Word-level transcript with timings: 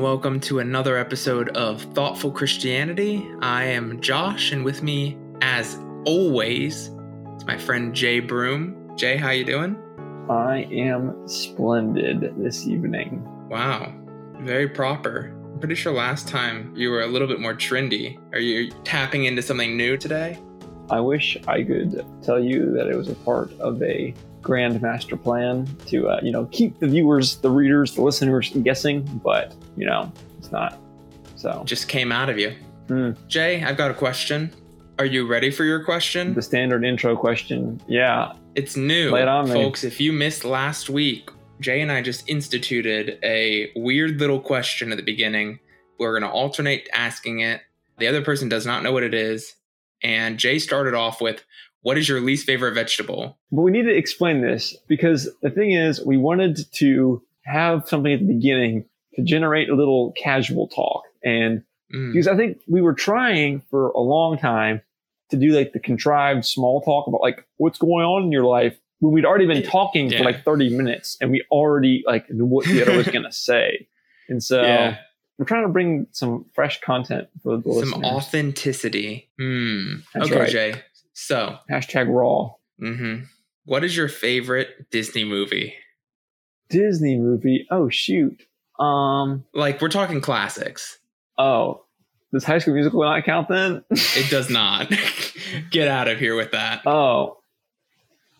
and 0.00 0.04
welcome 0.06 0.40
to 0.40 0.60
another 0.60 0.96
episode 0.96 1.50
of 1.50 1.82
Thoughtful 1.92 2.30
Christianity. 2.30 3.22
I 3.42 3.64
am 3.64 4.00
Josh, 4.00 4.50
and 4.50 4.64
with 4.64 4.82
me, 4.82 5.18
as 5.42 5.78
always, 6.06 6.90
it's 7.34 7.44
my 7.44 7.58
friend 7.58 7.94
Jay 7.94 8.18
Broom. 8.18 8.96
Jay, 8.96 9.18
how 9.18 9.28
you 9.28 9.44
doing? 9.44 9.76
I 10.30 10.66
am 10.72 11.28
splendid 11.28 12.32
this 12.38 12.66
evening. 12.66 13.22
Wow, 13.50 13.92
very 14.38 14.68
proper. 14.68 15.36
I'm 15.52 15.58
pretty 15.58 15.74
sure 15.74 15.92
last 15.92 16.26
time 16.26 16.74
you 16.74 16.90
were 16.90 17.02
a 17.02 17.06
little 17.06 17.28
bit 17.28 17.38
more 17.38 17.54
trendy. 17.54 18.18
Are 18.32 18.40
you 18.40 18.70
tapping 18.84 19.26
into 19.26 19.42
something 19.42 19.76
new 19.76 19.98
today? 19.98 20.38
I 20.88 21.00
wish 21.00 21.36
I 21.46 21.62
could 21.62 22.06
tell 22.22 22.42
you 22.42 22.72
that 22.72 22.86
it 22.86 22.96
was 22.96 23.10
a 23.10 23.14
part 23.16 23.52
of 23.60 23.82
a 23.82 24.14
grand 24.42 24.80
master 24.80 25.16
plan 25.16 25.66
to 25.86 26.08
uh, 26.08 26.20
you 26.22 26.32
know 26.32 26.46
keep 26.46 26.78
the 26.78 26.86
viewers, 26.88 27.36
the 27.36 27.50
readers, 27.50 27.94
the 27.94 28.02
listeners 28.02 28.50
guessing, 28.62 29.02
but 29.24 29.54
you 29.76 29.86
know 29.86 30.10
it's 30.38 30.50
not. 30.52 30.78
So 31.36 31.62
Just 31.64 31.88
came 31.88 32.12
out 32.12 32.28
of 32.28 32.38
you. 32.38 32.54
Hmm. 32.88 33.12
Jay, 33.28 33.62
I've 33.62 33.76
got 33.76 33.90
a 33.90 33.94
question. 33.94 34.52
Are 34.98 35.06
you 35.06 35.26
ready 35.26 35.50
for 35.50 35.64
your 35.64 35.82
question? 35.84 36.34
the 36.34 36.42
standard 36.42 36.84
intro 36.84 37.16
question, 37.16 37.80
yeah, 37.88 38.34
It's 38.54 38.76
new, 38.76 39.10
Lay 39.10 39.22
it 39.22 39.28
on 39.28 39.46
me. 39.48 39.54
folks. 39.54 39.82
If 39.82 39.98
you 39.98 40.12
missed 40.12 40.44
last 40.44 40.90
week, 40.90 41.30
Jay 41.60 41.80
and 41.80 41.90
I 41.90 42.02
just 42.02 42.28
instituted 42.28 43.18
a 43.22 43.70
weird 43.76 44.18
little 44.20 44.40
question 44.40 44.90
at 44.92 44.98
the 44.98 45.02
beginning. 45.02 45.58
We're 45.98 46.18
going 46.18 46.30
to 46.30 46.34
alternate 46.36 46.86
asking 46.92 47.40
it. 47.40 47.62
The 47.98 48.08
other 48.08 48.20
person 48.22 48.50
does 48.50 48.66
not 48.66 48.82
know 48.82 48.92
what 48.92 49.02
it 49.02 49.14
is. 49.14 49.54
And 50.02 50.38
Jay 50.38 50.58
started 50.58 50.92
off 50.94 51.20
with, 51.22 51.44
What 51.82 51.96
is 51.98 52.08
your 52.08 52.20
least 52.20 52.46
favorite 52.46 52.74
vegetable? 52.74 53.38
but 53.50 53.62
we 53.62 53.70
need 53.70 53.84
to 53.84 53.94
explain 53.96 54.40
this 54.42 54.76
because 54.88 55.28
the 55.42 55.50
thing 55.50 55.72
is, 55.72 56.04
we 56.04 56.16
wanted 56.16 56.58
to 56.74 57.22
have 57.44 57.88
something 57.88 58.12
at 58.12 58.20
the 58.20 58.26
beginning 58.26 58.84
to 59.14 59.22
generate 59.22 59.68
a 59.70 59.74
little 59.74 60.12
casual 60.12 60.68
talk, 60.68 61.02
and 61.24 61.62
Mm, 61.92 62.12
because 62.12 62.28
I 62.28 62.36
think 62.36 62.60
we 62.68 62.80
were 62.80 62.94
trying 62.94 63.62
for 63.68 63.88
a 63.88 63.98
long 63.98 64.38
time 64.38 64.80
to 65.30 65.36
do 65.36 65.48
like 65.50 65.72
the 65.72 65.80
contrived 65.80 66.44
small 66.44 66.80
talk 66.82 67.08
about 67.08 67.20
like 67.20 67.44
what's 67.56 67.78
going 67.78 68.04
on 68.04 68.22
in 68.22 68.30
your 68.30 68.44
life 68.44 68.78
when 69.00 69.12
we'd 69.12 69.24
already 69.24 69.46
been 69.46 69.64
talking 69.64 70.08
Yeah. 70.08 70.18
for 70.18 70.24
like 70.24 70.44
30 70.44 70.70
minutes 70.76 71.16
and 71.20 71.32
we 71.32 71.42
already 71.50 72.04
like 72.06 72.30
knew 72.30 72.46
what 72.46 72.64
the 72.66 72.82
other 72.82 72.96
was 72.96 73.08
going 73.16 73.24
to 73.24 73.32
say. 73.32 73.88
And 74.28 74.40
so 74.40 74.62
yeah, 74.62 74.98
we're 75.36 75.46
trying 75.46 75.64
to 75.64 75.68
bring 75.72 76.06
some 76.12 76.44
fresh 76.54 76.80
content 76.80 77.26
for 77.42 77.56
the 77.56 77.62
some 77.64 77.72
listeners. 78.02 78.04
authenticity. 78.06 79.28
Hmm. 79.36 79.94
Okay, 80.16 80.38
right. 80.38 80.48
Jay. 80.48 80.74
So, 81.26 81.56
Hashtag 81.70 82.08
raw. 82.08 82.54
hmm 82.78 83.24
what 83.66 83.84
is 83.84 83.96
your 83.96 84.08
favorite 84.08 84.90
Disney 84.90 85.22
movie? 85.24 85.74
Disney 86.70 87.16
movie. 87.18 87.66
Oh 87.70 87.88
shoot. 87.88 88.42
Um. 88.78 89.44
Like, 89.52 89.80
we're 89.82 89.88
talking 89.90 90.20
classics. 90.22 90.98
Oh, 91.36 91.84
does 92.32 92.44
High 92.44 92.58
School 92.58 92.74
Musical 92.74 93.02
not 93.02 93.24
count 93.24 93.48
then? 93.48 93.84
It 93.90 94.30
does 94.30 94.48
not. 94.50 94.90
Get 95.70 95.88
out 95.88 96.08
of 96.08 96.18
here 96.18 96.34
with 96.36 96.52
that. 96.52 96.82
oh. 96.86 97.36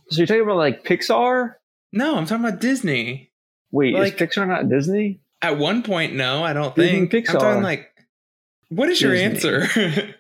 So 0.09 0.17
you're 0.19 0.27
talking 0.27 0.43
about 0.43 0.57
like 0.57 0.85
Pixar? 0.85 1.55
No, 1.93 2.17
I'm 2.17 2.25
talking 2.27 2.45
about 2.45 2.61
Disney. 2.61 3.31
Wait, 3.71 3.95
Like- 3.95 4.15
is 4.15 4.29
Pixar 4.29 4.49
not 4.49 4.69
Disney? 4.69 5.21
At 5.43 5.57
one 5.59 5.83
point, 5.83 6.15
no, 6.15 6.43
I 6.45 6.53
don't 6.53 6.75
Disney 6.75 7.07
think. 7.07 7.29
I'm 7.31 7.37
Pixar. 7.37 7.41
talking 7.41 7.63
like, 7.63 7.89
what 8.71 8.89
is 8.89 9.01
your 9.01 9.15
answer? 9.15 9.67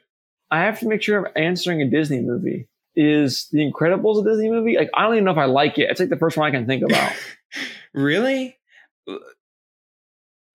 I 0.51 0.61
have 0.62 0.81
to 0.81 0.89
make 0.89 1.03
sure 1.03 1.27
I'm 1.27 1.33
answering 1.43 1.81
a 1.83 1.89
Disney 1.89 2.20
movie. 2.20 2.69
Is 2.97 3.48
The 3.53 3.59
Incredibles 3.61 4.20
a 4.20 4.29
Disney 4.29 4.51
movie? 4.51 4.77
Like, 4.77 4.91
I 4.95 5.03
don't 5.05 5.15
even 5.15 5.25
know 5.25 5.31
if 5.31 5.39
I 5.39 5.45
like 5.45 5.79
it. 5.79 5.89
It's 5.91 6.01
like 6.01 6.09
the 6.09 6.17
first 6.17 6.37
one 6.37 6.48
I 6.48 6.51
can 6.51 6.67
think 6.67 6.83
about. 6.83 7.12
really? 7.95 8.56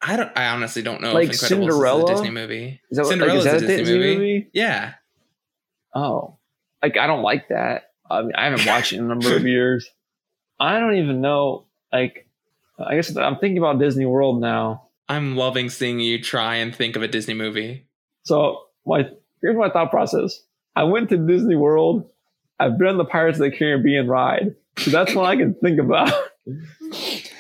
I 0.02 0.18
don't. 0.18 0.32
I 0.38 0.48
honestly 0.50 0.82
don't 0.82 1.02
know. 1.02 1.14
Like 1.14 1.30
if 1.30 1.36
Incredibles 1.36 1.48
Cinderella? 1.48 2.04
is 2.04 2.10
a 2.10 2.14
Disney 2.14 2.30
movie. 2.32 2.82
Is 2.92 2.98
that 2.98 3.06
what- 3.06 3.18
like, 3.20 3.34
is 3.34 3.44
that 3.46 3.56
a 3.64 3.68
Disney, 3.68 3.98
movie. 3.98 4.48
Yeah, 4.54 4.94
Oh, 5.96 6.38
like 6.84 6.98
I 6.98 7.08
don't 7.08 7.24
like 7.24 7.48
that. 7.48 7.92
I 8.10 8.22
mean, 8.22 8.34
I 8.36 8.46
haven't 8.46 8.66
watched 8.68 8.94
it 8.94 8.98
in 8.98 9.06
a 9.06 9.08
number 9.08 9.36
of 9.36 9.48
years. 9.48 9.88
I 10.60 10.80
don't 10.80 10.98
even 10.98 11.22
know. 11.22 11.66
Like, 11.92 12.28
I 12.78 12.96
guess 12.96 13.16
I'm 13.16 13.38
thinking 13.38 13.58
about 13.58 13.80
Disney 13.80 14.06
World 14.06 14.42
now. 14.42 14.90
I'm 15.08 15.38
loving 15.38 15.70
seeing 15.70 16.00
you 16.00 16.22
try 16.22 16.56
and 16.56 16.76
think 16.76 16.96
of 16.96 17.02
a 17.04 17.08
Disney 17.08 17.34
movie. 17.34 17.88
So 18.26 18.64
my 18.86 19.10
here's 19.46 19.58
my 19.58 19.70
thought 19.70 19.92
process. 19.92 20.42
I 20.76 20.84
went 20.84 21.10
to 21.10 21.18
Disney 21.18 21.56
World. 21.56 22.10
I've 22.60 22.78
been 22.78 22.88
on 22.88 22.98
the 22.98 23.06
Pirates 23.06 23.38
of 23.40 23.50
the 23.50 23.56
Caribbean 23.58 24.08
ride. 24.08 24.56
So 24.78 24.92
that's 24.92 25.14
what 25.16 25.26
I 25.26 25.36
can 25.36 25.54
think 25.56 25.80
about. 25.80 26.12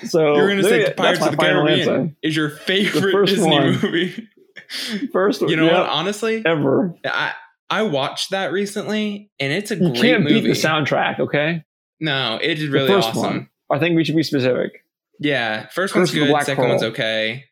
So 0.05 0.35
You're 0.35 0.47
gonna 0.49 0.63
say 0.63 0.93
Pirates 0.93 1.23
of 1.25 1.31
the 1.31 1.37
Caribbean 1.37 1.79
answer. 1.89 2.15
is 2.23 2.35
your 2.35 2.49
favorite 2.49 3.27
Disney 3.27 3.49
one. 3.51 3.71
movie. 3.81 4.27
First, 5.13 5.41
You 5.41 5.55
know 5.55 5.65
yeah, 5.65 5.81
what? 5.81 5.89
Honestly, 5.89 6.41
ever. 6.45 6.95
I 7.05 7.33
I 7.69 7.83
watched 7.83 8.31
that 8.31 8.51
recently, 8.51 9.29
and 9.39 9.51
it's 9.53 9.71
a 9.71 9.75
You 9.75 9.89
great 9.89 10.01
can't 10.01 10.23
movie. 10.23 10.41
beat 10.41 10.47
the 10.47 10.53
soundtrack, 10.53 11.19
okay? 11.19 11.63
No, 11.99 12.39
it 12.41 12.59
is 12.59 12.69
really 12.69 12.93
awesome. 12.93 13.21
one. 13.21 13.49
I 13.71 13.79
think 13.79 13.95
we 13.95 14.03
should 14.03 14.15
be 14.15 14.23
specific. 14.23 14.83
Yeah, 15.19 15.67
first 15.67 15.93
Curse 15.93 15.99
one's 15.99 16.11
good, 16.11 16.43
second 16.45 16.67
one's 16.67 16.83
okay, 16.83 17.45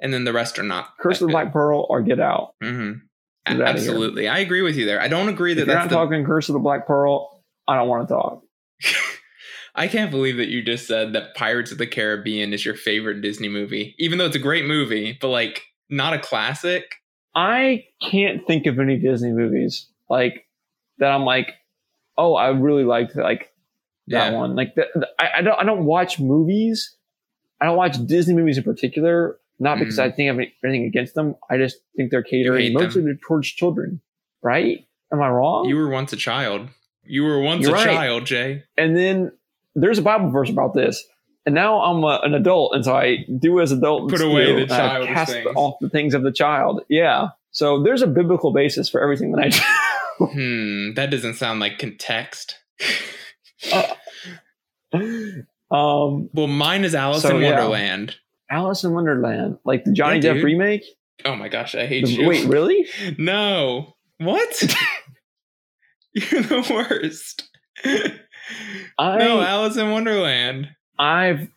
and 0.00 0.12
then 0.14 0.24
the 0.24 0.32
rest 0.32 0.58
are 0.58 0.64
not. 0.64 0.96
Curse 1.00 1.20
of 1.20 1.28
the 1.28 1.32
Black 1.32 1.52
Pearl 1.52 1.86
or 1.90 2.02
Get 2.02 2.20
Out. 2.20 2.54
hmm 2.62 2.92
here. 2.92 3.02
Absolutely, 3.46 4.28
I 4.28 4.38
agree 4.38 4.62
with 4.62 4.76
you 4.76 4.86
there. 4.86 5.00
I 5.00 5.08
don't 5.08 5.28
agree 5.28 5.54
that 5.54 5.62
If 5.62 5.66
you're 5.66 5.74
that's 5.76 5.90
not 5.90 5.90
the. 5.90 6.04
talking 6.06 6.24
Curse 6.24 6.48
of 6.48 6.52
the 6.54 6.58
Black 6.58 6.86
Pearl, 6.86 7.42
I 7.66 7.76
don't 7.76 7.88
want 7.88 8.06
to 8.08 8.14
talk. 8.14 8.42
I 9.74 9.86
can't 9.88 10.10
believe 10.10 10.36
that 10.38 10.48
you 10.48 10.62
just 10.62 10.86
said 10.86 11.12
that 11.12 11.34
Pirates 11.36 11.70
of 11.72 11.78
the 11.78 11.86
Caribbean 11.86 12.52
is 12.52 12.64
your 12.64 12.74
favorite 12.74 13.20
Disney 13.20 13.48
movie, 13.48 13.94
even 13.98 14.18
though 14.18 14.26
it's 14.26 14.36
a 14.36 14.40
great 14.40 14.66
movie, 14.66 15.16
but 15.20 15.28
like 15.28 15.62
not 15.88 16.12
a 16.12 16.18
classic. 16.18 16.96
I 17.34 17.84
can't 18.02 18.44
think 18.46 18.66
of 18.66 18.78
any 18.80 18.98
Disney 18.98 19.30
movies 19.30 19.86
like 20.08 20.46
that. 20.98 21.12
I'm 21.12 21.24
like, 21.24 21.52
oh, 22.18 22.34
I 22.34 22.48
really 22.48 22.84
liked 22.84 23.14
like 23.16 23.52
that 24.08 24.32
Yeah. 24.32 24.38
one. 24.38 24.56
Like 24.56 24.74
that, 24.74 24.88
I, 25.20 25.28
I 25.38 25.42
don't 25.42 25.58
I 25.60 25.64
don't 25.64 25.84
watch 25.84 26.18
movies. 26.18 26.96
I 27.60 27.66
don't 27.66 27.76
watch 27.76 28.04
Disney 28.06 28.34
movies 28.34 28.58
in 28.58 28.64
particular. 28.64 29.38
Not 29.60 29.78
because 29.78 29.98
Mhm. 29.98 30.02
I 30.02 30.10
think 30.10 30.30
I 30.30 30.34
have 30.34 30.46
anything 30.64 30.84
against 30.86 31.14
them. 31.14 31.36
I 31.50 31.58
just 31.58 31.76
think 31.96 32.10
they're 32.10 32.22
catering 32.22 32.72
mostly 32.72 33.02
them. 33.02 33.18
towards 33.26 33.48
children. 33.48 34.00
Right? 34.42 34.86
Am 35.12 35.20
I 35.20 35.28
wrong? 35.28 35.68
You 35.68 35.76
were 35.76 35.88
once 35.88 36.12
a 36.12 36.16
child. 36.16 36.68
You 37.04 37.24
were 37.24 37.40
once 37.40 37.62
You're 37.66 37.72
a 37.72 37.74
right. 37.74 37.84
child, 37.84 38.24
Jay. 38.26 38.62
and 38.78 38.96
then 38.96 39.32
there's 39.74 39.98
a 39.98 40.02
Bible 40.02 40.30
verse 40.30 40.48
about 40.50 40.72
this. 40.74 41.04
And 41.46 41.54
now 41.54 41.80
I'm 41.80 42.02
a, 42.04 42.20
an 42.22 42.34
adult, 42.34 42.74
and 42.74 42.84
so 42.84 42.94
I 42.94 43.24
do 43.38 43.60
as 43.60 43.72
adults 43.72 44.12
Put 44.12 44.20
away 44.22 44.46
do, 44.46 44.66
the 44.66 44.74
I 44.74 45.06
cast 45.06 45.32
things. 45.32 45.46
off 45.56 45.76
the 45.80 45.88
things 45.88 46.12
of 46.14 46.22
the 46.22 46.32
child. 46.32 46.82
Yeah. 46.88 47.28
So 47.50 47.82
there's 47.82 48.02
a 48.02 48.06
biblical 48.06 48.52
basis 48.52 48.88
for 48.88 49.00
everything 49.02 49.32
that 49.32 49.44
I 49.44 49.48
do. 49.48 49.58
Hmm, 50.20 50.92
that 50.96 51.10
doesn't 51.10 51.34
sound 51.34 51.60
like 51.60 51.78
context. 51.78 52.56
um, 54.92 56.28
Well, 56.32 56.46
mine 56.46 56.84
is 56.84 56.94
Alice 56.94 57.22
So, 57.22 57.36
in 57.36 57.42
yeah. 57.42 57.56
Alice 58.50 58.82
in 58.84 58.92
Wonderland, 58.92 59.58
like 59.64 59.84
the 59.84 59.92
Johnny 59.92 60.18
Yeah, 60.18 60.34
Depp 60.34 60.42
remake. 60.42 60.82
Oh 61.24 61.36
my 61.36 61.48
gosh, 61.48 61.74
I 61.74 61.86
hate 61.86 62.06
The- 62.06 62.12
you. 62.12 62.28
wait, 62.28 62.46
really? 62.46 62.86
No. 63.18 63.94
What? 64.18 64.62
You're 66.12 66.42
the 66.42 66.66
worst. 66.72 67.48
I, 68.98 69.18
no, 69.18 69.40
Alice 69.40 69.76
in 69.76 69.90
Wonderland. 69.90 70.68
I've, 70.98 71.48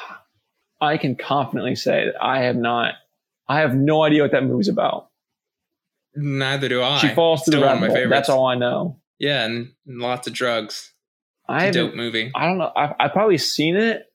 I 0.80 0.96
can 0.98 1.16
confidently 1.16 1.74
say 1.74 2.06
that 2.06 2.22
I 2.22 2.40
have 2.44 2.56
not. 2.56 2.94
I 3.48 3.60
have 3.60 3.74
no 3.74 4.02
idea 4.02 4.22
what 4.22 4.32
that 4.32 4.44
movie's 4.44 4.68
about. 4.68 5.08
Neither 6.14 6.68
do 6.68 6.82
I. 6.82 6.98
she 6.98 7.08
falls 7.08 7.42
through 7.44 7.52
Still 7.52 7.60
the 7.62 7.66
one 7.66 7.76
of 7.76 7.82
rabbit 7.82 7.88
my 7.88 7.88
hole. 7.88 7.96
favorites. 8.04 8.18
That's 8.18 8.28
all 8.28 8.46
I 8.46 8.54
know. 8.54 8.98
Yeah, 9.18 9.44
and 9.44 9.72
lots 9.86 10.26
of 10.26 10.32
drugs. 10.32 10.92
I 11.48 11.66
It's 11.66 11.76
a 11.76 11.80
dope 11.86 11.94
movie. 11.94 12.30
I 12.34 12.46
don't 12.46 12.58
know. 12.58 12.70
I've, 12.74 12.94
I've 12.98 13.12
probably 13.12 13.38
seen 13.38 13.76
it. 13.76 14.06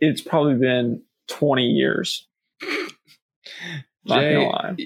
It's 0.00 0.20
probably 0.20 0.54
been 0.54 1.02
20 1.28 1.64
years. 1.64 2.26
Not 4.04 4.20
Jay, 4.20 4.34
gonna 4.34 4.48
lie. 4.48 4.76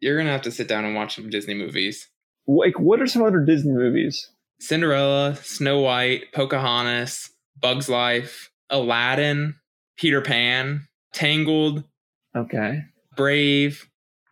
you're 0.00 0.16
gonna 0.16 0.30
have 0.30 0.42
to 0.42 0.50
sit 0.52 0.68
down 0.68 0.84
and 0.84 0.94
watch 0.94 1.14
some 1.16 1.30
Disney 1.30 1.54
movies. 1.54 2.08
Like, 2.46 2.78
what 2.78 3.00
are 3.00 3.06
some 3.06 3.22
other 3.22 3.40
Disney 3.40 3.72
movies? 3.72 4.28
Cinderella, 4.60 5.36
Snow 5.42 5.80
White, 5.80 6.32
Pocahontas, 6.32 7.30
Bugs 7.60 7.88
Life, 7.88 8.50
Aladdin, 8.70 9.56
Peter 9.96 10.20
Pan, 10.20 10.86
Tangled, 11.12 11.84
Okay. 12.36 12.82
Brave, 13.16 13.88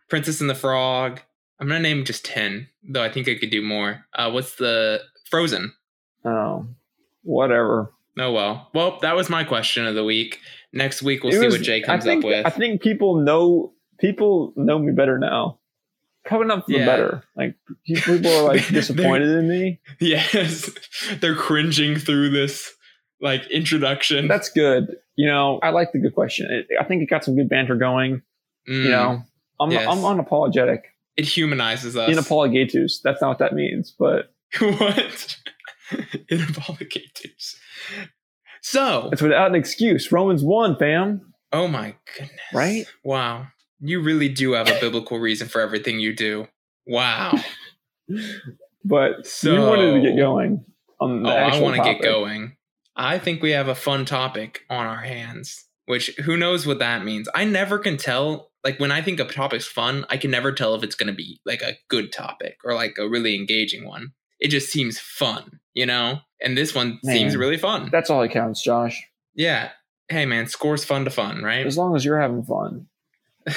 Princess 0.09 0.41
and 0.41 0.49
the 0.49 0.55
Frog. 0.55 1.21
I'm 1.61 1.67
gonna 1.69 1.81
name 1.81 2.05
just 2.05 2.25
ten, 2.25 2.69
though 2.83 3.03
I 3.03 3.11
think 3.11 3.29
I 3.29 3.35
could 3.37 3.51
do 3.51 3.63
more. 3.63 4.07
Uh, 4.15 4.31
what's 4.31 4.55
the 4.57 5.03
Frozen? 5.31 5.73
Oh, 6.25 6.67
whatever. 7.23 7.93
Oh 8.19 8.33
well. 8.33 8.69
Well, 8.75 8.99
that 9.03 9.15
was 9.17 9.31
my 9.31 9.45
question 9.45 9.87
of 9.87 9.95
the 9.95 10.05
week. 10.05 10.39
Next 10.73 11.03
week 11.03 11.23
we'll 11.25 11.33
It 11.35 11.39
see 11.39 11.47
was- 11.47 11.55
what 11.57 11.63
Jay 11.63 11.81
comes 11.81 12.05
think, 12.05 12.25
up 12.25 12.29
with. 12.29 12.47
I 12.47 12.51
think 12.51 12.81
people 12.83 13.17
know 13.23 13.73
people 13.99 14.53
know 14.57 14.79
me 14.79 14.93
better 14.93 15.19
now. 15.19 15.59
Probably 16.25 16.49
not 16.49 16.67
for 16.67 16.73
the 16.73 16.79
Yeah. 16.79 16.87
better. 16.87 17.25
Like 17.37 17.55
people 17.87 18.27
are 18.29 18.43
like 18.45 18.67
disappointed 18.73 19.29
in 19.29 19.49
me. 19.49 19.81
yes, 20.01 20.71
they're 21.21 21.35
cringing 21.35 21.97
through 21.97 22.31
this 22.31 22.75
like 23.21 23.47
introduction. 23.51 24.29
That's 24.29 24.51
good. 24.51 24.97
You 25.17 25.27
know, 25.29 25.59
I 25.63 25.71
like 25.71 25.93
the 25.93 25.99
good 25.99 26.15
question. 26.15 26.49
It, 26.51 26.67
I 26.81 26.85
think 26.85 27.03
it 27.03 27.07
got 27.11 27.25
some 27.25 27.37
good 27.37 27.49
banter 27.49 27.77
going. 27.77 28.23
Mm, 28.69 28.85
You 28.85 28.91
know, 28.91 29.23
I'm 29.59 29.71
Yes. 29.71 29.87
I'm 29.89 29.99
unapologetic. 29.99 30.81
it 31.17 31.27
humanizes 31.27 31.97
us. 31.97 32.09
Inapologatus. 32.11 33.01
That's 33.03 33.21
not 33.21 33.29
what 33.29 33.39
that 33.39 33.55
means, 33.55 33.95
but 33.99 34.33
what? 34.61 35.37
Inapologatus. 36.31 37.57
So, 38.63 39.09
it's 39.13 39.23
without 39.23 39.49
an 39.49 39.55
excuse. 39.55 40.13
Romans 40.13 40.43
one, 40.45 40.77
fam. 40.77 41.33
oh 41.53 41.67
my 41.69 41.95
goodness. 42.17 42.41
Right? 42.53 42.87
Wow. 43.05 43.49
You 43.81 44.03
really 44.03 44.29
do 44.29 44.53
have 44.53 44.69
a 44.69 44.79
biblical 44.81 45.19
reason 45.19 45.49
for 45.49 45.61
everything 45.61 45.99
you 46.01 46.15
do. 46.15 46.47
Wow. 46.87 47.35
But 48.85 49.27
So, 49.27 49.53
you 49.53 49.61
wanted 49.61 49.95
to 49.95 50.01
get 50.01 50.17
going 50.17 50.65
on 51.01 51.23
the 51.23 51.29
Oh, 51.29 51.33
I 51.33 51.61
want 51.61 51.77
to 51.77 51.83
get 51.83 52.03
going. 52.03 52.57
I 52.97 53.19
think 53.19 53.43
we 53.43 53.51
have 53.51 53.69
a 53.69 53.75
fun 53.75 54.05
topic 54.05 54.63
on 54.71 54.87
our 54.87 55.03
hands, 55.03 55.67
which 55.87 56.09
who 56.25 56.37
knows 56.37 56.67
what 56.67 56.79
that 56.79 57.05
means. 57.05 57.29
I 57.35 57.45
never 57.45 57.79
can 57.79 57.97
tell. 57.97 58.51
Like 58.65 58.79
when 58.81 58.93
I 58.93 59.01
think 59.01 59.21
a 59.21 59.25
topic's 59.25 59.67
fun, 59.67 60.05
I 60.11 60.17
can 60.17 60.31
never 60.31 60.53
tell 60.53 60.75
if 60.75 60.83
it's 60.83 60.95
going 60.95 61.07
to 61.09 61.15
be 61.15 61.41
like 61.47 61.63
a 61.63 61.79
good 61.89 62.13
topic 62.13 62.59
or 62.65 62.75
like 62.75 62.97
a 62.99 63.09
really 63.09 63.35
engaging 63.35 63.87
one. 63.87 64.13
It 64.41 64.49
just 64.49 64.71
seems 64.71 64.99
fun, 64.99 65.61
you 65.75 65.87
know? 65.87 66.21
And 66.43 66.57
this 66.57 66.75
one 66.75 66.99
seems 67.05 67.37
really 67.37 67.59
fun. 67.59 67.91
That's 67.93 68.09
all 68.11 68.21
that 68.23 68.31
counts, 68.33 68.63
Josh. 68.63 69.01
yeah. 69.35 69.71
Hey 70.09 70.27
man, 70.27 70.49
scores 70.49 70.85
fun 70.85 71.05
to 71.05 71.11
fun, 71.11 71.43
right? 71.45 71.65
As 71.65 71.79
long 71.79 71.95
as 71.95 72.05
you're 72.05 72.21
having 72.21 72.43
fun. 72.43 72.87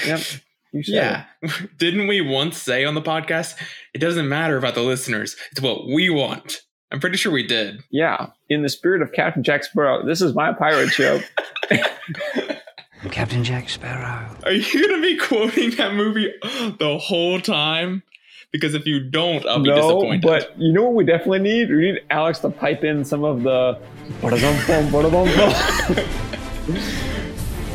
Yep. 0.05 0.19
You 0.75 0.81
said 0.81 1.27
Yeah. 1.41 1.49
Didn't 1.77 2.07
we 2.07 2.19
once 2.21 2.57
say 2.57 2.83
on 2.83 2.95
the 2.95 3.01
podcast, 3.01 3.53
it 3.93 3.99
doesn't 3.99 4.27
matter 4.27 4.57
about 4.57 4.73
the 4.73 4.81
listeners, 4.81 5.35
it's 5.51 5.61
what 5.61 5.85
we 5.87 6.09
want? 6.09 6.61
I'm 6.91 6.99
pretty 6.99 7.17
sure 7.17 7.31
we 7.31 7.45
did. 7.45 7.83
Yeah. 7.91 8.27
In 8.49 8.63
the 8.63 8.69
spirit 8.69 9.03
of 9.03 9.11
Captain 9.11 9.43
Jack 9.43 9.63
Sparrow, 9.63 10.03
this 10.03 10.19
is 10.21 10.33
my 10.33 10.51
pirate 10.51 10.89
show. 10.89 11.21
Captain 13.11 13.43
Jack 13.43 13.69
Sparrow. 13.69 14.35
Are 14.43 14.51
you 14.51 14.87
going 14.87 15.01
to 15.01 15.07
be 15.07 15.17
quoting 15.17 15.71
that 15.75 15.93
movie 15.93 16.33
the 16.79 16.97
whole 17.01 17.39
time? 17.39 18.01
Because 18.53 18.75
if 18.75 18.85
you 18.85 18.99
don't, 19.01 19.43
I'll 19.47 19.59
be 19.63 19.69
no, 19.69 19.75
disappointed. 19.75 20.21
but 20.21 20.57
you 20.59 20.71
know 20.71 20.83
what 20.83 20.93
we 20.93 21.03
definitely 21.03 21.39
need? 21.39 21.69
We 21.71 21.91
need 21.91 22.01
Alex 22.11 22.37
to 22.39 22.49
pipe 22.51 22.83
in 22.83 23.03
some 23.03 23.23
of 23.23 23.41
the. 23.43 23.79
ba-da-dum-bum, 24.21 24.91
ba-da-dum-bum. 24.91 25.27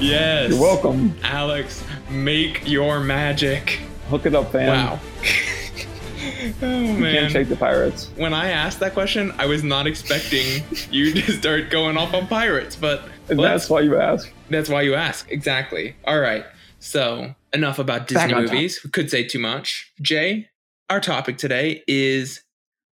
yes. 0.00 0.50
You're 0.50 0.60
welcome. 0.60 1.14
Alex, 1.24 1.84
make 2.10 2.68
your 2.68 3.00
magic. 3.00 3.80
Hook 4.08 4.24
it 4.26 4.34
up, 4.34 4.52
fam. 4.52 4.68
Wow. 4.68 5.00
oh, 6.62 6.80
You 6.80 6.92
man. 6.94 7.14
can't 7.14 7.32
shake 7.32 7.48
the 7.48 7.56
pirates. 7.56 8.10
when 8.16 8.32
I 8.32 8.50
asked 8.50 8.78
that 8.80 8.94
question, 8.94 9.32
I 9.38 9.46
was 9.46 9.64
not 9.64 9.86
expecting 9.86 10.62
you 10.90 11.12
to 11.12 11.32
start 11.38 11.70
going 11.70 11.96
off 11.96 12.14
on 12.14 12.26
pirates, 12.28 12.76
but 12.76 13.02
And 13.28 13.38
that's 13.40 13.68
why 13.68 13.80
you 13.80 13.96
ask. 13.96 14.32
That's 14.48 14.68
why 14.68 14.82
you 14.82 14.94
ask. 14.94 15.30
Exactly. 15.30 15.96
All 16.06 16.20
right. 16.20 16.44
So, 16.78 17.34
enough 17.52 17.80
about 17.80 18.06
Disney 18.06 18.32
on 18.32 18.42
movies. 18.44 18.80
We 18.84 18.90
could 18.90 19.10
say 19.10 19.24
too 19.24 19.40
much. 19.40 19.92
Jay, 20.00 20.48
our 20.90 21.00
topic 21.00 21.36
today 21.38 21.82
is 21.86 22.42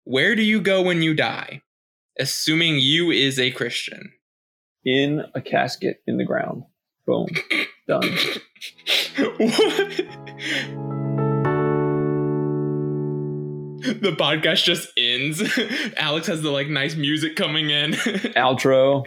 where 0.03 0.35
do 0.35 0.43
you 0.43 0.61
go 0.61 0.81
when 0.81 1.01
you 1.01 1.13
die? 1.13 1.61
Assuming 2.19 2.79
you 2.79 3.11
is 3.11 3.39
a 3.39 3.51
Christian. 3.51 4.11
In 4.83 5.23
a 5.33 5.41
casket 5.41 6.01
in 6.05 6.17
the 6.17 6.25
ground. 6.25 6.63
Boom. 7.05 7.27
Done. 7.87 8.17
what? 9.37 10.01
The 13.85 14.15
podcast 14.17 14.63
just 14.63 14.89
ends. 14.97 15.43
Alex 15.97 16.25
has 16.25 16.41
the 16.41 16.49
like 16.49 16.67
nice 16.67 16.95
music 16.95 17.35
coming 17.35 17.69
in. 17.69 17.91
Outro. 18.35 19.05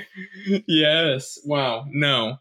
yes. 0.69 1.37
Wow. 1.45 1.87
No. 1.89 2.37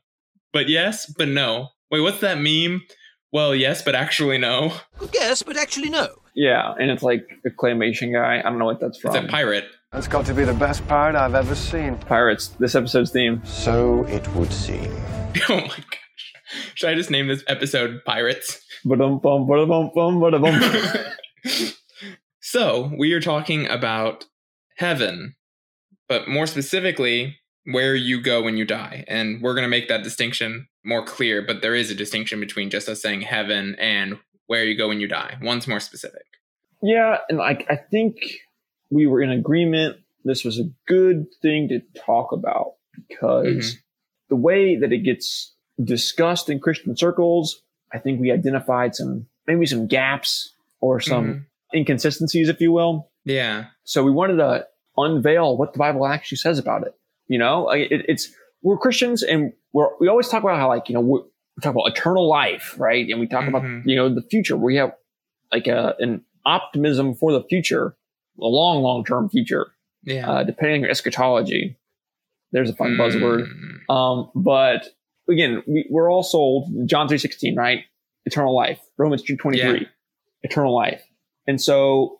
But 0.53 0.69
yes, 0.69 1.11
but 1.17 1.29
no. 1.29 1.69
Wait, 1.89 2.01
what's 2.01 2.19
that 2.19 2.37
meme? 2.39 2.83
Well, 3.31 3.55
yes, 3.55 3.81
but 3.81 3.95
actually 3.95 4.37
no. 4.37 4.71
Yes, 5.13 5.41
but 5.41 5.57
actually 5.57 5.89
no. 5.89 6.09
Yeah, 6.37 6.75
and 6.79 6.91
it's 6.91 7.01
like 7.01 7.27
a 7.47 7.49
claymation 7.49 8.13
guy. 8.13 8.37
I 8.37 8.43
don't 8.43 8.59
know 8.59 8.65
what 8.65 8.79
that's 8.79 8.99
from. 8.99 9.15
It's 9.15 9.25
a 9.25 9.27
pirate. 9.27 9.65
That's 9.91 10.07
got 10.07 10.27
to 10.27 10.35
be 10.35 10.43
the 10.43 10.53
best 10.53 10.87
pirate 10.87 11.15
I've 11.15 11.33
ever 11.33 11.55
seen. 11.55 11.97
Pirates. 11.97 12.49
This 12.49 12.75
episode's 12.75 13.09
theme. 13.09 13.43
So 13.43 14.05
it 14.05 14.27
would 14.35 14.53
seem. 14.53 14.95
Oh 15.49 15.55
my 15.55 15.67
gosh. 15.67 16.33
Should 16.75 16.89
I 16.89 16.95
just 16.95 17.09
name 17.11 17.27
this 17.27 17.43
episode 17.47 18.01
Pirates? 18.05 18.61
So, 22.39 22.91
we 22.97 23.11
are 23.13 23.19
talking 23.19 23.67
about 23.67 24.25
heaven, 24.77 25.35
but 26.07 26.29
more 26.29 26.47
specifically, 26.47 27.37
where 27.65 27.93
you 27.93 28.21
go 28.21 28.41
when 28.41 28.55
you 28.55 28.63
die. 28.63 29.03
And 29.07 29.41
we're 29.41 29.53
going 29.53 29.63
to 29.63 29.69
make 29.69 29.89
that 29.89 30.03
distinction 30.03 30.67
more 30.85 31.03
clear, 31.03 31.41
but 31.41 31.61
there 31.61 31.75
is 31.75 31.91
a 31.91 31.95
distinction 31.95 32.39
between 32.39 32.69
just 32.69 32.87
us 32.87 33.01
saying 33.01 33.21
heaven 33.21 33.75
and 33.77 34.17
where 34.47 34.63
you 34.65 34.77
go 34.77 34.87
when 34.87 34.99
you 34.99 35.07
die. 35.07 35.37
One's 35.41 35.67
more 35.67 35.79
specific. 35.79 36.25
Yeah, 36.81 37.17
and 37.29 37.37
like 37.37 37.65
I 37.69 37.75
think 37.75 38.15
we 38.89 39.05
were 39.07 39.21
in 39.21 39.29
agreement. 39.29 39.97
This 40.25 40.43
was 40.43 40.59
a 40.59 40.69
good 40.87 41.25
thing 41.41 41.69
to 41.69 41.79
talk 41.99 42.31
about 42.31 42.73
because 42.95 43.77
the 44.29 44.35
way 44.35 44.75
that 44.75 44.91
it 44.91 44.99
gets 44.99 45.53
discussed 45.83 46.49
in 46.49 46.59
Christian 46.59 46.95
circles, 46.97 47.61
I 47.93 47.99
think 47.99 48.19
we 48.19 48.31
identified 48.31 48.95
some 48.95 49.27
maybe 49.47 49.65
some 49.65 49.87
gaps 49.87 50.53
or 50.81 50.99
some 50.99 51.25
Mhm. 51.27 51.45
inconsistencies, 51.73 52.49
if 52.49 52.59
you 52.59 52.71
will. 52.71 53.09
Yeah. 53.23 53.67
So 53.83 54.03
we 54.03 54.11
wanted 54.11 54.37
to 54.37 54.67
unveil 54.97 55.57
what 55.57 55.73
the 55.73 55.79
Bible 55.79 56.05
actually 56.05 56.37
says 56.39 56.59
about 56.59 56.85
it. 56.85 56.93
You 57.27 57.37
know, 57.39 57.69
it, 57.69 57.87
it's 58.07 58.33
we're 58.61 58.77
Christians 58.77 59.23
and 59.23 59.53
we're 59.73 59.89
we 59.99 60.07
always 60.07 60.27
talk 60.27 60.43
about 60.43 60.57
how 60.57 60.67
like 60.67 60.89
you 60.89 60.95
know 60.95 61.01
we're, 61.01 61.21
we 61.57 61.61
talk 61.61 61.73
about 61.73 61.87
eternal 61.87 62.27
life, 62.29 62.75
right? 62.77 63.07
And 63.09 63.19
we 63.19 63.27
talk 63.27 63.47
about 63.47 63.63
Mhm. 63.63 63.83
you 63.85 63.95
know 63.95 64.13
the 64.13 64.21
future. 64.21 64.55
We 64.55 64.75
have 64.75 64.93
like 65.51 65.67
a, 65.67 65.95
an 65.99 66.23
optimism 66.45 67.15
for 67.15 67.31
the 67.33 67.43
future, 67.43 67.95
a 68.39 68.45
long, 68.45 68.81
long 68.83 69.03
term 69.03 69.27
future, 69.29 69.67
Yeah. 70.03 70.29
uh, 70.29 70.43
depending 70.43 70.83
on 70.85 70.89
eschatology. 70.89 71.77
There's 72.51 72.69
a 72.69 72.73
fun 72.75 72.95
buzzword. 72.95 73.47
Mm. 73.89 73.93
Um, 73.93 74.31
but 74.35 74.89
again, 75.29 75.63
we, 75.67 75.85
we're 75.89 76.09
all 76.11 76.23
sold 76.23 76.69
John 76.87 77.07
three 77.07 77.17
sixteen, 77.17 77.55
right? 77.55 77.83
Eternal 78.25 78.55
life. 78.55 78.79
Romans 78.97 79.23
two 79.23 79.35
twenty 79.35 79.59
three, 79.59 79.81
Yeah. 79.81 79.87
eternal 80.43 80.73
life. 80.75 81.03
And 81.47 81.59
so 81.61 82.19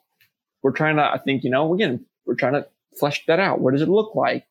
we're 0.64 0.72
trying 0.72 0.96
to, 0.98 1.04
I 1.04 1.18
think, 1.20 1.44
you 1.44 1.50
know, 1.50 1.74
again, 1.74 2.06
we're 2.26 2.36
trying 2.36 2.54
to 2.54 2.66
flesh 3.00 3.26
that 3.28 3.40
out. 3.40 3.62
What 3.62 3.74
does 3.74 3.82
it 3.82 3.90
look 3.90 4.16
like? 4.16 4.46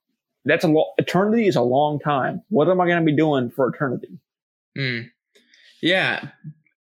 That's 0.45 0.65
a 0.65 0.69
lo- 0.69 0.93
eternity 0.99 1.49
is 1.49 1.57
a 1.57 1.63
long 1.63 1.99
time. 1.99 2.43
What 2.51 2.69
am 2.69 2.81
I 2.81 2.87
going 2.87 3.01
to 3.01 3.05
be 3.05 3.17
doing 3.17 3.51
for 3.51 3.67
eternity? 3.69 4.19
Mm. 4.77 5.09
Yeah. 5.83 6.29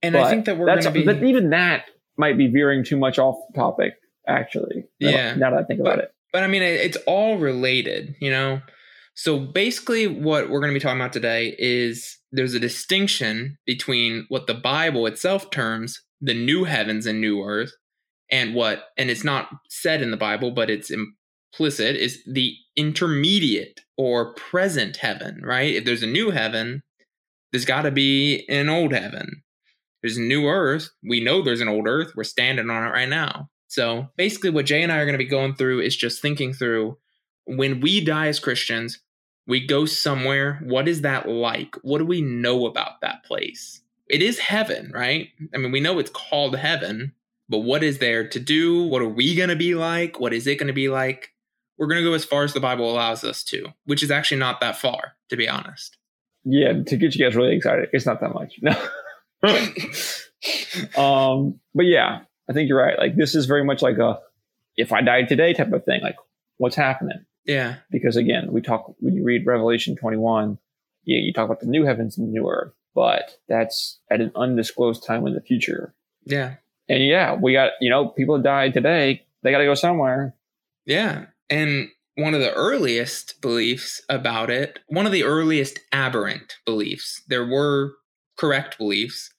And 0.02 0.16
I 0.16 0.30
think 0.30 0.46
that 0.46 0.58
we're 0.58 0.68
going 0.68 0.82
to 0.82 0.92
be. 0.92 1.04
but 1.04 1.24
even 1.24 1.50
that 1.50 1.86
might 2.18 2.38
be 2.38 2.48
veering 2.48 2.84
too 2.84 2.98
much 2.98 3.20
off 3.20 3.38
topic. 3.56 3.94
Actually, 4.28 4.86
Yeah. 5.00 5.36
Now 5.36 5.52
that 5.52 5.60
I 5.60 5.64
think 5.64 5.80
about 5.80 6.00
it, 6.00 6.12
but 6.34 6.44
I 6.44 6.48
mean, 6.48 6.64
it's 6.64 6.98
all 7.06 7.38
related, 7.38 8.16
you 8.20 8.32
know? 8.32 8.62
So 9.14 9.40
basically, 9.40 10.08
what 10.08 10.50
we're 10.50 10.60
going 10.60 10.74
to 10.74 10.78
be 10.78 10.82
talking 10.82 11.00
about 11.00 11.14
today 11.14 11.56
is 11.58 12.18
there's 12.32 12.54
a 12.54 12.60
distinction 12.60 13.58
between 13.66 14.26
what 14.30 14.48
the 14.48 14.54
Bible 14.54 15.06
itself 15.06 15.50
terms 15.52 16.02
the 16.22 16.34
new 16.34 16.64
heavens 16.64 17.06
and 17.06 17.22
new 17.22 17.44
earth, 17.44 17.72
and 18.32 18.56
what, 18.56 18.86
and 18.98 19.10
it's 19.10 19.24
not 19.24 19.50
said 19.70 20.02
in 20.02 20.12
the 20.12 20.18
Bible, 20.18 20.52
but 20.52 20.70
it's 20.70 20.90
implicit, 20.90 21.96
is 21.96 22.24
the 22.26 22.56
intermediate 22.76 23.82
or 23.98 24.34
present 24.34 24.98
heaven, 24.98 25.42
right? 25.44 25.76
If 25.76 25.86
there's 25.86 26.04
a 26.04 26.08
new 26.08 26.32
heaven, 26.32 26.82
there's 27.56 27.64
got 27.64 27.84
to 27.84 27.92
be 27.92 28.46
an 28.50 28.68
old 28.68 28.92
heaven. 28.92 29.42
There's 30.02 30.18
a 30.18 30.22
new 30.22 30.46
earth. 30.46 30.90
We 31.02 31.24
know 31.24 31.42
there's 31.42 31.62
an 31.62 31.70
old 31.70 31.88
earth. 31.88 32.12
We're 32.14 32.26
standing 32.26 32.70
on 32.70 32.84
it 32.84 32.90
right 32.90 33.08
now. 33.08 33.50
So 33.70 34.10
basically, 34.18 34.50
what 34.50 34.66
Jay 34.66 34.84
and 34.84 34.92
I 34.92 34.98
are 34.98 35.06
going 35.06 35.18
to 35.18 35.24
be 35.24 35.24
going 35.24 35.56
through 35.56 35.80
is 35.80 35.96
just 35.96 36.22
thinking 36.22 36.52
through 36.52 36.98
when 37.46 37.80
we 37.80 38.04
die 38.04 38.28
as 38.28 38.42
Christians, 38.42 39.00
we 39.48 39.66
go 39.66 39.86
somewhere. 39.86 40.60
What 40.66 40.90
is 40.90 41.00
that 41.04 41.30
like? 41.30 41.78
What 41.82 42.00
do 42.00 42.06
we 42.06 42.22
know 42.22 42.66
about 42.66 43.00
that 43.00 43.24
place? 43.24 43.80
It 44.10 44.22
is 44.22 44.38
heaven, 44.38 44.92
right? 44.94 45.30
I 45.54 45.58
mean, 45.58 45.72
we 45.72 45.80
know 45.80 45.98
it's 45.98 46.12
called 46.12 46.58
heaven, 46.58 47.14
but 47.48 47.60
what 47.60 47.84
is 47.84 48.00
there 48.00 48.28
to 48.28 48.40
do? 48.42 48.84
What 48.84 49.02
are 49.02 49.08
we 49.08 49.34
going 49.34 49.48
to 49.48 49.56
be 49.56 49.76
like? 49.76 50.20
What 50.20 50.34
is 50.34 50.46
it 50.46 50.60
going 50.60 50.68
to 50.68 50.74
be 50.74 50.90
like? 50.90 51.30
We're 51.78 51.88
going 51.88 52.04
to 52.04 52.10
go 52.10 52.16
as 52.16 52.26
far 52.26 52.44
as 52.44 52.52
the 52.52 52.60
Bible 52.60 52.92
allows 52.92 53.24
us 53.24 53.46
to, 53.46 53.68
which 53.86 54.04
is 54.04 54.12
actually 54.12 54.40
not 54.40 54.60
that 54.60 54.76
far, 54.76 55.14
to 55.30 55.38
be 55.38 55.48
honest. 55.48 55.98
Yeah, 56.46 56.84
to 56.84 56.98
get 56.98 57.16
you 57.16 57.26
guys 57.26 57.36
really 57.36 57.56
excited, 57.56 57.90
it's 57.92 58.06
not 58.06 58.22
that 58.22 58.34
much. 58.34 58.60
No. 59.44 59.52
um, 60.98 61.60
but 61.76 61.86
yeah, 61.86 62.22
I 62.50 62.54
think 62.54 62.70
you're 62.70 62.80
right. 62.80 62.98
Like 62.98 63.16
this 63.16 63.36
is 63.36 63.46
very 63.46 63.64
much 63.64 63.82
like 63.82 63.98
a 63.98 64.20
if 64.76 64.92
I 64.92 65.02
died 65.02 65.28
today 65.28 65.54
type 65.54 65.72
of 65.72 65.86
thing. 65.86 66.02
Like 66.02 66.16
what's 66.58 66.76
happening? 66.76 67.26
yeah. 67.46 67.76
Because 67.92 68.16
again, 68.16 68.52
we 68.52 68.62
talk 68.62 68.96
when 69.00 69.14
you 69.14 69.24
read 69.24 69.46
Revelation 69.46 69.96
21, 69.96 70.58
yeah, 71.04 71.20
you 71.20 71.32
talk 71.32 71.46
about 71.46 71.60
the 71.60 71.68
new 71.68 71.86
heavens 71.86 72.18
and 72.18 72.28
the 72.28 72.32
new 72.32 72.50
earth, 72.50 72.74
but 72.96 73.38
that's 73.48 74.00
at 74.10 74.22
an 74.22 74.32
undisclosed 74.36 75.06
time 75.06 75.28
in 75.28 75.36
the 75.36 75.42
future. 75.42 75.94
Yeah. 76.26 76.56
And 76.90 77.06
yeah, 77.06 77.36
we 77.36 77.54
got 77.54 77.74
you 77.82 77.90
know 77.90 78.08
people 78.08 78.42
died 78.42 78.74
today. 78.74 79.26
They 79.44 79.52
got 79.52 79.60
to 79.60 79.66
go 79.66 79.76
somewhere. 79.76 80.36
Yeah. 80.86 81.26
And 81.50 81.90
one 82.16 82.34
of 82.34 82.40
the 82.42 82.54
earliest 82.54 83.42
beliefs 83.42 84.02
about 84.10 84.50
it, 84.50 84.80
one 84.88 85.06
of 85.06 85.12
the 85.12 85.24
earliest 85.24 85.80
aberrant 85.92 86.56
beliefs, 86.66 87.22
there 87.28 87.46
were 87.46 87.94
correct 88.38 88.78
beliefs, 88.78 89.32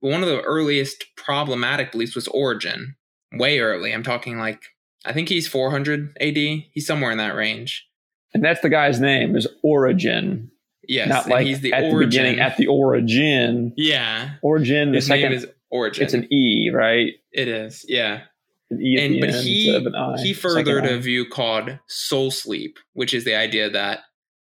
one 0.00 0.22
of 0.22 0.28
the 0.28 0.40
earliest 0.42 1.04
problematic 1.16 1.92
beliefs 1.92 2.14
was 2.14 2.28
Origen. 2.28 2.96
Way 3.32 3.60
early. 3.60 3.92
I'm 3.92 4.02
talking 4.02 4.38
like 4.38 4.60
I 5.04 5.12
think 5.12 5.28
he's 5.28 5.46
400 5.46 6.16
AD. 6.20 6.36
He's 6.36 6.86
somewhere 6.86 7.10
in 7.12 7.18
that 7.18 7.34
range. 7.34 7.86
And 8.34 8.44
that's 8.44 8.60
the 8.60 8.68
guy's 8.68 9.00
name 9.00 9.36
is 9.36 9.46
Origen. 9.62 10.50
Yes, 10.88 11.08
not 11.08 11.28
like 11.28 11.46
he's 11.46 11.60
the 11.60 11.72
at 11.72 11.84
origin. 11.84 11.98
the 12.00 12.06
beginning, 12.06 12.40
at 12.40 12.56
the 12.56 12.66
origin. 12.66 13.72
yeah, 13.76 14.30
Origen, 14.42 14.90
the 14.90 14.96
his 14.96 15.06
second, 15.06 15.30
name 15.30 15.38
is 15.38 15.46
Origen. 15.70 16.02
it's 16.02 16.14
an 16.14 16.32
E, 16.32 16.70
right? 16.74 17.12
it 17.32 17.46
is. 17.46 17.84
Yeah, 17.86 18.22
An 18.70 18.80
E 18.80 18.98
and 18.98 19.20
but 19.20 19.30
he 19.30 19.74
an 19.74 19.94
I, 19.94 20.20
he 20.20 20.32
furthered 20.32 20.86
a 20.86 20.98
view 20.98 21.28
called 21.28 21.78
soul 21.88 22.30
sleep, 22.30 22.78
which 22.92 23.12
is 23.12 23.24
the 23.24 23.34
idea 23.34 23.68
that 23.70 24.00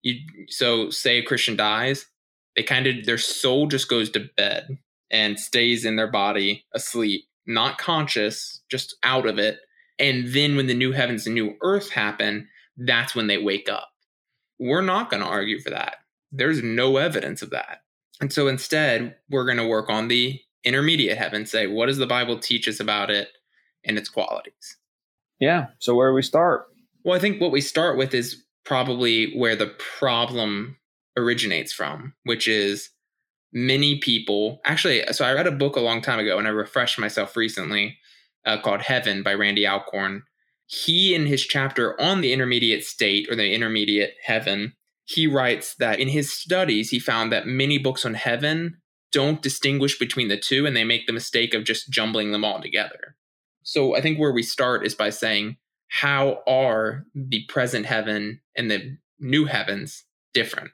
you 0.04 0.20
so 0.48 0.90
say 0.90 1.18
a 1.18 1.24
Christian 1.24 1.56
dies, 1.56 2.06
they 2.56 2.64
kind 2.64 2.88
of 2.88 3.06
their 3.06 3.18
soul 3.18 3.68
just 3.68 3.90
goes 3.90 4.10
to 4.12 4.30
bed 4.38 4.78
and 5.10 5.40
stays 5.40 5.86
in 5.86 5.96
their 5.96 6.10
body 6.10 6.66
asleep, 6.74 7.26
not 7.46 7.78
conscious, 7.78 8.62
just 8.70 8.96
out 9.04 9.26
of 9.26 9.40
it. 9.40 9.60
And 10.00 10.34
then 10.34 10.56
when 10.56 10.68
the 10.68 10.74
new 10.74 10.92
heavens 10.92 11.26
and 11.26 11.36
new 11.36 11.56
earth 11.62 11.90
happen, 11.92 12.48
that's 12.78 13.14
when 13.14 13.28
they 13.28 13.38
wake 13.38 13.70
up. 13.70 13.90
We're 14.60 14.82
not 14.82 15.10
going 15.10 15.22
to 15.22 15.30
argue 15.30 15.60
for 15.60 15.70
that. 15.72 15.98
There's 16.32 16.64
no 16.64 16.98
evidence 16.98 17.42
of 17.42 17.50
that. 17.50 17.80
And 18.22 18.32
so 18.32 18.48
instead, 18.48 19.16
we're 19.30 19.46
going 19.46 19.58
to 19.58 19.68
work 19.68 19.90
on 19.90 20.08
the 20.08 20.40
intermediate 20.64 21.18
heaven, 21.18 21.46
say, 21.46 21.68
what 21.68 21.88
does 21.88 21.98
the 21.98 22.08
Bible 22.08 22.40
teach 22.40 22.68
us 22.68 22.80
about 22.80 23.10
it 23.10 23.30
and 23.86 23.98
its 23.98 24.10
qualities? 24.10 24.78
Yeah. 25.40 25.68
So 25.80 25.96
where 25.96 26.12
do 26.12 26.16
we 26.16 26.22
start? 26.22 26.68
Well, 27.04 27.16
I 27.16 27.20
think 27.20 27.42
what 27.42 27.52
we 27.52 27.62
start 27.62 27.98
with 27.98 28.14
is 28.14 28.44
probably 28.64 29.34
where 29.36 29.56
the 29.56 29.74
problem 29.98 30.78
originates 31.18 31.74
from, 31.74 32.14
which 32.24 32.48
is 32.48 32.90
many 33.52 34.00
people. 34.00 34.62
Actually, 34.66 35.04
so 35.12 35.26
I 35.26 35.34
read 35.34 35.48
a 35.48 35.52
book 35.52 35.76
a 35.76 35.82
long 35.82 36.02
time 36.02 36.20
ago 36.20 36.38
and 36.38 36.48
I 36.48 36.52
refreshed 36.52 37.00
myself 37.00 37.36
recently 37.36 37.98
uh, 38.46 38.62
called 38.62 38.82
Heaven 38.82 39.24
by 39.24 39.34
Randy 39.34 39.66
Alcorn. 39.68 40.24
He, 40.68 41.14
in 41.14 41.26
his 41.26 41.46
chapter 41.46 42.00
on 42.00 42.22
the 42.22 42.32
intermediate 42.32 42.86
state 42.86 43.28
or 43.30 43.36
the 43.36 43.54
intermediate 43.54 44.14
heaven, 44.24 44.74
he 45.04 45.28
writes 45.28 45.76
that 45.76 46.00
in 46.00 46.08
his 46.08 46.32
studies, 46.32 46.92
he 46.92 47.00
found 47.00 47.32
that 47.32 47.46
many 47.46 47.78
books 47.78 48.06
on 48.06 48.14
heaven 48.14 48.78
don't 49.12 49.42
distinguish 49.42 50.00
between 50.00 50.30
the 50.30 50.38
two 50.38 50.66
and 50.66 50.76
they 50.76 50.86
make 50.86 51.06
the 51.06 51.14
mistake 51.14 51.54
of 51.54 51.66
just 51.66 51.90
jumbling 51.90 52.32
them 52.32 52.46
all 52.46 52.62
together. 52.62 53.16
So 53.64 53.96
I 53.96 54.02
think 54.02 54.18
where 54.20 54.32
we 54.32 54.44
start 54.44 54.86
is 54.86 54.96
by 54.96 55.10
saying, 55.10 55.58
how 55.88 56.42
are 56.48 57.06
the 57.16 57.44
present 57.48 57.86
heaven 57.86 58.42
and 58.56 58.70
the 58.72 58.98
new 59.20 59.46
heavens 59.46 60.04
different? 60.34 60.72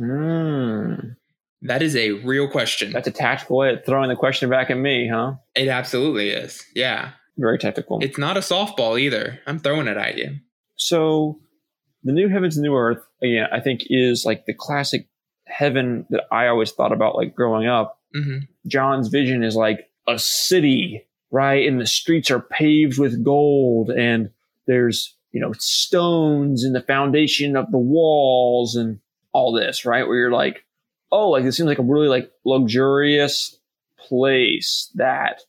Mm, 0.00 1.16
That 1.62 1.82
is 1.82 1.94
a 1.96 2.12
real 2.12 2.48
question. 2.48 2.92
that's 2.92 3.06
a 3.08 3.12
tactical 3.12 3.58
way 3.58 3.70
of 3.74 3.84
throwing 3.84 4.08
the 4.08 4.16
question 4.16 4.50
back 4.50 4.70
at 4.70 4.76
me, 4.76 5.08
huh? 5.08 5.34
It 5.54 5.68
absolutely 5.68 6.30
is. 6.30 6.64
Yeah. 6.74 7.10
Very 7.38 7.58
tactical. 7.58 7.98
It's 8.02 8.18
not 8.18 8.36
a 8.36 8.40
softball 8.40 9.00
either. 9.00 9.40
I'm 9.46 9.58
throwing 9.58 9.86
it 9.88 9.96
at 9.96 10.18
you. 10.18 10.36
so 10.76 11.38
the 12.04 12.12
new 12.12 12.28
heavens 12.28 12.56
and 12.56 12.64
new 12.64 12.74
earth, 12.74 12.98
again, 13.22 13.46
I 13.52 13.60
think 13.60 13.82
is 13.86 14.24
like 14.26 14.44
the 14.46 14.52
classic 14.54 15.06
heaven 15.46 16.04
that 16.10 16.24
I 16.32 16.48
always 16.48 16.72
thought 16.72 16.90
about 16.92 17.14
like 17.14 17.34
growing 17.34 17.68
up. 17.68 18.00
hmm 18.14 18.38
John's 18.66 19.08
vision 19.08 19.42
is 19.44 19.54
like 19.56 19.88
a 20.08 20.18
city, 20.18 21.06
right? 21.32 21.66
And 21.66 21.80
the 21.80 21.86
streets 21.86 22.30
are 22.30 22.40
paved 22.40 22.98
with 22.98 23.24
gold 23.24 23.90
and 23.90 24.30
there's, 24.66 25.16
you 25.32 25.40
know, 25.40 25.52
stones 25.54 26.62
in 26.62 26.74
the 26.74 26.82
foundation 26.82 27.56
of 27.56 27.72
the 27.72 27.78
walls 27.78 28.76
and 28.76 29.00
all 29.32 29.52
this, 29.52 29.84
right? 29.84 30.06
Where 30.06 30.18
you're 30.18 30.30
like, 30.30 30.64
oh, 31.10 31.30
like 31.30 31.42
this 31.44 31.56
seems 31.56 31.66
like 31.66 31.78
a 31.78 31.82
really 31.82 32.08
like 32.08 32.30
luxurious 32.44 33.58
place 33.98 34.90
that 34.94 35.40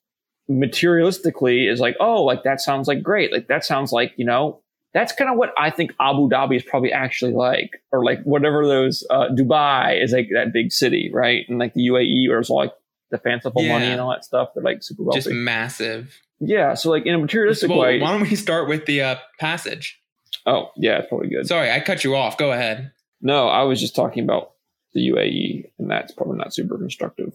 materialistically 0.49 1.69
is 1.69 1.79
like, 1.79 1.97
oh, 1.99 2.23
like 2.23 2.43
that 2.43 2.61
sounds 2.61 2.87
like 2.87 3.03
great. 3.03 3.31
Like 3.31 3.47
that 3.49 3.65
sounds 3.65 3.91
like, 3.91 4.13
you 4.15 4.25
know, 4.25 4.61
that's 4.93 5.13
kind 5.13 5.29
of 5.29 5.37
what 5.37 5.53
I 5.57 5.69
think 5.69 5.93
Abu 5.99 6.29
Dhabi 6.29 6.55
is 6.55 6.63
probably 6.63 6.93
actually 6.93 7.33
like, 7.33 7.81
or 7.91 8.05
like 8.05 8.21
whatever 8.23 8.65
those, 8.65 9.05
uh, 9.09 9.29
Dubai 9.29 10.01
is 10.01 10.13
like 10.13 10.29
that 10.33 10.53
big 10.53 10.71
city, 10.71 11.09
right? 11.11 11.45
And 11.49 11.59
like 11.59 11.73
the 11.73 11.87
UAE, 11.87 12.29
where 12.29 12.39
it's 12.39 12.49
like 12.49 12.71
the 13.13 13.19
fanciful 13.19 13.61
money 13.63 13.85
and 13.85 14.01
all 14.01 14.09
that 14.09 14.25
stuff. 14.25 14.49
They're 14.53 14.63
like 14.63 14.83
super 14.83 15.03
wealthy. 15.03 15.19
Just 15.21 15.29
massive. 15.31 16.19
yeah. 16.41 16.73
So 16.73 16.89
like 16.89 17.05
in 17.05 17.13
a 17.15 17.17
materialistic 17.19 17.69
Well, 17.69 17.79
way. 17.79 17.99
why 18.01 18.11
don't 18.11 18.27
we 18.29 18.35
start 18.35 18.67
with 18.67 18.85
the 18.85 19.01
uh, 19.01 19.15
passage? 19.39 19.99
oh, 20.45 20.71
yeah, 20.75 20.97
it's 20.97 21.07
probably 21.07 21.29
good. 21.29 21.47
Sorry, 21.47 21.71
I 21.71 21.79
cut 21.79 22.03
you 22.03 22.15
off. 22.17 22.37
Go 22.37 22.51
ahead. 22.51 22.91
no, 23.21 23.47
I 23.47 23.63
was 23.63 23.79
just 23.79 23.95
talking 23.95 24.23
about 24.25 24.51
the 24.93 25.07
UAE, 25.09 25.69
and 25.79 25.89
that's 25.89 26.11
probably 26.11 26.37
not 26.37 26.53
super 26.53 26.77
constructive. 26.77 27.31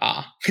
Ah. 0.00 0.32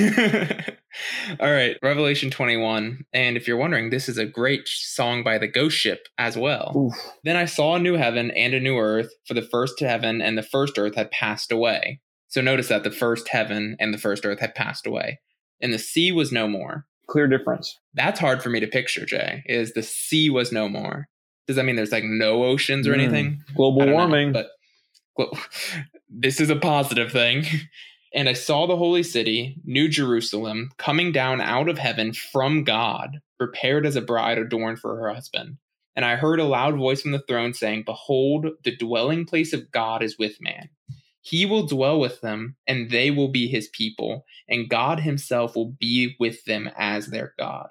All 1.40 1.50
right, 1.50 1.76
Revelation 1.82 2.30
21. 2.30 3.04
And 3.12 3.36
if 3.36 3.48
you're 3.48 3.56
wondering, 3.56 3.90
this 3.90 4.08
is 4.08 4.18
a 4.18 4.26
great 4.26 4.68
song 4.68 5.24
by 5.24 5.38
the 5.38 5.48
Ghost 5.48 5.76
Ship 5.76 6.06
as 6.18 6.36
well. 6.36 6.72
Oof. 6.76 6.94
Then 7.24 7.36
I 7.36 7.46
saw 7.46 7.76
a 7.76 7.78
new 7.78 7.94
heaven 7.94 8.30
and 8.32 8.52
a 8.54 8.60
new 8.60 8.76
earth, 8.78 9.10
for 9.26 9.34
the 9.34 9.42
first 9.42 9.80
heaven 9.80 10.20
and 10.20 10.36
the 10.36 10.42
first 10.42 10.78
earth 10.78 10.94
had 10.96 11.10
passed 11.10 11.50
away. 11.50 12.00
So 12.32 12.40
notice 12.40 12.68
that 12.68 12.82
the 12.82 12.90
first 12.90 13.28
heaven 13.28 13.76
and 13.78 13.92
the 13.92 13.98
first 13.98 14.24
earth 14.24 14.40
had 14.40 14.54
passed 14.54 14.86
away, 14.86 15.20
and 15.60 15.70
the 15.72 15.78
sea 15.78 16.12
was 16.12 16.32
no 16.32 16.48
more. 16.48 16.86
Clear 17.08 17.26
difference. 17.28 17.78
That's 17.92 18.18
hard 18.18 18.42
for 18.42 18.48
me 18.48 18.58
to 18.60 18.66
picture, 18.66 19.04
Jay. 19.04 19.42
Is 19.46 19.74
the 19.74 19.82
sea 19.82 20.30
was 20.30 20.50
no 20.50 20.66
more? 20.68 21.08
Does 21.46 21.56
that 21.56 21.64
mean 21.66 21.76
there's 21.76 21.92
like 21.92 22.04
no 22.04 22.44
oceans 22.44 22.88
or 22.88 22.92
Mm. 22.92 23.00
anything? 23.00 23.44
Global 23.54 23.80
don't 23.80 23.88
know, 23.90 23.94
warming. 23.96 24.32
but 24.32 24.48
well, 25.18 25.38
this 26.08 26.40
is 26.40 26.48
a 26.50 26.56
positive 26.56 27.12
thing. 27.12 27.44
And 28.14 28.28
I 28.28 28.34
saw 28.34 28.66
the 28.66 28.76
holy 28.76 29.02
city, 29.02 29.56
New 29.64 29.88
Jerusalem, 29.88 30.68
coming 30.76 31.12
down 31.12 31.40
out 31.40 31.70
of 31.70 31.78
heaven 31.78 32.12
from 32.12 32.62
God, 32.62 33.20
prepared 33.38 33.86
as 33.86 33.96
a 33.96 34.02
bride 34.02 34.36
adorned 34.36 34.80
for 34.80 34.94
her 34.98 35.14
husband. 35.14 35.56
And 35.96 36.04
I 36.04 36.16
heard 36.16 36.38
a 36.38 36.44
loud 36.44 36.76
voice 36.76 37.00
from 37.00 37.12
the 37.12 37.22
throne 37.26 37.54
saying, 37.54 37.84
Behold, 37.86 38.48
the 38.64 38.76
dwelling 38.76 39.24
place 39.24 39.54
of 39.54 39.70
God 39.70 40.02
is 40.02 40.18
with 40.18 40.36
man. 40.42 40.68
He 41.22 41.46
will 41.46 41.66
dwell 41.66 41.98
with 42.00 42.20
them, 42.20 42.56
and 42.66 42.90
they 42.90 43.10
will 43.10 43.28
be 43.28 43.46
his 43.46 43.68
people, 43.68 44.26
and 44.48 44.68
God 44.68 45.00
himself 45.00 45.54
will 45.54 45.74
be 45.78 46.16
with 46.18 46.44
them 46.44 46.68
as 46.76 47.06
their 47.06 47.34
God. 47.38 47.68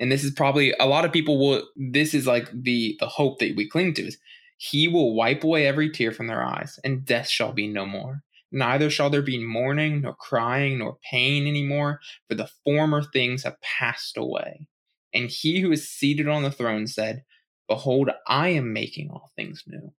And 0.00 0.10
this 0.10 0.24
is 0.24 0.32
probably 0.32 0.74
a 0.80 0.86
lot 0.86 1.04
of 1.04 1.12
people 1.12 1.38
will 1.38 1.62
this 1.76 2.12
is 2.12 2.26
like 2.26 2.50
the 2.52 2.96
the 3.00 3.06
hope 3.06 3.38
that 3.38 3.54
we 3.54 3.68
cling 3.68 3.94
to 3.94 4.06
is 4.06 4.18
he 4.56 4.88
will 4.88 5.14
wipe 5.14 5.44
away 5.44 5.66
every 5.66 5.90
tear 5.90 6.10
from 6.10 6.26
their 6.26 6.42
eyes, 6.42 6.78
and 6.84 7.04
death 7.04 7.28
shall 7.28 7.52
be 7.52 7.68
no 7.68 7.86
more. 7.86 8.22
Neither 8.52 8.90
shall 8.90 9.10
there 9.10 9.22
be 9.22 9.38
mourning, 9.38 10.02
nor 10.02 10.14
crying, 10.14 10.78
nor 10.78 10.98
pain 11.08 11.46
anymore, 11.46 12.00
for 12.28 12.34
the 12.34 12.50
former 12.64 13.02
things 13.02 13.44
have 13.44 13.60
passed 13.60 14.16
away. 14.16 14.66
And 15.14 15.30
he 15.30 15.60
who 15.60 15.70
is 15.70 15.88
seated 15.88 16.28
on 16.28 16.42
the 16.42 16.50
throne 16.50 16.86
said, 16.86 17.24
Behold, 17.68 18.10
I 18.26 18.48
am 18.48 18.72
making 18.72 19.10
all 19.10 19.30
things 19.36 19.62
new. 19.66 19.92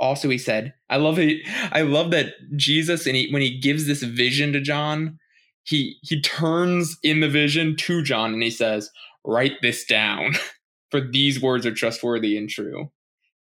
Also, 0.00 0.30
he 0.30 0.38
said, 0.38 0.72
I 0.88 0.96
love 0.96 1.18
it. 1.18 1.42
I 1.72 1.82
love 1.82 2.10
that 2.10 2.32
Jesus, 2.56 3.06
and 3.06 3.14
he, 3.14 3.30
when 3.30 3.42
he 3.42 3.60
gives 3.60 3.86
this 3.86 4.02
vision 4.02 4.52
to 4.54 4.60
John, 4.60 5.18
he 5.62 5.98
he 6.02 6.20
turns 6.20 6.96
in 7.02 7.20
the 7.20 7.28
vision 7.28 7.76
to 7.76 8.02
John 8.02 8.32
and 8.32 8.42
he 8.42 8.50
says, 8.50 8.90
Write 9.24 9.60
this 9.60 9.84
down, 9.84 10.34
for 10.90 11.00
these 11.00 11.40
words 11.40 11.66
are 11.66 11.74
trustworthy 11.74 12.36
and 12.36 12.48
true. 12.48 12.90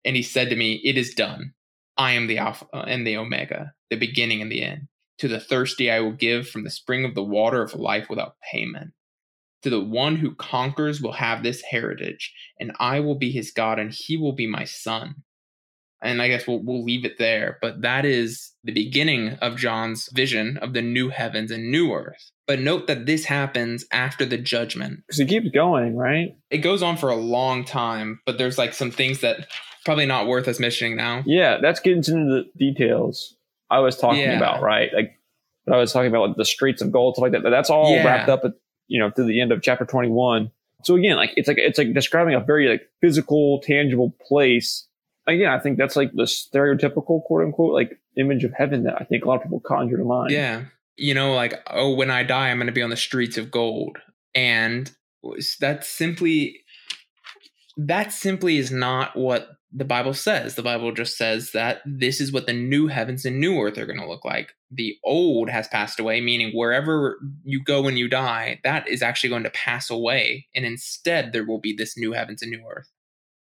And 0.04 0.16
he 0.16 0.22
said 0.22 0.48
to 0.48 0.56
me, 0.56 0.80
It 0.82 0.96
is 0.96 1.14
done. 1.14 1.52
I 1.98 2.12
am 2.12 2.26
the 2.26 2.38
Alpha 2.38 2.66
uh, 2.72 2.84
and 2.86 3.06
the 3.06 3.16
Omega, 3.16 3.72
the 3.90 3.96
beginning 3.96 4.42
and 4.42 4.50
the 4.50 4.62
end. 4.62 4.88
To 5.18 5.28
the 5.28 5.40
thirsty 5.40 5.90
I 5.90 6.00
will 6.00 6.12
give 6.12 6.48
from 6.48 6.64
the 6.64 6.70
spring 6.70 7.04
of 7.04 7.14
the 7.14 7.22
water 7.22 7.62
of 7.62 7.74
life 7.74 8.08
without 8.08 8.36
payment. 8.52 8.92
To 9.62 9.70
the 9.70 9.82
one 9.82 10.16
who 10.16 10.34
conquers 10.34 11.00
will 11.00 11.12
have 11.12 11.42
this 11.42 11.62
heritage, 11.62 12.32
and 12.60 12.72
I 12.78 13.00
will 13.00 13.14
be 13.14 13.30
his 13.30 13.50
God, 13.50 13.78
and 13.78 13.92
he 13.92 14.16
will 14.16 14.34
be 14.34 14.46
my 14.46 14.64
son. 14.64 15.22
And 16.06 16.22
I 16.22 16.28
guess 16.28 16.46
we'll, 16.46 16.60
we'll 16.62 16.84
leave 16.84 17.04
it 17.04 17.18
there. 17.18 17.58
But 17.60 17.82
that 17.82 18.04
is 18.04 18.52
the 18.64 18.72
beginning 18.72 19.30
of 19.42 19.56
John's 19.56 20.08
vision 20.12 20.56
of 20.58 20.72
the 20.72 20.82
new 20.82 21.08
heavens 21.10 21.50
and 21.50 21.70
new 21.70 21.92
earth. 21.92 22.30
But 22.46 22.60
note 22.60 22.86
that 22.86 23.06
this 23.06 23.24
happens 23.24 23.84
after 23.92 24.24
the 24.24 24.38
judgment. 24.38 25.00
Because 25.06 25.20
it 25.20 25.26
keeps 25.28 25.50
going, 25.50 25.96
right? 25.96 26.36
It 26.50 26.58
goes 26.58 26.82
on 26.82 26.96
for 26.96 27.10
a 27.10 27.16
long 27.16 27.64
time, 27.64 28.20
but 28.24 28.38
there's 28.38 28.56
like 28.58 28.72
some 28.72 28.90
things 28.92 29.20
that 29.20 29.48
probably 29.84 30.06
not 30.06 30.26
worth 30.28 30.46
us 30.48 30.60
mentioning 30.60 30.96
now. 30.96 31.22
Yeah, 31.26 31.58
that's 31.60 31.80
getting 31.80 31.98
into 31.98 32.12
the 32.12 32.44
details 32.56 33.34
I 33.68 33.80
was 33.80 33.96
talking 33.98 34.20
Yeah. 34.22 34.36
about, 34.36 34.62
right? 34.62 34.90
Like 34.94 35.18
what 35.64 35.76
I 35.76 35.80
was 35.80 35.92
talking 35.92 36.08
about 36.08 36.28
like 36.28 36.36
the 36.36 36.44
streets 36.44 36.82
of 36.82 36.92
gold, 36.92 37.16
stuff 37.16 37.22
like 37.24 37.32
that. 37.32 37.42
But 37.42 37.50
That's 37.50 37.70
all 37.70 37.94
Yeah. 37.96 38.04
wrapped 38.04 38.28
up 38.28 38.44
at 38.44 38.52
you 38.88 39.00
know 39.00 39.10
to 39.10 39.24
the 39.24 39.40
end 39.40 39.50
of 39.50 39.60
chapter 39.62 39.84
twenty 39.84 40.08
one. 40.10 40.52
So 40.84 40.94
again, 40.94 41.16
like 41.16 41.32
it's 41.36 41.48
like 41.48 41.58
it's 41.58 41.78
like 41.78 41.92
describing 41.94 42.34
a 42.34 42.40
very 42.40 42.68
like 42.68 42.82
physical, 43.00 43.60
tangible 43.62 44.14
place. 44.28 44.85
Again, 45.26 45.50
I 45.50 45.58
think 45.58 45.76
that's 45.78 45.96
like 45.96 46.12
the 46.12 46.22
stereotypical 46.22 47.22
quote 47.24 47.42
unquote 47.42 47.74
like 47.74 47.98
image 48.16 48.44
of 48.44 48.52
heaven 48.56 48.84
that 48.84 49.00
I 49.00 49.04
think 49.04 49.24
a 49.24 49.28
lot 49.28 49.36
of 49.36 49.42
people 49.42 49.60
conjure 49.60 49.96
to 49.96 50.04
mind. 50.04 50.30
Yeah. 50.30 50.64
You 50.96 51.14
know, 51.14 51.34
like, 51.34 51.60
oh, 51.70 51.94
when 51.94 52.10
I 52.10 52.22
die, 52.22 52.50
I'm 52.50 52.58
going 52.58 52.66
to 52.66 52.72
be 52.72 52.82
on 52.82 52.90
the 52.90 52.96
streets 52.96 53.36
of 53.36 53.50
gold. 53.50 53.98
And 54.34 54.90
that's 55.60 55.88
simply, 55.88 56.60
that 57.76 58.12
simply 58.12 58.58
is 58.58 58.70
not 58.70 59.16
what 59.16 59.48
the 59.72 59.84
Bible 59.84 60.14
says. 60.14 60.54
The 60.54 60.62
Bible 60.62 60.92
just 60.92 61.18
says 61.18 61.50
that 61.52 61.82
this 61.84 62.20
is 62.20 62.32
what 62.32 62.46
the 62.46 62.52
new 62.54 62.86
heavens 62.86 63.24
and 63.24 63.38
new 63.38 63.60
earth 63.60 63.76
are 63.76 63.84
going 63.84 64.00
to 64.00 64.08
look 64.08 64.24
like. 64.24 64.54
The 64.70 64.96
old 65.04 65.50
has 65.50 65.68
passed 65.68 66.00
away, 66.00 66.20
meaning 66.20 66.52
wherever 66.54 67.18
you 67.44 67.62
go 67.62 67.82
when 67.82 67.96
you 67.96 68.08
die, 68.08 68.60
that 68.64 68.88
is 68.88 69.02
actually 69.02 69.30
going 69.30 69.42
to 69.42 69.50
pass 69.50 69.90
away. 69.90 70.46
And 70.54 70.64
instead, 70.64 71.32
there 71.32 71.44
will 71.44 71.60
be 71.60 71.74
this 71.76 71.98
new 71.98 72.12
heavens 72.12 72.42
and 72.42 72.50
new 72.50 72.64
earth. 72.66 72.90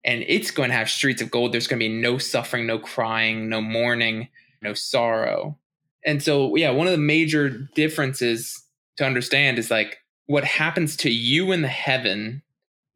And 0.09 0.25
it's 0.27 0.50
going 0.50 0.71
to 0.71 0.75
have 0.75 0.88
streets 0.88 1.21
of 1.21 1.31
gold. 1.31 1.53
There's 1.53 1.67
going 1.67 1.79
to 1.81 1.87
be 1.87 1.95
no 1.95 2.17
suffering, 2.17 2.67
no 2.67 2.79
crying, 2.79 3.50
no 3.50 3.61
mourning, 3.61 4.29
no 4.62 4.73
sorrow. 4.73 5.59
And 6.03 6.23
so, 6.23 6.57
yeah, 6.57 6.71
one 6.71 6.87
of 6.87 6.93
the 6.93 6.99
major 6.99 7.50
differences 7.50 8.65
to 8.97 9.05
understand 9.05 9.59
is 9.59 9.71
like 9.71 9.99
what 10.25 10.45
happens 10.45 10.97
to 10.99 11.11
you 11.11 11.53
in 11.53 11.61
the 11.61 11.69
heaven, 11.69 12.43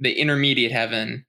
the 0.00 0.18
intermediate 0.18 0.72
heaven, 0.72 1.26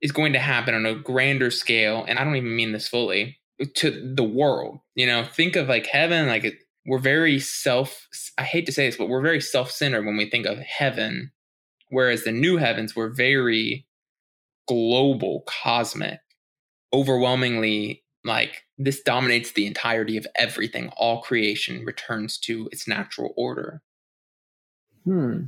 is 0.00 0.12
going 0.12 0.32
to 0.32 0.38
happen 0.38 0.74
on 0.74 0.86
a 0.86 0.94
grander 0.94 1.50
scale. 1.50 2.06
And 2.08 2.18
I 2.18 2.24
don't 2.24 2.36
even 2.36 2.56
mean 2.56 2.72
this 2.72 2.88
fully 2.88 3.38
to 3.74 4.14
the 4.14 4.24
world. 4.24 4.80
You 4.94 5.06
know, 5.06 5.24
think 5.24 5.56
of 5.56 5.68
like 5.68 5.88
heaven, 5.88 6.26
like 6.26 6.58
we're 6.86 6.98
very 6.98 7.38
self, 7.38 8.08
I 8.38 8.44
hate 8.44 8.64
to 8.64 8.72
say 8.72 8.86
this, 8.86 8.96
but 8.96 9.10
we're 9.10 9.20
very 9.20 9.42
self 9.42 9.70
centered 9.70 10.06
when 10.06 10.16
we 10.16 10.30
think 10.30 10.46
of 10.46 10.56
heaven. 10.58 11.32
Whereas 11.90 12.24
the 12.24 12.32
new 12.32 12.56
heavens 12.56 12.96
were 12.96 13.10
very 13.10 13.84
global, 14.68 15.44
cosmic, 15.46 16.20
overwhelmingly 16.92 18.02
like 18.24 18.64
this 18.76 19.00
dominates 19.02 19.52
the 19.52 19.66
entirety 19.66 20.16
of 20.16 20.26
everything. 20.36 20.90
All 20.96 21.22
creation 21.22 21.84
returns 21.84 22.38
to 22.40 22.68
its 22.72 22.86
natural 22.86 23.32
order. 23.36 23.82
Hmm. 25.04 25.44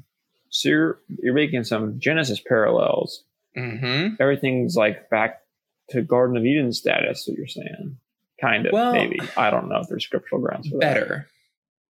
So 0.50 0.68
you're 0.68 1.00
you're 1.22 1.34
making 1.34 1.64
some 1.64 1.98
Genesis 2.00 2.40
parallels. 2.40 3.24
Mm-hmm. 3.56 4.14
Everything's 4.20 4.76
like 4.76 5.10
back 5.10 5.40
to 5.90 6.02
Garden 6.02 6.36
of 6.36 6.44
Eden 6.44 6.72
status. 6.72 7.24
What 7.26 7.36
you're 7.36 7.46
saying, 7.46 7.96
kind 8.40 8.66
of, 8.66 8.72
Well- 8.72 8.92
maybe. 8.92 9.18
I 9.36 9.50
don't 9.50 9.68
know 9.68 9.80
if 9.80 9.88
there's 9.88 10.04
scriptural 10.04 10.40
grounds 10.40 10.68
for 10.68 10.78
that. 10.78 10.94
Better. 10.94 11.26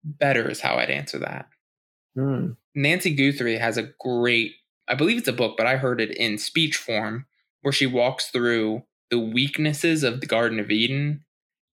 Better 0.04 0.50
is 0.50 0.62
how 0.62 0.76
I'd 0.76 0.90
answer 0.90 1.20
that. 1.20 1.48
Hmm. 2.16 2.52
Nancy 2.74 3.14
Guthrie 3.14 3.58
has 3.58 3.78
a 3.78 3.90
great, 4.00 4.54
I 4.90 4.96
believe 4.96 5.18
it's 5.20 5.28
a 5.28 5.34
book, 5.34 5.56
but 5.58 5.68
I 5.68 5.78
heard 5.78 6.02
it 6.02 6.12
in 6.18 6.38
speech 6.38 6.76
form 6.76 7.26
where 7.62 7.72
she 7.72 7.86
walks 7.86 8.30
through 8.30 8.84
the 9.12 9.20
weaknesses 9.20 10.04
of 10.04 10.20
the 10.22 10.28
Garden 10.28 10.60
of 10.60 10.72
Eden 10.72 11.24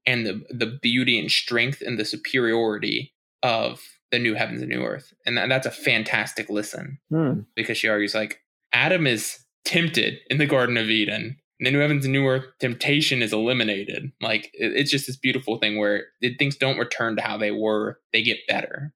and 0.07 0.25
the 0.27 0.43
the 0.51 0.79
beauty 0.81 1.19
and 1.19 1.31
strength 1.31 1.83
and 1.85 1.99
the 1.99 2.05
superiority 2.05 3.13
of 3.43 3.81
the 4.11 4.19
new 4.19 4.35
heavens 4.35 4.61
and 4.63 4.71
new 4.71 4.83
earth. 4.83 5.13
And 5.27 5.37
that, 5.37 5.49
that's 5.49 5.67
a 5.67 5.71
fantastic 5.71 6.49
listen 6.51 6.99
Hmm. 7.11 7.41
because 7.55 7.77
she 7.79 7.89
argues 7.89 8.15
like 8.15 8.41
Adam 8.73 9.07
is 9.07 9.39
tempted 9.65 10.19
in 10.29 10.39
the 10.39 10.47
Garden 10.47 10.77
of 10.77 10.89
Eden. 10.91 11.37
In 11.61 11.65
the 11.65 11.71
new 11.71 11.79
heavens 11.81 12.05
and 12.07 12.13
new 12.13 12.27
earth, 12.27 12.45
temptation 12.59 13.21
is 13.23 13.33
eliminated. 13.33 14.11
Like 14.21 14.47
it- 14.55 14.73
it's 14.77 14.91
just 14.91 15.07
this 15.07 15.17
beautiful 15.17 15.59
thing 15.59 15.79
where 15.79 16.07
it, 16.21 16.39
things 16.39 16.57
don't 16.57 16.79
return 16.79 17.17
to 17.17 17.23
how 17.23 17.37
they 17.37 17.51
were; 17.51 18.01
they 18.13 18.23
get 18.23 18.39
better. 18.49 18.93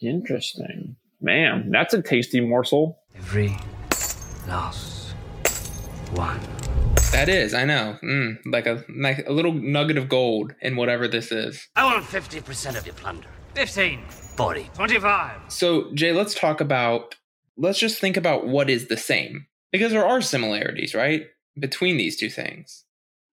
Interesting. 0.00 0.96
Man, 1.20 1.70
that's 1.70 1.94
a 1.94 2.02
tasty 2.02 2.40
morsel. 2.40 2.98
Every 3.18 3.56
last 4.46 5.12
one. 6.12 6.40
That 7.12 7.28
is, 7.28 7.54
I 7.54 7.64
know, 7.64 7.96
mm, 8.02 8.38
like 8.46 8.66
a 8.66 8.84
like 8.88 9.26
a 9.26 9.32
little 9.32 9.52
nugget 9.52 9.96
of 9.96 10.08
gold 10.08 10.54
in 10.60 10.76
whatever 10.76 11.08
this 11.08 11.32
is. 11.32 11.66
I 11.76 11.84
want 11.84 12.04
50% 12.04 12.76
of 12.76 12.86
your 12.86 12.94
plunder. 12.94 13.28
15. 13.54 14.04
40. 14.08 14.70
25. 14.74 15.40
So, 15.48 15.92
Jay, 15.94 16.12
let's 16.12 16.34
talk 16.34 16.60
about. 16.60 17.14
Let's 17.56 17.78
just 17.78 17.98
think 18.00 18.18
about 18.18 18.46
what 18.46 18.68
is 18.68 18.88
the 18.88 18.98
same 18.98 19.46
because 19.72 19.92
there 19.92 20.06
are 20.06 20.20
similarities, 20.20 20.94
right, 20.94 21.24
between 21.58 21.96
these 21.96 22.16
two 22.16 22.28
things. 22.28 22.84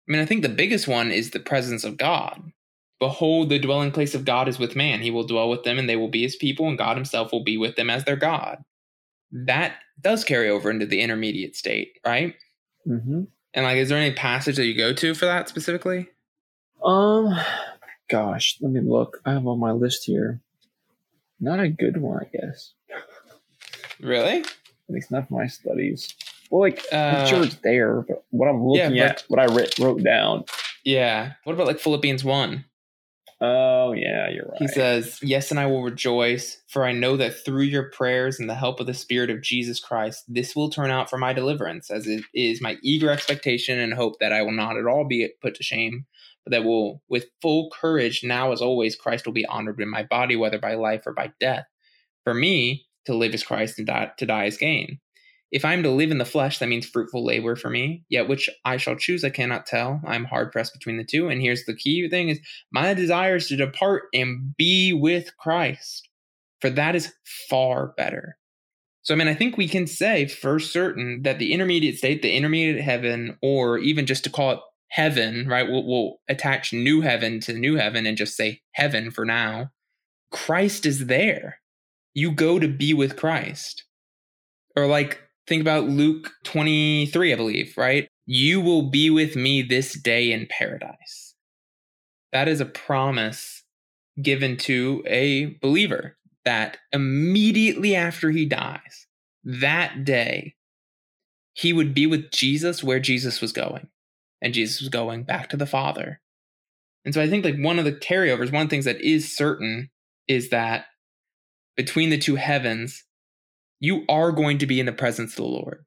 I 0.08 0.12
mean, 0.12 0.22
I 0.22 0.26
think 0.26 0.42
the 0.42 0.50
biggest 0.50 0.88
one 0.88 1.12
is 1.12 1.32
the 1.32 1.40
presence 1.40 1.84
of 1.86 1.98
God. 1.98 2.52
Behold, 3.00 3.50
the 3.50 3.60
dwelling 3.60 3.92
place 3.92 4.14
of 4.14 4.26
God 4.26 4.50
is 4.50 4.60
with 4.60 4.76
man. 4.76 5.02
He 5.02 5.12
will 5.12 5.26
dwell 5.26 5.50
with 5.50 5.64
them, 5.64 5.80
and 5.80 5.88
they 5.88 5.96
will 5.96 6.10
be 6.10 6.24
his 6.24 6.36
people, 6.36 6.68
and 6.68 6.78
God 6.78 6.98
himself 6.98 7.32
will 7.32 7.46
be 7.46 7.58
with 7.58 7.78
them 7.78 7.90
as 7.90 8.04
their 8.04 8.18
God. 8.18 8.64
That 9.32 9.74
does 10.02 10.24
carry 10.24 10.50
over 10.50 10.70
into 10.72 10.86
the 10.86 11.02
intermediate 11.02 11.56
state, 11.56 12.00
right? 12.06 12.36
Mm-hmm. 12.88 13.24
And 13.54 13.66
like, 13.66 13.78
is 13.78 13.90
there 13.90 13.98
any 13.98 14.14
passage 14.14 14.56
that 14.58 14.66
you 14.66 14.76
go 14.76 14.94
to 14.94 15.14
for 15.14 15.26
that 15.26 15.50
specifically? 15.50 16.08
Um, 16.84 17.36
gosh, 18.10 18.58
let 18.62 18.72
me 18.72 18.80
look. 18.80 19.22
I 19.26 19.34
have 19.34 19.46
on 19.48 19.60
my 19.60 19.72
list 19.72 20.06
here. 20.06 20.40
Not 21.40 21.60
a 21.60 21.70
good 21.70 21.98
one, 21.98 22.20
I 22.22 22.38
guess. 22.38 22.74
Really? 24.00 24.40
At 24.40 24.46
least 24.90 25.12
not 25.12 25.28
for 25.28 25.36
my 25.36 25.48
studies. 25.48 26.14
Well, 26.50 26.62
like 26.62 26.84
I'm 26.92 27.16
Uh, 27.18 27.26
sure 27.26 27.44
it's 27.44 27.56
there, 27.56 28.02
but 28.02 28.24
what 28.32 28.48
I'm 28.48 28.64
looking 28.66 28.96
yeah, 28.96 29.06
at, 29.06 29.24
what 29.28 29.40
I 29.40 29.46
writ- 29.54 29.78
wrote 29.80 30.04
down. 30.04 30.46
Yeah. 30.84 31.34
What 31.44 31.54
about 31.54 31.68
like 31.68 31.80
Philippians 31.80 32.24
1? 32.24 32.66
Oh 33.42 33.94
yeah, 33.94 34.30
you're 34.30 34.46
right. 34.46 34.58
He 34.60 34.68
says, 34.68 35.18
Yes, 35.22 35.50
and 35.50 35.60
I 35.60 35.66
will 35.66 35.82
rejoice, 35.82 36.62
for 36.68 36.84
I 36.84 36.92
know 36.92 37.16
that 37.18 37.46
through 37.46 37.64
your 37.64 37.90
prayers 37.90 38.38
and 38.38 38.50
the 38.50 38.56
help 38.56 38.82
of 38.82 38.88
the 38.88 38.94
Spirit 38.94 39.30
of 39.30 39.42
Jesus 39.42 39.80
Christ, 39.80 40.26
this 40.28 40.56
will 40.56 40.70
turn 40.70 40.92
out 40.92 41.10
for 41.10 41.18
my 41.18 41.32
deliverance, 41.32 41.90
as 41.90 42.06
it 42.06 42.26
is 42.34 42.62
my 42.62 42.78
eager 42.82 43.10
expectation 43.10 43.80
and 43.80 43.94
hope 43.94 44.20
that 44.20 44.34
I 44.34 44.42
will 44.42 44.52
not 44.52 44.76
at 44.76 44.86
all 44.86 45.06
be 45.06 45.30
put 45.42 45.56
to 45.56 45.64
shame, 45.64 46.06
but 46.44 46.52
that 46.52 46.66
will, 46.66 47.02
with 47.08 47.28
full 47.42 47.70
courage, 47.70 48.24
now 48.26 48.52
as 48.52 48.62
always, 48.62 48.98
Christ 48.98 49.26
will 49.26 49.34
be 49.34 49.46
honored 49.46 49.80
in 49.80 49.90
my 49.90 50.04
body, 50.04 50.36
whether 50.36 50.60
by 50.60 50.76
life 50.76 51.08
or 51.08 51.14
by 51.14 51.32
death. 51.40 51.66
For 52.26 52.34
me, 52.34 52.88
to 53.06 53.16
live 53.16 53.34
is 53.34 53.44
Christ 53.44 53.78
and 53.78 53.88
die, 53.88 54.12
to 54.18 54.26
die 54.26 54.46
is 54.46 54.58
gain. 54.58 55.00
If 55.52 55.66
I 55.66 55.74
am 55.74 55.84
to 55.84 55.90
live 55.90 56.12
in 56.12 56.20
the 56.20 56.26
flesh, 56.26 56.60
that 56.60 56.70
means 56.70 56.86
fruitful 56.86 57.26
labor 57.26 57.56
for 57.56 57.70
me. 57.70 58.04
Yet 58.10 58.28
which 58.28 58.50
I 58.66 58.78
shall 58.78 58.96
choose, 58.96 59.24
I 59.24 59.30
cannot 59.30 59.66
tell. 59.66 60.02
I 60.06 60.16
am 60.16 60.26
hard 60.26 60.52
pressed 60.52 60.74
between 60.74 60.98
the 60.98 61.04
two. 61.04 61.28
And 61.28 61.42
here's 61.42 61.66
the 61.66 61.76
key 61.76 62.08
thing: 62.10 62.30
is 62.30 62.40
my 62.72 62.94
desire 62.94 63.38
is 63.38 63.48
to 63.48 63.56
depart 63.56 64.04
and 64.14 64.56
be 64.58 64.94
with 64.94 65.36
Christ, 65.38 66.08
for 66.62 66.70
that 66.70 66.96
is 66.96 67.14
far 67.50 67.94
better. 67.98 68.38
So, 69.02 69.16
I 69.16 69.18
mean, 69.18 69.28
I 69.28 69.34
think 69.34 69.58
we 69.58 69.68
can 69.68 69.88
say 69.88 70.28
for 70.28 70.60
certain 70.60 71.22
that 71.24 71.40
the 71.40 71.52
intermediate 71.54 71.98
state, 71.98 72.22
the 72.22 72.36
intermediate 72.36 72.84
heaven, 72.84 73.38
or 73.42 73.80
even 73.80 74.06
just 74.06 74.24
to 74.26 74.30
call 74.30 74.52
it 74.52 74.60
heaven, 74.90 75.48
right? 75.48 75.68
We'll, 75.68 75.88
we'll 75.88 76.18
attach 76.28 76.74
new 76.74 77.02
heaven 77.02 77.40
to 77.42 77.54
new 77.54 77.76
heaven 77.76 78.06
and 78.06 78.18
just 78.18 78.36
say 78.36 78.62
heaven 78.74 79.10
for 79.10 79.26
now. 79.26 79.72
Christ 80.32 80.86
is 80.86 81.08
there. 81.08 81.60
You 82.14 82.32
go 82.32 82.60
to 82.60 82.68
be 82.68 82.94
with 82.94 83.16
Christ. 83.16 83.86
Or, 84.76 84.86
like, 84.86 85.22
think 85.50 85.62
about 85.62 85.90
Luke 85.90 86.32
23, 86.46 87.34
I 87.34 87.36
believe, 87.36 87.74
right? 87.76 88.08
You 88.26 88.62
will 88.62 88.84
be 88.84 89.10
with 89.10 89.36
me 89.36 89.62
this 89.64 90.00
day 90.00 90.32
in 90.32 90.48
paradise. 90.48 91.34
That 92.32 92.48
is 92.48 92.62
a 92.62 92.66
promise 92.66 93.64
given 94.22 94.56
to 94.58 95.04
a 95.08 95.58
believer 95.62 96.16
that 96.46 96.78
immediately 96.92 97.96
after 97.96 98.30
he 98.30 98.46
dies, 98.46 99.08
that 99.44 100.06
day, 100.06 100.56
he 101.54 101.74
would 101.74 101.94
be 101.94 102.06
with 102.06 102.32
Jesus 102.32 102.84
where 102.84 103.00
Jesus 103.00 103.42
was 103.42 103.52
going. 103.52 103.90
And 104.42 104.54
Jesus 104.54 104.80
was 104.80 104.90
going 104.90 105.24
back 105.24 105.50
to 105.50 105.58
the 105.58 105.66
Father. 105.66 106.22
And 107.04 107.14
so 107.14 107.22
I 107.22 107.30
think 107.30 107.44
like 107.44 107.58
one 107.58 107.80
of 107.80 107.86
the 107.86 107.92
carryovers, 107.92 108.54
one 108.54 108.62
of 108.62 108.70
the 108.70 108.74
things 108.74 108.86
that 108.86 109.02
is 109.02 109.36
certain 109.36 109.90
is 110.28 110.50
that 110.50 110.86
between 111.76 112.10
the 112.10 112.18
two 112.18 112.36
heavens, 112.36 113.04
you 113.80 114.06
are 114.10 114.32
going 114.32 114.58
to 114.60 114.68
be 114.68 114.80
in 114.80 114.86
the 114.86 114.92
presence 114.92 115.34
of 115.34 115.38
the 115.38 115.44
Lord. 115.44 115.86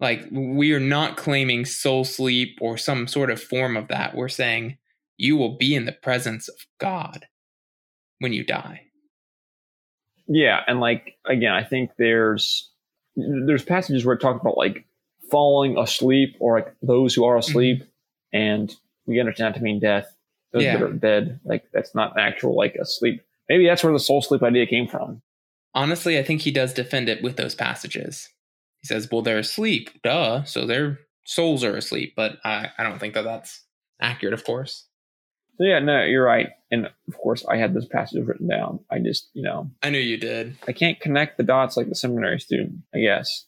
Like 0.00 0.26
we 0.32 0.72
are 0.72 0.80
not 0.80 1.16
claiming 1.16 1.64
soul 1.64 2.04
sleep 2.04 2.58
or 2.60 2.78
some 2.78 3.06
sort 3.06 3.30
of 3.30 3.42
form 3.42 3.76
of 3.76 3.88
that. 3.88 4.14
We're 4.14 4.28
saying 4.28 4.78
you 5.18 5.36
will 5.36 5.58
be 5.58 5.74
in 5.74 5.84
the 5.84 5.92
presence 5.92 6.48
of 6.48 6.56
God 6.78 7.26
when 8.18 8.32
you 8.32 8.44
die. 8.44 8.86
Yeah, 10.26 10.60
and 10.66 10.80
like 10.80 11.16
again, 11.26 11.52
I 11.52 11.64
think 11.64 11.90
there's 11.98 12.70
there's 13.16 13.64
passages 13.64 14.06
where 14.06 14.14
it 14.14 14.20
talks 14.20 14.40
about 14.40 14.56
like 14.56 14.86
falling 15.30 15.76
asleep 15.76 16.36
or 16.40 16.60
like 16.60 16.74
those 16.82 17.14
who 17.14 17.24
are 17.24 17.34
mm-hmm. 17.34 17.50
asleep, 17.50 17.84
and 18.32 18.74
we 19.06 19.20
understand 19.20 19.54
that 19.54 19.58
to 19.58 19.64
mean 19.64 19.80
death. 19.80 20.06
Those 20.52 20.62
Yeah. 20.62 20.78
that 20.78 20.82
are 20.84 20.92
dead, 20.92 21.40
like 21.44 21.64
that's 21.72 21.94
not 21.94 22.18
actual 22.18 22.56
like 22.56 22.74
asleep. 22.76 23.22
Maybe 23.48 23.66
that's 23.66 23.84
where 23.84 23.92
the 23.92 23.98
soul 23.98 24.22
sleep 24.22 24.42
idea 24.42 24.66
came 24.66 24.86
from. 24.86 25.20
Honestly, 25.74 26.18
I 26.18 26.22
think 26.22 26.42
he 26.42 26.50
does 26.50 26.74
defend 26.74 27.08
it 27.08 27.22
with 27.22 27.36
those 27.36 27.54
passages. 27.54 28.28
He 28.80 28.86
says, 28.86 29.08
well, 29.10 29.22
they're 29.22 29.38
asleep, 29.38 29.90
duh, 30.02 30.42
so 30.44 30.66
their 30.66 31.00
souls 31.24 31.62
are 31.62 31.76
asleep. 31.76 32.14
But 32.16 32.38
I, 32.44 32.70
I 32.78 32.82
don't 32.82 32.98
think 32.98 33.14
that 33.14 33.24
that's 33.24 33.64
accurate, 34.00 34.34
of 34.34 34.44
course. 34.44 34.86
So 35.58 35.64
yeah, 35.64 35.78
no, 35.78 36.02
you're 36.04 36.24
right. 36.24 36.48
And 36.70 36.86
of 36.86 37.18
course, 37.18 37.44
I 37.46 37.58
had 37.58 37.74
those 37.74 37.86
passages 37.86 38.26
written 38.26 38.48
down. 38.48 38.80
I 38.90 38.98
just, 38.98 39.28
you 39.34 39.42
know, 39.42 39.70
I 39.82 39.90
knew 39.90 39.98
you 39.98 40.16
did. 40.16 40.56
I 40.66 40.72
can't 40.72 40.98
connect 40.98 41.36
the 41.36 41.42
dots 41.42 41.76
like 41.76 41.88
the 41.90 41.94
seminary 41.94 42.40
student. 42.40 42.76
I 42.94 43.00
guess. 43.00 43.44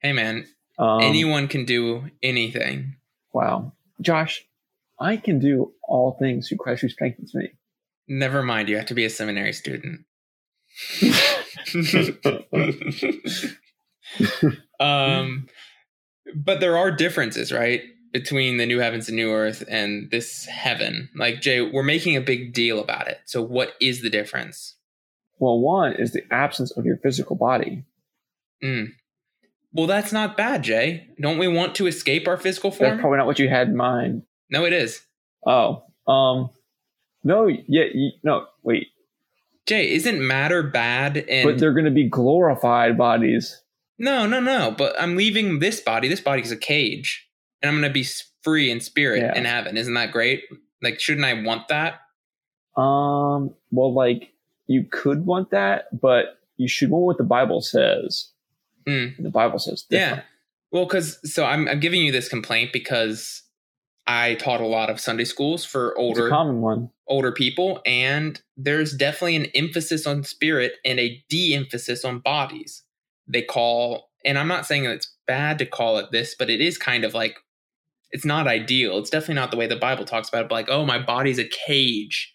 Hey, 0.00 0.12
man, 0.12 0.46
Um, 0.78 1.00
anyone 1.02 1.48
can 1.48 1.64
do 1.64 2.04
anything. 2.22 2.94
Wow, 3.32 3.72
Josh, 4.00 4.46
I 5.00 5.16
can 5.16 5.40
do 5.40 5.72
all 5.82 6.16
things 6.20 6.48
through 6.48 6.58
Christ 6.58 6.82
who 6.82 6.88
strengthens 6.88 7.34
me. 7.34 7.50
Never 8.06 8.42
mind, 8.44 8.68
you 8.68 8.76
have 8.76 8.86
to 8.86 8.94
be 8.94 9.04
a 9.04 9.10
seminary 9.10 9.52
student. 9.52 10.02
um, 14.80 15.46
but 16.34 16.60
there 16.60 16.76
are 16.76 16.90
differences, 16.90 17.52
right? 17.52 17.82
between 18.12 18.56
the 18.56 18.66
new 18.66 18.78
heavens 18.78 19.08
and 19.08 19.16
new 19.16 19.30
earth 19.30 19.62
and 19.68 20.10
this 20.10 20.46
heaven. 20.46 21.08
Like 21.14 21.40
Jay, 21.40 21.60
we're 21.60 21.82
making 21.82 22.16
a 22.16 22.20
big 22.20 22.52
deal 22.52 22.80
about 22.80 23.08
it. 23.08 23.18
So 23.26 23.42
what 23.42 23.74
is 23.80 24.02
the 24.02 24.10
difference? 24.10 24.76
Well, 25.38 25.58
one 25.58 25.94
is 25.94 26.12
the 26.12 26.22
absence 26.30 26.76
of 26.76 26.84
your 26.84 26.96
physical 26.96 27.36
body. 27.36 27.84
Mm. 28.62 28.92
Well, 29.72 29.86
that's 29.86 30.12
not 30.12 30.36
bad, 30.36 30.64
Jay. 30.64 31.08
Don't 31.20 31.38
we 31.38 31.46
want 31.46 31.74
to 31.76 31.86
escape 31.86 32.26
our 32.26 32.36
physical 32.36 32.70
form? 32.70 32.90
That's 32.90 33.00
probably 33.00 33.18
not 33.18 33.26
what 33.26 33.38
you 33.38 33.48
had 33.48 33.68
in 33.68 33.76
mind. 33.76 34.22
no, 34.50 34.64
it 34.64 34.72
is. 34.72 35.02
Oh, 35.46 35.84
um, 36.06 36.50
no, 37.22 37.46
yeah, 37.46 37.84
you, 37.92 38.10
no, 38.24 38.46
wait, 38.62 38.88
Jay, 39.68 39.92
isn't 39.92 40.26
matter 40.26 40.62
bad 40.62 41.18
and 41.18 41.46
but 41.46 41.58
they're 41.58 41.74
going 41.74 41.84
to 41.84 41.90
be 41.90 42.08
glorified 42.08 42.96
bodies. 42.96 43.62
No, 43.98 44.26
no, 44.26 44.40
no. 44.40 44.74
But 44.76 44.94
I'm 45.00 45.14
leaving 45.14 45.58
this 45.58 45.80
body. 45.80 46.08
This 46.08 46.20
body 46.22 46.40
is 46.42 46.50
a 46.50 46.56
cage, 46.56 47.28
and 47.60 47.68
I'm 47.68 47.74
going 47.80 47.90
to 47.90 47.92
be 47.92 48.06
free 48.42 48.70
in 48.70 48.80
spirit 48.80 49.20
Yeah. 49.20 49.36
in 49.36 49.44
heaven. 49.44 49.76
Isn't 49.76 49.94
that 49.94 50.10
great? 50.10 50.44
Like, 50.82 51.00
shouldn't 51.00 51.26
I 51.26 51.42
want 51.42 51.68
that? 51.68 52.00
Um, 52.80 53.54
well, 53.70 53.92
like 53.92 54.32
you 54.66 54.86
could 54.90 55.26
want 55.26 55.50
that, 55.50 56.00
but 56.00 56.38
you 56.56 56.68
should 56.68 56.90
want 56.90 57.04
what 57.04 57.18
the 57.18 57.24
Bible 57.24 57.60
says. 57.60 58.30
Mm. 58.86 59.22
The 59.22 59.30
Bible 59.30 59.58
says 59.58 59.84
Yeah. 59.90 60.22
Well, 60.70 60.84
because 60.86 61.18
so 61.30 61.44
I'm, 61.44 61.68
I'm 61.68 61.80
giving 61.80 62.00
you 62.02 62.12
this 62.12 62.28
complaint 62.28 62.72
because 62.72 63.42
I 64.08 64.34
taught 64.36 64.60
a 64.62 64.66
lot 64.66 64.88
of 64.90 64.98
Sunday 65.00 65.24
schools 65.24 65.64
for 65.66 65.96
older 65.98 66.30
common 66.30 66.60
one. 66.62 66.90
older 67.06 67.30
people, 67.30 67.80
and 67.84 68.40
there's 68.56 68.94
definitely 68.94 69.36
an 69.36 69.46
emphasis 69.54 70.06
on 70.06 70.24
spirit 70.24 70.72
and 70.84 70.98
a 70.98 71.22
de-emphasis 71.28 72.04
on 72.06 72.20
bodies. 72.20 72.82
They 73.26 73.42
call, 73.42 74.08
and 74.24 74.38
I'm 74.38 74.48
not 74.48 74.64
saying 74.66 74.84
that 74.84 74.94
it's 74.94 75.14
bad 75.26 75.58
to 75.58 75.66
call 75.66 75.98
it 75.98 76.10
this, 76.10 76.34
but 76.38 76.48
it 76.48 76.60
is 76.62 76.78
kind 76.78 77.04
of 77.04 77.12
like 77.12 77.36
it's 78.10 78.24
not 78.24 78.46
ideal. 78.46 78.96
It's 78.98 79.10
definitely 79.10 79.34
not 79.34 79.50
the 79.50 79.58
way 79.58 79.66
the 79.66 79.76
Bible 79.76 80.06
talks 80.06 80.30
about 80.30 80.44
it. 80.44 80.48
But 80.48 80.54
like, 80.54 80.68
oh, 80.70 80.86
my 80.86 80.98
body's 80.98 81.38
a 81.38 81.44
cage, 81.46 82.32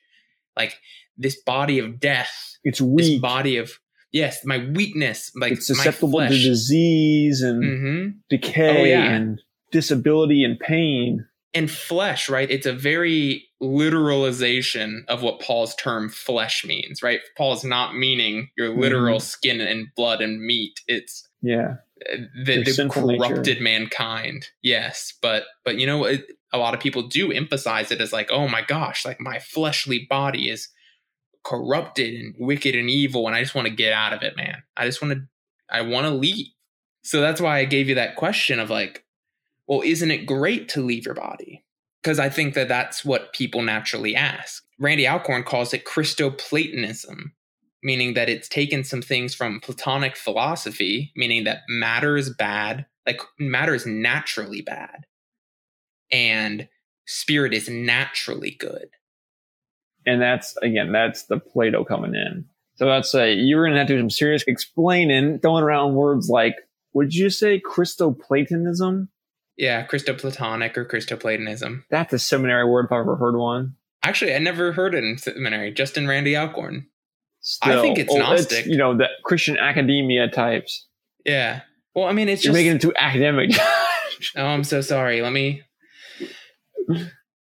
like 0.56 0.76
this 1.18 1.42
body 1.42 1.80
of 1.80 2.00
death, 2.00 2.58
It's 2.64 2.78
this 2.78 2.88
weak. 2.88 3.22
body 3.22 3.58
of 3.58 3.80
yes, 4.12 4.46
my 4.46 4.60
weakness, 4.76 5.32
like 5.36 5.54
it's 5.54 5.66
susceptible 5.66 6.20
to 6.20 6.28
disease 6.30 7.42
and 7.42 7.64
hmm 7.64 8.10
decay 8.30 8.82
Oh, 8.82 8.84
yeah. 8.84 9.12
and 9.16 9.42
disability 9.72 10.44
and 10.44 10.60
pain. 10.60 11.26
And 11.54 11.70
flesh, 11.70 12.30
right? 12.30 12.50
It's 12.50 12.66
a 12.66 12.74
very 12.74 13.46
literalization 13.62 15.06
of 15.08 15.22
what 15.22 15.40
Paul's 15.40 15.76
term 15.76 16.10
flesh 16.10 16.66
means, 16.66 17.02
right? 17.04 17.20
Paul's 17.38 17.64
not 17.64 17.96
meaning 17.96 18.50
your 18.58 18.76
literal 18.76 19.20
skin 19.20 19.62
and 19.62 19.88
blood 19.96 20.22
and 20.22 20.42
meat. 20.42 20.80
It's 20.88 21.28
Yeah. 21.42 21.76
uh, 22.12 22.18
the, 22.46 22.64
the 22.64 22.74
sinful 22.74 23.08
nature. 23.08 23.24
corrupted 23.24 23.62
mankind. 23.62 24.48
Yes, 24.62 25.14
but 25.22 25.44
but 25.64 25.78
you 25.78 25.86
know, 25.86 26.06
it, 26.06 26.26
a 26.52 26.58
lot 26.58 26.74
of 26.74 26.80
people 26.80 27.04
do 27.08 27.32
emphasize 27.32 27.92
it 27.92 28.02
as 28.02 28.12
like, 28.14 28.30
oh 28.32 28.48
my 28.48 28.62
gosh, 28.62 29.06
like 29.06 29.20
my 29.20 29.40
fleshly 29.40 30.06
body 30.10 30.50
is 30.50 30.70
corrupted 31.44 32.14
and 32.14 32.36
wicked 32.38 32.76
and 32.76 32.90
evil, 32.90 33.28
and 33.28 33.36
I 33.36 33.42
just 33.42 33.56
want 33.56 33.68
to 33.68 33.74
get 33.74 33.94
out 33.94 34.14
of 34.14 34.22
it, 34.24 34.36
man. 34.38 34.64
I 34.78 34.86
just 34.86 35.02
want 35.02 35.14
to, 35.14 35.22
I 35.70 35.82
want 35.82 36.06
to 36.06 36.12
leave. 36.12 36.48
So 37.04 37.20
that's 37.22 37.42
why 37.42 37.60
I 37.60 37.66
gave 37.66 37.90
you 37.90 37.96
that 37.96 38.16
question 38.16 38.60
of 38.60 38.70
like, 38.70 39.04
well, 39.68 39.82
isn't 39.84 40.12
it 40.12 40.26
great 40.26 40.70
to 40.70 40.82
leave 40.82 41.06
your 41.06 41.16
body? 41.16 41.66
Because 42.02 42.20
I 42.20 42.30
think 42.30 42.54
that 42.54 42.68
that's 42.68 43.06
what 43.06 43.34
people 43.34 43.62
naturally 43.62 44.16
ask. 44.16 44.64
Randy 44.80 45.08
Alcorn 45.08 45.44
calls 45.44 45.74
it 45.74 45.86
Christoplatonism, 45.86 47.32
meaning 47.82 48.14
that 48.16 48.30
it's 48.30 48.50
taken 48.50 48.84
some 48.84 49.02
things 49.02 49.34
from 49.34 49.62
Platonic 49.62 50.18
philosophy, 50.18 51.14
meaning 51.16 51.46
that 51.46 51.62
matter 51.70 52.18
is 52.18 52.30
bad, 52.30 52.86
like 53.08 53.22
matter 53.40 53.74
is 53.74 53.86
naturally 53.86 54.62
bad, 54.62 55.06
and 56.12 56.68
spirit 57.06 57.54
is 57.54 57.70
naturally 57.70 58.52
good. 58.52 58.90
And 60.06 60.22
that's 60.22 60.58
again, 60.58 60.92
that's 60.92 61.24
the 61.24 61.40
Plato 61.40 61.86
coming 61.86 62.16
in. 62.16 62.46
So 62.76 62.88
that's 62.88 63.14
a 63.14 63.34
you're 63.34 63.66
gonna 63.66 63.78
have 63.78 63.88
to 63.88 63.96
do 63.96 64.02
some 64.02 64.10
serious 64.10 64.44
explaining, 64.46 65.40
throwing 65.40 65.64
around 65.64 65.96
words 65.96 66.28
like 66.30 66.56
would 66.94 67.14
you 67.14 67.30
say 67.30 67.60
Christoplatonism? 67.60 69.08
Yeah, 69.58 69.84
Christoplatonic 69.84 70.78
or 70.78 70.86
Christoplatonism. 70.86 71.84
That's 71.90 72.14
a 72.14 72.20
seminary 72.20 72.68
word 72.68 72.86
if 72.86 72.92
I've 72.92 73.02
ever 73.02 73.16
heard 73.16 73.38
one. 73.38 73.76
Actually, 74.04 74.36
I 74.36 74.40
never 74.40 74.72
heard 74.72 74.96
it 74.96 75.04
in 75.04 75.18
seminary, 75.18 75.72
just 75.72 75.98
in 75.98 76.08
Randy 76.08 76.36
Alcorn. 76.36 76.88
Still, 77.42 77.82
think 77.82 78.00
it's 78.00 78.14
oh, 78.14 78.18
Gnostic. 78.18 78.66
you 78.66 78.78
know, 78.78 78.98
the 78.98 79.08
Christian 79.24 79.58
academia 79.58 80.30
types. 80.30 80.88
Yeah. 81.26 81.62
Well, 81.94 82.06
I 82.06 82.14
mean, 82.14 82.30
it's 82.30 82.44
You're 82.44 82.54
just. 82.54 82.64
making 82.64 82.76
it 82.78 82.82
too 82.82 82.94
academic. 82.98 83.52
oh, 84.36 84.46
I'm 84.46 84.64
so 84.64 84.82
sorry. 84.82 85.22
Let 85.22 85.34
me. 85.34 85.62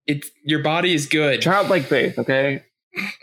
It's 0.07 0.31
your 0.45 0.63
body 0.63 0.95
is 0.95 1.07
good. 1.07 1.41
Childlike 1.41 1.85
faith, 1.85 2.19
okay? 2.19 2.65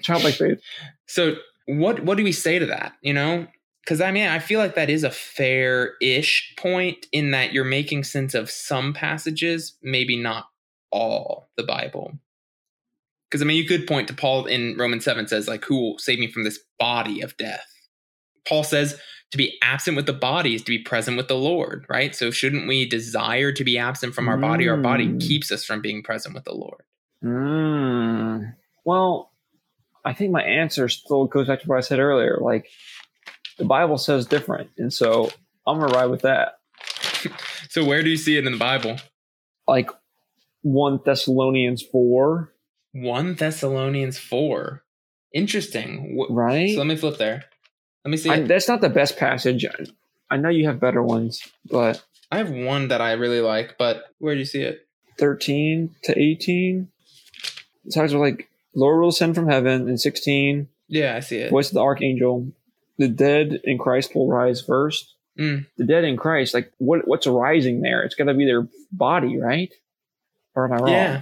Childlike 0.03 0.35
faith. 0.35 0.59
So 1.07 1.35
what 1.65 2.03
what 2.03 2.17
do 2.17 2.23
we 2.23 2.31
say 2.31 2.59
to 2.59 2.65
that? 2.67 2.93
You 3.01 3.13
know, 3.13 3.47
because 3.87 4.01
I 4.01 4.11
mean, 4.11 4.27
I 4.27 4.39
feel 4.39 4.59
like 4.59 4.75
that 4.75 4.89
is 4.89 5.05
a 5.05 5.09
fair-ish 5.09 6.55
point 6.57 7.05
in 7.13 7.31
that 7.31 7.53
you're 7.53 7.63
making 7.63 8.03
sense 8.03 8.33
of 8.33 8.51
some 8.51 8.93
passages, 8.93 9.77
maybe 9.81 10.21
not 10.21 10.47
all 10.91 11.49
the 11.55 11.63
Bible. 11.63 12.11
Because 13.31 13.41
I 13.41 13.45
mean, 13.45 13.55
you 13.55 13.65
could 13.65 13.87
point 13.87 14.09
to 14.09 14.13
Paul 14.13 14.45
in 14.45 14.75
Romans 14.77 15.05
seven 15.05 15.25
says 15.29 15.47
like, 15.47 15.63
"Who 15.63 15.79
will 15.79 15.99
save 15.99 16.19
me 16.19 16.29
from 16.29 16.43
this 16.43 16.59
body 16.77 17.21
of 17.21 17.37
death?" 17.37 17.65
Paul 18.45 18.63
says 18.63 18.99
to 19.31 19.37
be 19.37 19.57
absent 19.61 19.95
with 19.95 20.05
the 20.05 20.13
body 20.13 20.55
is 20.55 20.63
to 20.63 20.71
be 20.71 20.79
present 20.79 21.15
with 21.15 21.29
the 21.29 21.35
Lord, 21.35 21.85
right? 21.87 22.13
So 22.13 22.29
shouldn't 22.29 22.67
we 22.67 22.85
desire 22.85 23.53
to 23.53 23.63
be 23.63 23.77
absent 23.77 24.13
from 24.15 24.27
our 24.27 24.37
body? 24.37 24.67
Our 24.67 24.77
body 24.77 25.07
Mm. 25.07 25.21
keeps 25.21 25.49
us 25.49 25.63
from 25.63 25.81
being 25.81 26.03
present 26.03 26.35
with 26.35 26.43
the 26.43 26.53
Lord. 26.53 26.83
Mm. 27.23 28.53
Well, 28.85 29.31
I 30.05 30.13
think 30.13 30.31
my 30.31 30.43
answer 30.43 30.87
still 30.89 31.25
goes 31.25 31.47
back 31.47 31.61
to 31.61 31.67
what 31.67 31.77
I 31.77 31.81
said 31.81 31.99
earlier. 31.99 32.37
Like, 32.39 32.69
the 33.57 33.65
Bible 33.65 33.97
says 33.97 34.25
different. 34.25 34.69
And 34.77 34.93
so 34.93 35.29
I'm 35.65 35.79
going 35.79 35.91
to 35.91 35.97
ride 35.97 36.07
with 36.07 36.21
that. 36.21 36.59
So 37.69 37.83
where 37.83 38.01
do 38.01 38.09
you 38.09 38.15
see 38.15 38.37
it 38.37 38.45
in 38.45 38.53
the 38.53 38.57
Bible? 38.57 38.95
Like, 39.67 39.91
1 40.61 41.01
Thessalonians 41.05 41.81
4, 41.81 42.53
1 42.93 43.35
Thessalonians 43.35 44.17
4. 44.17 44.83
Interesting. 45.33 46.17
Right? 46.29 46.71
So 46.71 46.77
let 46.77 46.87
me 46.87 46.95
flip 46.95 47.17
there. 47.17 47.43
Let 48.05 48.11
me 48.11 48.17
see. 48.17 48.29
I, 48.29 48.41
that's 48.41 48.67
not 48.67 48.81
the 48.81 48.89
best 48.89 49.17
passage. 49.17 49.65
I, 50.31 50.37
know 50.37 50.49
you 50.49 50.67
have 50.67 50.79
better 50.79 51.03
ones, 51.03 51.41
but 51.69 52.03
I 52.31 52.37
have 52.37 52.49
one 52.49 52.87
that 52.87 53.01
I 53.01 53.11
really 53.13 53.41
like, 53.41 53.77
but 53.77 54.05
where 54.19 54.33
do 54.33 54.39
you 54.39 54.45
see 54.45 54.61
it? 54.61 54.87
13 55.19 55.95
to 56.03 56.17
18. 56.17 56.87
It 57.85 57.93
talks 57.93 58.11
about 58.13 58.21
like, 58.21 58.49
Lord 58.75 59.01
will 59.01 59.11
send 59.11 59.35
from 59.35 59.49
heaven. 59.49 59.89
And 59.89 59.99
16, 59.99 60.69
Yeah, 60.87 61.15
I 61.15 61.19
see 61.19 61.39
it. 61.39 61.51
voice 61.51 61.67
of 61.67 61.73
the 61.73 61.81
archangel. 61.81 62.47
The 62.97 63.07
dead 63.07 63.61
in 63.63 63.77
Christ 63.77 64.15
will 64.15 64.27
rise 64.27 64.61
first. 64.61 65.13
Mm. 65.39 65.67
The 65.77 65.85
dead 65.85 66.03
in 66.03 66.17
Christ, 66.17 66.53
like 66.53 66.71
what 66.77 67.07
what's 67.07 67.27
rising 67.27 67.81
there? 67.81 68.03
It's 68.03 68.15
got 68.15 68.25
to 68.25 68.33
be 68.33 68.45
their 68.45 68.67
body, 68.91 69.37
right? 69.37 69.71
Or 70.55 70.65
am 70.65 70.73
I 70.73 70.75
wrong? 70.77 70.87
Yeah. 70.89 71.21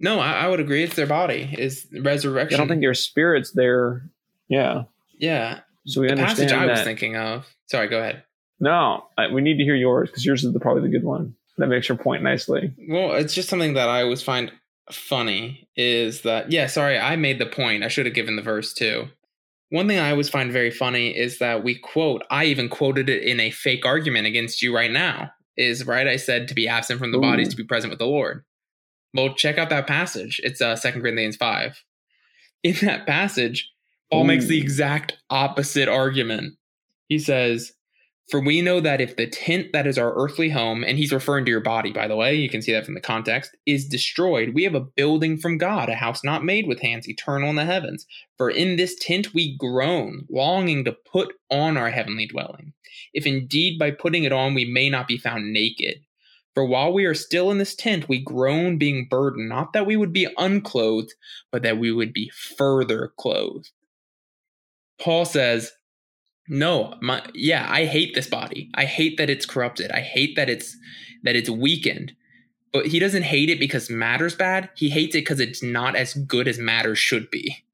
No, 0.00 0.18
I, 0.18 0.32
I 0.32 0.48
would 0.48 0.58
agree. 0.58 0.82
It's 0.82 0.96
their 0.96 1.06
body 1.06 1.54
is 1.56 1.86
resurrection. 2.00 2.56
I 2.56 2.58
don't 2.58 2.66
think 2.68 2.80
their 2.80 2.94
spirits 2.94 3.52
there. 3.52 4.02
Yeah. 4.48 4.84
Yeah. 5.16 5.60
So 5.86 6.00
we 6.00 6.08
The 6.08 6.14
understand 6.14 6.50
passage 6.50 6.52
I 6.52 6.66
was 6.66 6.82
thinking 6.82 7.16
of. 7.16 7.46
Sorry, 7.66 7.86
go 7.88 8.00
ahead. 8.00 8.24
no, 8.58 9.04
I, 9.16 9.28
we 9.28 9.40
need 9.40 9.58
to 9.58 9.64
hear 9.64 9.76
yours 9.76 10.08
because 10.10 10.24
yours 10.26 10.42
is 10.44 10.52
the, 10.52 10.60
probably 10.60 10.82
the 10.82 10.88
good 10.88 11.04
one. 11.04 11.34
That 11.58 11.68
makes 11.68 11.88
your 11.88 11.98
point 11.98 12.22
nicely. 12.24 12.72
Well, 12.88 13.12
it's 13.14 13.34
just 13.34 13.48
something 13.48 13.74
that 13.74 13.88
I 13.88 14.02
always 14.02 14.22
find 14.22 14.50
funny 14.90 15.68
is 15.76 16.22
that 16.22 16.50
yeah, 16.50 16.66
sorry, 16.66 16.98
I 16.98 17.14
made 17.16 17.38
the 17.38 17.46
point. 17.46 17.84
I 17.84 17.88
should 17.88 18.06
have 18.06 18.14
given 18.14 18.34
the 18.36 18.42
verse 18.42 18.72
too. 18.74 19.06
One 19.72 19.88
thing 19.88 19.98
I 19.98 20.10
always 20.10 20.28
find 20.28 20.52
very 20.52 20.70
funny 20.70 21.16
is 21.16 21.38
that 21.38 21.64
we 21.64 21.74
quote, 21.74 22.22
I 22.30 22.44
even 22.44 22.68
quoted 22.68 23.08
it 23.08 23.22
in 23.22 23.40
a 23.40 23.50
fake 23.50 23.86
argument 23.86 24.26
against 24.26 24.60
you 24.60 24.74
right 24.74 24.90
now. 24.90 25.30
Is 25.56 25.86
right, 25.86 26.06
I 26.06 26.16
said 26.16 26.46
to 26.48 26.54
be 26.54 26.68
absent 26.68 26.98
from 26.98 27.10
the 27.10 27.16
Ooh. 27.16 27.22
bodies 27.22 27.48
to 27.48 27.56
be 27.56 27.64
present 27.64 27.90
with 27.90 27.98
the 27.98 28.06
Lord. 28.06 28.44
Well, 29.14 29.34
check 29.34 29.56
out 29.56 29.70
that 29.70 29.86
passage. 29.86 30.42
It's 30.44 30.60
uh 30.60 30.76
Second 30.76 31.00
Corinthians 31.00 31.36
5. 31.36 31.82
In 32.64 32.74
that 32.82 33.06
passage, 33.06 33.70
Paul 34.10 34.24
makes 34.24 34.44
the 34.44 34.60
exact 34.60 35.16
opposite 35.30 35.88
argument. 35.88 36.58
He 37.08 37.18
says, 37.18 37.72
For 38.30 38.40
we 38.40 38.62
know 38.62 38.80
that 38.80 39.00
if 39.00 39.16
the 39.16 39.26
tent 39.26 39.72
that 39.72 39.86
is 39.86 39.98
our 39.98 40.14
earthly 40.14 40.48
home, 40.48 40.84
and 40.84 40.96
he's 40.96 41.12
referring 41.12 41.44
to 41.44 41.50
your 41.50 41.60
body, 41.60 41.92
by 41.92 42.06
the 42.06 42.16
way, 42.16 42.34
you 42.34 42.48
can 42.48 42.62
see 42.62 42.72
that 42.72 42.86
from 42.86 42.94
the 42.94 43.00
context, 43.00 43.54
is 43.66 43.88
destroyed, 43.88 44.54
we 44.54 44.62
have 44.62 44.74
a 44.74 44.80
building 44.80 45.36
from 45.36 45.58
God, 45.58 45.88
a 45.88 45.94
house 45.94 46.22
not 46.24 46.44
made 46.44 46.66
with 46.66 46.80
hands, 46.80 47.08
eternal 47.08 47.50
in 47.50 47.56
the 47.56 47.64
heavens. 47.64 48.06
For 48.38 48.48
in 48.48 48.76
this 48.76 48.94
tent 48.98 49.34
we 49.34 49.56
groan, 49.56 50.26
longing 50.30 50.84
to 50.84 50.92
put 50.92 51.34
on 51.50 51.76
our 51.76 51.90
heavenly 51.90 52.26
dwelling. 52.26 52.72
If 53.12 53.26
indeed 53.26 53.78
by 53.78 53.90
putting 53.90 54.24
it 54.24 54.32
on 54.32 54.54
we 54.54 54.64
may 54.64 54.88
not 54.88 55.08
be 55.08 55.18
found 55.18 55.52
naked. 55.52 56.04
For 56.54 56.64
while 56.64 56.92
we 56.92 57.06
are 57.06 57.14
still 57.14 57.50
in 57.50 57.58
this 57.58 57.74
tent, 57.74 58.08
we 58.08 58.22
groan, 58.22 58.76
being 58.78 59.08
burdened, 59.08 59.48
not 59.48 59.72
that 59.72 59.86
we 59.86 59.96
would 59.96 60.12
be 60.12 60.28
unclothed, 60.36 61.14
but 61.50 61.62
that 61.62 61.78
we 61.78 61.90
would 61.90 62.12
be 62.12 62.30
further 62.30 63.12
clothed. 63.16 63.70
Paul 65.00 65.24
says, 65.24 65.72
no, 66.48 66.94
my 67.00 67.22
yeah, 67.34 67.66
I 67.70 67.86
hate 67.86 68.14
this 68.14 68.28
body. 68.28 68.70
I 68.74 68.84
hate 68.84 69.18
that 69.18 69.30
it's 69.30 69.46
corrupted. 69.46 69.90
I 69.92 70.00
hate 70.00 70.36
that 70.36 70.50
it's 70.50 70.76
that 71.24 71.36
it's 71.36 71.50
weakened. 71.50 72.14
but 72.72 72.86
he 72.86 72.98
doesn't 72.98 73.24
hate 73.24 73.50
it 73.50 73.58
because 73.60 73.90
matter's 73.90 74.34
bad. 74.34 74.70
He 74.76 74.90
hates 74.90 75.14
it 75.14 75.20
because 75.20 75.40
it's 75.40 75.62
not 75.62 75.96
as 75.96 76.14
good 76.14 76.48
as 76.48 76.58
matter 76.58 76.94
should 76.96 77.30
be. 77.30 77.64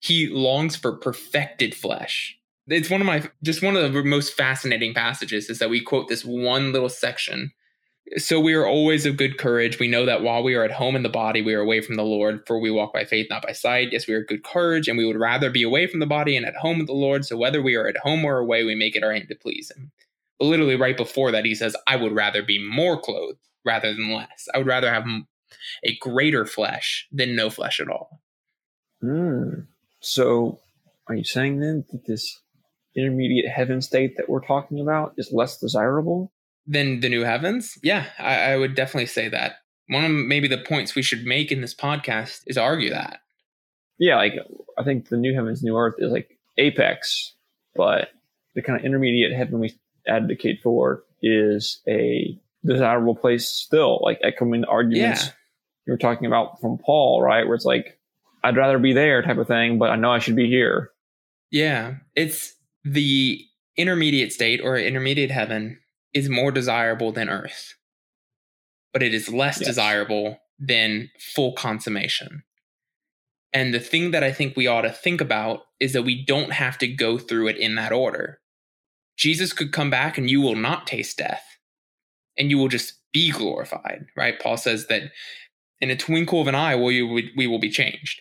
He 0.00 0.28
longs 0.28 0.76
for 0.76 0.92
perfected 0.92 1.74
flesh. 1.74 2.38
It's 2.68 2.90
one 2.90 3.00
of 3.00 3.06
my 3.06 3.30
just 3.42 3.62
one 3.62 3.76
of 3.76 3.92
the 3.92 4.04
most 4.04 4.34
fascinating 4.34 4.94
passages 4.94 5.50
is 5.50 5.58
that 5.58 5.70
we 5.70 5.80
quote 5.80 6.08
this 6.08 6.24
one 6.24 6.72
little 6.72 6.88
section. 6.88 7.52
So 8.16 8.40
we 8.40 8.54
are 8.54 8.66
always 8.66 9.04
of 9.04 9.16
good 9.16 9.38
courage. 9.38 9.78
We 9.78 9.88
know 9.88 10.06
that 10.06 10.22
while 10.22 10.42
we 10.42 10.54
are 10.54 10.64
at 10.64 10.72
home 10.72 10.96
in 10.96 11.02
the 11.02 11.08
body, 11.08 11.42
we 11.42 11.54
are 11.54 11.60
away 11.60 11.80
from 11.80 11.96
the 11.96 12.04
Lord, 12.04 12.42
for 12.46 12.58
we 12.58 12.70
walk 12.70 12.92
by 12.92 13.04
faith, 13.04 13.26
not 13.28 13.42
by 13.42 13.52
sight. 13.52 13.88
Yes, 13.92 14.06
we 14.06 14.14
are 14.14 14.24
good 14.24 14.44
courage, 14.44 14.88
and 14.88 14.96
we 14.96 15.04
would 15.04 15.18
rather 15.18 15.50
be 15.50 15.62
away 15.62 15.86
from 15.86 16.00
the 16.00 16.06
body 16.06 16.36
and 16.36 16.46
at 16.46 16.56
home 16.56 16.78
with 16.78 16.86
the 16.86 16.94
Lord. 16.94 17.26
So 17.26 17.36
whether 17.36 17.60
we 17.60 17.74
are 17.74 17.86
at 17.86 17.98
home 17.98 18.24
or 18.24 18.38
away, 18.38 18.64
we 18.64 18.74
make 18.74 18.96
it 18.96 19.04
our 19.04 19.12
aim 19.12 19.26
to 19.28 19.34
please 19.34 19.70
him. 19.70 19.90
But 20.38 20.46
literally 20.46 20.76
right 20.76 20.96
before 20.96 21.32
that, 21.32 21.44
he 21.44 21.54
says, 21.54 21.76
I 21.86 21.96
would 21.96 22.12
rather 22.12 22.42
be 22.42 22.64
more 22.64 23.00
clothed 23.00 23.40
rather 23.64 23.92
than 23.92 24.12
less. 24.12 24.48
I 24.54 24.58
would 24.58 24.66
rather 24.66 24.92
have 24.92 25.04
a 25.84 25.96
greater 25.98 26.46
flesh 26.46 27.06
than 27.12 27.36
no 27.36 27.50
flesh 27.50 27.80
at 27.80 27.88
all. 27.88 28.20
Hmm. 29.00 29.60
So, 30.00 30.60
are 31.08 31.14
you 31.14 31.24
saying 31.24 31.60
then 31.60 31.84
that 31.90 32.06
this 32.06 32.40
intermediate 32.96 33.48
heaven 33.48 33.80
state 33.80 34.16
that 34.16 34.28
we're 34.28 34.44
talking 34.44 34.80
about 34.80 35.14
is 35.16 35.30
less 35.32 35.58
desirable? 35.58 36.32
Than 36.70 37.00
the 37.00 37.08
new 37.08 37.24
heavens? 37.24 37.78
Yeah, 37.82 38.04
I, 38.18 38.52
I 38.52 38.56
would 38.56 38.74
definitely 38.74 39.06
say 39.06 39.28
that. 39.30 39.56
One 39.88 40.04
of 40.04 40.10
maybe 40.10 40.48
the 40.48 40.58
points 40.58 40.94
we 40.94 41.02
should 41.02 41.24
make 41.24 41.50
in 41.50 41.62
this 41.62 41.74
podcast 41.74 42.42
is 42.46 42.58
argue 42.58 42.90
that. 42.90 43.20
Yeah, 43.98 44.16
like 44.16 44.34
I 44.76 44.84
think 44.84 45.08
the 45.08 45.16
new 45.16 45.34
heavens, 45.34 45.62
new 45.62 45.76
earth 45.76 45.94
is 45.98 46.12
like 46.12 46.38
apex, 46.58 47.34
but 47.74 48.08
the 48.54 48.60
kind 48.62 48.78
of 48.78 48.84
intermediate 48.84 49.32
heaven 49.32 49.60
we 49.60 49.74
advocate 50.06 50.60
for 50.62 51.04
is 51.22 51.80
a 51.88 52.38
desirable 52.64 53.14
place 53.16 53.48
still, 53.48 54.00
like 54.02 54.18
echoing 54.22 54.60
the 54.60 54.66
arguments 54.66 55.24
Yeah. 55.24 55.30
you 55.86 55.92
were 55.94 55.98
talking 55.98 56.26
about 56.26 56.60
from 56.60 56.76
Paul, 56.78 57.22
right? 57.22 57.46
Where 57.46 57.54
it's 57.54 57.64
like, 57.64 57.98
I'd 58.44 58.56
rather 58.56 58.78
be 58.78 58.92
there 58.92 59.22
type 59.22 59.38
of 59.38 59.46
thing, 59.48 59.78
but 59.78 59.90
I 59.90 59.96
know 59.96 60.10
I 60.12 60.18
should 60.18 60.36
be 60.36 60.48
here. 60.48 60.90
Yeah, 61.50 61.94
it's 62.14 62.54
the 62.84 63.40
intermediate 63.76 64.32
state 64.32 64.60
or 64.62 64.76
intermediate 64.76 65.30
heaven 65.30 65.78
is 66.14 66.28
more 66.28 66.50
desirable 66.50 67.12
than 67.12 67.28
earth, 67.28 67.74
but 68.92 69.02
it 69.02 69.14
is 69.14 69.28
less 69.28 69.60
Yes. 69.60 69.68
desirable 69.68 70.40
than 70.58 71.10
full 71.18 71.52
consummation. 71.52 72.42
And 73.52 73.72
the 73.72 73.80
thing 73.80 74.10
that 74.10 74.24
I 74.24 74.32
think 74.32 74.56
we 74.56 74.66
ought 74.66 74.82
to 74.82 74.92
think 74.92 75.20
about 75.20 75.62
is 75.80 75.92
that 75.92 76.02
we 76.02 76.24
don't 76.24 76.52
have 76.52 76.76
to 76.78 76.86
go 76.86 77.18
through 77.18 77.48
it 77.48 77.56
in 77.56 77.76
that 77.76 77.92
order. 77.92 78.40
Jesus 79.16 79.52
could 79.52 79.72
come 79.72 79.90
back 79.90 80.18
and 80.18 80.30
you 80.30 80.40
will 80.40 80.56
not 80.56 80.86
taste 80.86 81.18
death 81.18 81.44
and 82.36 82.50
you 82.50 82.58
will 82.58 82.68
just 82.68 82.94
be 83.12 83.30
glorified, 83.30 84.06
right? 84.16 84.38
Paul 84.38 84.56
says 84.56 84.86
that 84.88 85.10
in 85.80 85.90
a 85.90 85.96
twinkle 85.96 86.40
of 86.40 86.46
an 86.46 86.54
eye, 86.54 86.76
we 86.76 87.02
will 87.46 87.58
be 87.58 87.70
changed 87.70 88.20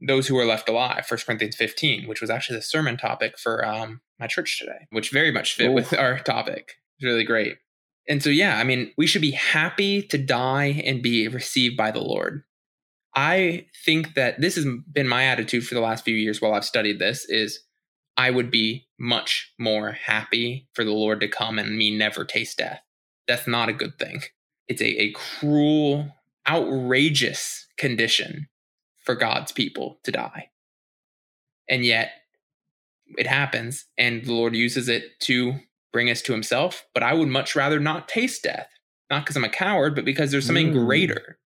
those 0.00 0.26
who 0.26 0.38
are 0.38 0.46
left 0.46 0.68
alive 0.68 1.04
1 1.08 1.20
corinthians 1.26 1.56
15 1.56 2.08
which 2.08 2.20
was 2.20 2.30
actually 2.30 2.56
the 2.56 2.62
sermon 2.62 2.96
topic 2.96 3.38
for 3.38 3.64
um, 3.64 4.00
my 4.18 4.26
church 4.26 4.58
today 4.58 4.86
which 4.90 5.10
very 5.10 5.30
much 5.30 5.54
fit 5.54 5.68
Ooh. 5.68 5.72
with 5.72 5.92
our 5.92 6.18
topic 6.18 6.74
it's 7.00 7.06
really 7.06 7.24
great. 7.24 7.56
And 8.08 8.22
so 8.22 8.28
yeah 8.30 8.58
i 8.58 8.64
mean 8.64 8.92
we 8.98 9.06
should 9.06 9.22
be 9.22 9.30
happy 9.30 10.02
to 10.02 10.18
die 10.18 10.82
and 10.84 11.02
be 11.02 11.28
received 11.28 11.76
by 11.76 11.90
the 11.90 12.00
lord. 12.00 12.42
I 13.14 13.66
think 13.84 14.14
that 14.14 14.40
this 14.40 14.54
has 14.54 14.66
been 14.92 15.08
my 15.08 15.24
attitude 15.24 15.66
for 15.66 15.74
the 15.74 15.80
last 15.80 16.04
few 16.04 16.14
years 16.14 16.40
while 16.40 16.54
i've 16.54 16.64
studied 16.64 16.98
this 16.98 17.24
is 17.28 17.60
i 18.16 18.30
would 18.30 18.50
be 18.50 18.86
much 18.98 19.52
more 19.58 19.92
happy 19.92 20.68
for 20.72 20.84
the 20.84 20.92
lord 20.92 21.20
to 21.20 21.28
come 21.28 21.58
and 21.58 21.76
me 21.76 21.96
never 21.96 22.24
taste 22.24 22.58
death. 22.58 22.80
That's 23.28 23.46
not 23.46 23.68
a 23.68 23.74
good 23.74 23.98
thing. 23.98 24.22
It's 24.66 24.82
a, 24.82 25.02
a 25.02 25.12
cruel 25.12 26.12
outrageous 26.48 27.66
condition 27.78 28.48
for 29.04 29.14
God's 29.14 29.52
people 29.52 30.00
to 30.04 30.10
die. 30.10 30.50
And 31.68 31.84
yet 31.84 32.10
it 33.16 33.26
happens, 33.26 33.86
and 33.96 34.24
the 34.24 34.32
Lord 34.32 34.54
uses 34.54 34.88
it 34.88 35.18
to 35.20 35.54
bring 35.92 36.10
us 36.10 36.22
to 36.22 36.32
Himself. 36.32 36.86
But 36.94 37.02
I 37.02 37.14
would 37.14 37.28
much 37.28 37.54
rather 37.56 37.80
not 37.80 38.08
taste 38.08 38.42
death, 38.42 38.68
not 39.10 39.24
because 39.24 39.36
I'm 39.36 39.44
a 39.44 39.48
coward, 39.48 39.94
but 39.94 40.04
because 40.04 40.30
there's 40.30 40.46
something 40.46 40.72
Mm. 40.72 40.84
greater. 40.86 41.38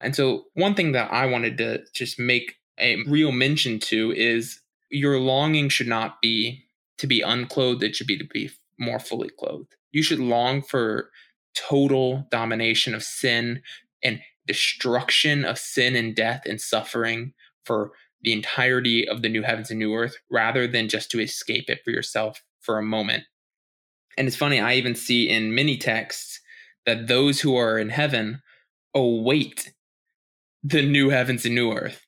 And 0.00 0.16
so, 0.16 0.46
one 0.54 0.74
thing 0.74 0.92
that 0.92 1.12
I 1.12 1.26
wanted 1.26 1.58
to 1.58 1.84
just 1.94 2.18
make 2.18 2.56
a 2.78 3.02
real 3.04 3.32
mention 3.32 3.78
to 3.78 4.12
is 4.12 4.60
your 4.90 5.18
longing 5.18 5.68
should 5.68 5.86
not 5.86 6.20
be 6.20 6.64
to 6.98 7.06
be 7.06 7.20
unclothed, 7.20 7.82
it 7.82 7.94
should 7.96 8.06
be 8.06 8.18
to 8.18 8.24
be 8.24 8.50
more 8.78 8.98
fully 8.98 9.28
clothed. 9.38 9.74
You 9.92 10.02
should 10.02 10.18
long 10.18 10.62
for 10.62 11.10
total 11.54 12.26
domination 12.30 12.94
of 12.94 13.02
sin 13.02 13.62
and 14.02 14.20
destruction 14.46 15.44
of 15.44 15.58
sin 15.58 15.94
and 15.94 16.16
death 16.16 16.42
and 16.46 16.60
suffering 16.60 17.32
for 17.64 17.92
the 18.22 18.32
entirety 18.32 19.06
of 19.06 19.22
the 19.22 19.28
new 19.28 19.42
heavens 19.42 19.70
and 19.70 19.78
new 19.78 19.94
earth 19.94 20.16
rather 20.30 20.66
than 20.66 20.88
just 20.88 21.10
to 21.10 21.20
escape 21.20 21.68
it 21.68 21.80
for 21.84 21.90
yourself 21.90 22.42
for 22.60 22.78
a 22.78 22.82
moment. 22.82 23.24
And 24.16 24.26
it's 24.26 24.36
funny, 24.36 24.60
I 24.60 24.74
even 24.74 24.94
see 24.94 25.28
in 25.28 25.54
many 25.54 25.76
texts 25.76 26.40
that 26.86 27.06
those 27.06 27.40
who 27.40 27.56
are 27.56 27.78
in 27.78 27.88
heaven 27.88 28.42
await 28.94 29.72
the 30.62 30.82
new 30.82 31.10
heavens 31.10 31.44
and 31.44 31.54
new 31.54 31.72
earth. 31.72 32.06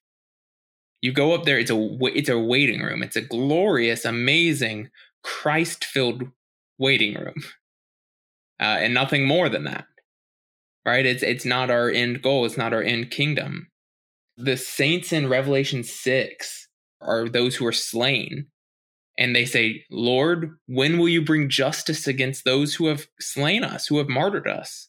You 1.01 1.13
go 1.13 1.35
up 1.35 1.45
there, 1.45 1.59
it's 1.59 1.71
a 1.71 1.89
it's 2.03 2.29
a 2.29 2.39
waiting 2.39 2.81
room. 2.81 3.03
It's 3.03 3.17
a 3.17 3.21
glorious, 3.21 4.05
amazing, 4.05 4.89
Christ-filled 5.23 6.25
waiting 6.79 7.15
room, 7.15 7.43
uh, 8.61 8.79
and 8.81 8.95
nothing 8.95 9.27
more 9.27 9.49
than 9.49 9.65
that 9.65 9.87
right? 10.85 11.07
It's 11.07 11.23
it's 11.23 11.45
not 11.45 11.71
our 11.71 11.91
end 11.91 12.23
goal. 12.23 12.45
It's 12.45 12.57
not 12.57 12.73
our 12.73 12.83
end 12.83 13.11
kingdom. 13.11 13.69
The 14.37 14.57
saints 14.57 15.13
in 15.13 15.29
Revelation 15.29 15.85
six 15.85 16.69
are 17.01 17.29
those 17.29 17.57
who 17.57 17.67
are 17.67 17.73
slain, 17.73 18.47
and 19.17 19.35
they 19.35 19.45
say, 19.45 19.85
"Lord, 19.91 20.59
when 20.67 20.99
will 20.99 21.09
you 21.09 21.23
bring 21.23 21.49
justice 21.49 22.07
against 22.07 22.45
those 22.45 22.75
who 22.75 22.87
have 22.87 23.07
slain 23.21 23.65
us, 23.65 23.87
who 23.87 23.99
have 23.99 24.09
martyred 24.09 24.49
us?" 24.49 24.89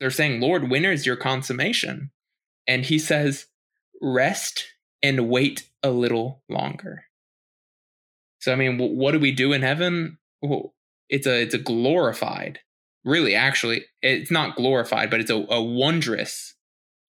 They're 0.00 0.10
saying, 0.10 0.40
"Lord, 0.40 0.70
when 0.70 0.84
is 0.84 1.06
your 1.06 1.16
consummation?" 1.16 2.10
And 2.66 2.84
he 2.84 2.98
says, 2.98 3.46
"Rest 4.00 4.66
and 5.02 5.28
wait 5.28 5.68
a 5.82 5.90
little 5.90 6.42
longer." 6.48 7.04
So 8.40 8.52
I 8.52 8.56
mean, 8.56 8.78
what 8.78 9.12
do 9.12 9.18
we 9.18 9.32
do 9.32 9.52
in 9.52 9.62
heaven? 9.62 10.18
Well, 10.42 10.74
It's 11.08 11.26
a 11.26 11.40
it's 11.42 11.54
a 11.54 11.58
glorified 11.58 12.60
really 13.04 13.34
actually 13.36 13.84
it's 14.02 14.30
not 14.32 14.56
glorified 14.56 15.08
but 15.10 15.20
it's 15.20 15.30
a, 15.30 15.46
a 15.48 15.62
wondrous 15.62 16.54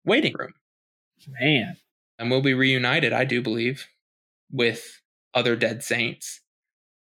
waiting 0.04 0.34
room 0.38 0.52
Man. 1.40 1.78
and 2.18 2.30
we'll 2.30 2.42
be 2.42 2.52
reunited 2.52 3.12
i 3.14 3.24
do 3.24 3.40
believe 3.40 3.86
with 4.52 5.00
other 5.32 5.56
dead 5.56 5.82
saints 5.82 6.42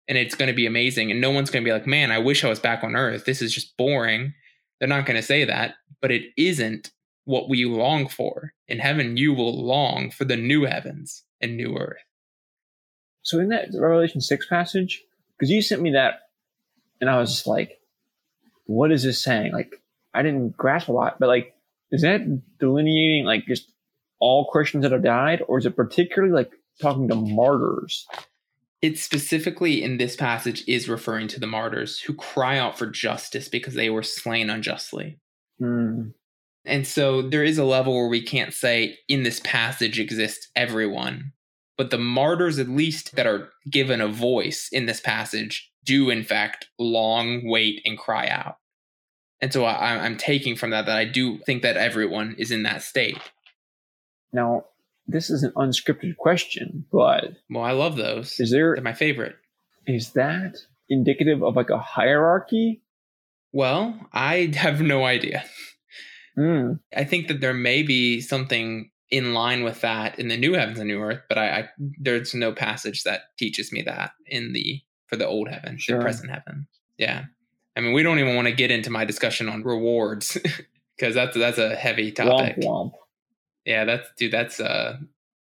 and 0.08 0.18
it's 0.18 0.34
going 0.34 0.48
to 0.48 0.54
be 0.56 0.66
amazing 0.66 1.10
and 1.10 1.20
no 1.20 1.30
one's 1.30 1.50
going 1.50 1.64
to 1.64 1.68
be 1.68 1.72
like 1.72 1.86
man 1.86 2.10
i 2.12 2.18
wish 2.18 2.44
i 2.44 2.48
was 2.48 2.60
back 2.60 2.84
on 2.84 2.96
earth 2.96 3.24
this 3.24 3.42
is 3.42 3.52
just 3.54 3.76
boring 3.76 4.34
they're 4.80 4.88
not 4.88 5.06
going 5.06 5.16
to 5.16 5.22
say 5.22 5.44
that 5.44 5.74
but 6.02 6.10
it 6.10 6.24
isn't 6.36 6.92
what 7.24 7.48
we 7.48 7.64
long 7.66 8.08
for 8.08 8.54
in 8.68 8.78
heaven 8.78 9.16
you 9.16 9.34
will 9.34 9.64
long 9.64 10.10
for 10.10 10.24
the 10.24 10.36
new 10.36 10.64
heavens 10.64 11.24
and 11.40 11.56
new 11.56 11.76
earth 11.76 11.98
So 13.22 13.40
in 13.40 13.50
that 13.50 13.68
Revelation 13.74 14.22
6 14.22 14.46
passage, 14.48 15.04
because 15.38 15.50
you 15.50 15.62
sent 15.62 15.82
me 15.82 15.92
that, 15.92 16.22
and 17.00 17.10
I 17.10 17.18
was 17.18 17.32
just 17.34 17.46
like, 17.46 17.78
what 18.66 18.92
is 18.92 19.04
this 19.04 19.22
saying? 19.22 19.52
Like, 19.52 19.74
I 20.14 20.22
didn't 20.22 20.56
grasp 20.56 20.88
a 20.88 20.92
lot, 20.92 21.18
but 21.20 21.28
like, 21.28 21.54
is 21.92 22.02
that 22.02 22.22
delineating 22.58 23.26
like 23.26 23.46
just 23.46 23.70
all 24.20 24.46
Christians 24.46 24.82
that 24.84 24.92
have 24.92 25.04
died, 25.04 25.42
or 25.48 25.58
is 25.58 25.66
it 25.66 25.76
particularly 25.76 26.34
like 26.34 26.52
talking 26.80 27.08
to 27.08 27.16
martyrs? 27.16 28.06
It 28.80 28.98
specifically 28.98 29.82
in 29.82 29.96
this 29.96 30.14
passage 30.14 30.62
is 30.68 30.88
referring 30.88 31.28
to 31.28 31.40
the 31.40 31.46
martyrs 31.46 31.98
who 32.00 32.14
cry 32.14 32.58
out 32.58 32.78
for 32.78 32.86
justice 32.86 33.48
because 33.48 33.74
they 33.74 33.90
were 33.90 34.02
slain 34.02 34.50
unjustly 34.50 35.18
Hmm. 35.58 36.08
And 36.64 36.86
so 36.86 37.22
there 37.22 37.44
is 37.44 37.58
a 37.58 37.64
level 37.64 37.94
where 37.94 38.08
we 38.08 38.22
can't 38.22 38.52
say 38.52 38.98
in 39.08 39.22
this 39.22 39.40
passage 39.40 39.98
exists 39.98 40.48
everyone, 40.54 41.32
but 41.76 41.90
the 41.90 41.98
martyrs, 41.98 42.58
at 42.58 42.68
least 42.68 43.16
that 43.16 43.26
are 43.26 43.50
given 43.70 44.00
a 44.00 44.08
voice 44.08 44.68
in 44.70 44.86
this 44.86 45.00
passage, 45.00 45.70
do 45.84 46.10
in 46.10 46.24
fact 46.24 46.66
long 46.78 47.48
wait 47.48 47.80
and 47.84 47.96
cry 47.98 48.28
out. 48.28 48.56
And 49.40 49.52
so 49.52 49.64
I, 49.64 50.04
I'm 50.04 50.16
taking 50.16 50.56
from 50.56 50.70
that 50.70 50.86
that 50.86 50.98
I 50.98 51.04
do 51.04 51.38
think 51.38 51.62
that 51.62 51.76
everyone 51.76 52.34
is 52.38 52.50
in 52.50 52.64
that 52.64 52.82
state. 52.82 53.18
Now, 54.32 54.64
this 55.08 55.30
is 55.30 55.42
an 55.42 55.52
unscripted 55.56 56.16
question, 56.16 56.84
but 56.92 57.32
Well, 57.50 57.64
I 57.64 57.72
love 57.72 57.96
those. 57.96 58.38
is 58.38 58.50
there 58.52 58.74
They're 58.74 58.84
my 58.84 58.92
favorite. 58.92 59.36
is 59.86 60.12
that 60.12 60.56
indicative 60.88 61.42
of 61.42 61.56
like 61.56 61.70
a 61.70 61.78
hierarchy? 61.78 62.82
Well, 63.52 63.98
I 64.12 64.52
have 64.56 64.80
no 64.80 65.04
idea. 65.04 65.44
Hmm. 66.36 66.74
I 66.96 67.04
think 67.04 67.28
that 67.28 67.40
there 67.40 67.54
may 67.54 67.82
be 67.82 68.20
something 68.20 68.90
in 69.10 69.32
line 69.34 69.64
with 69.64 69.80
that 69.80 70.18
in 70.18 70.28
the 70.28 70.36
new 70.36 70.52
heavens 70.52 70.78
and 70.78 70.86
new 70.88 71.00
earth, 71.00 71.22
but 71.28 71.38
I, 71.38 71.48
I 71.48 71.68
there's 71.98 72.34
no 72.34 72.52
passage 72.52 73.04
that 73.04 73.22
teaches 73.38 73.72
me 73.72 73.82
that 73.82 74.12
in 74.26 74.52
the 74.52 74.80
for 75.06 75.16
the 75.16 75.26
old 75.26 75.48
heaven, 75.48 75.78
Sure. 75.78 75.96
the 75.98 76.02
present 76.04 76.30
heaven. 76.30 76.66
Yeah. 76.98 77.24
I 77.74 77.80
mean, 77.80 77.92
we 77.94 78.02
don't 78.02 78.18
even 78.18 78.36
want 78.36 78.46
to 78.48 78.52
get 78.54 78.70
into 78.70 78.90
my 78.90 79.04
discussion 79.06 79.48
on 79.48 79.62
rewards 79.62 80.36
because 80.96 81.14
that's 81.14 81.36
that's 81.36 81.58
a 81.58 81.74
heavy 81.74 82.12
topic. 82.12 82.56
Womp 82.58 82.64
womp. 82.64 82.92
Yeah, 83.68 83.84
that's 83.84 84.08
dude. 84.16 84.32
That's 84.32 84.60
uh 84.60 84.96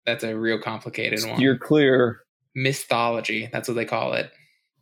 that's 0.06 0.24
a 0.24 0.38
real 0.38 0.60
complicated 0.62 1.24
one. 1.28 1.38
Steer 1.38 1.58
clear. 1.58 2.22
Mythology. 2.54 3.50
That's 3.52 3.68
what 3.68 3.74
they 3.74 3.86
call 3.86 4.14
it. 4.14 4.30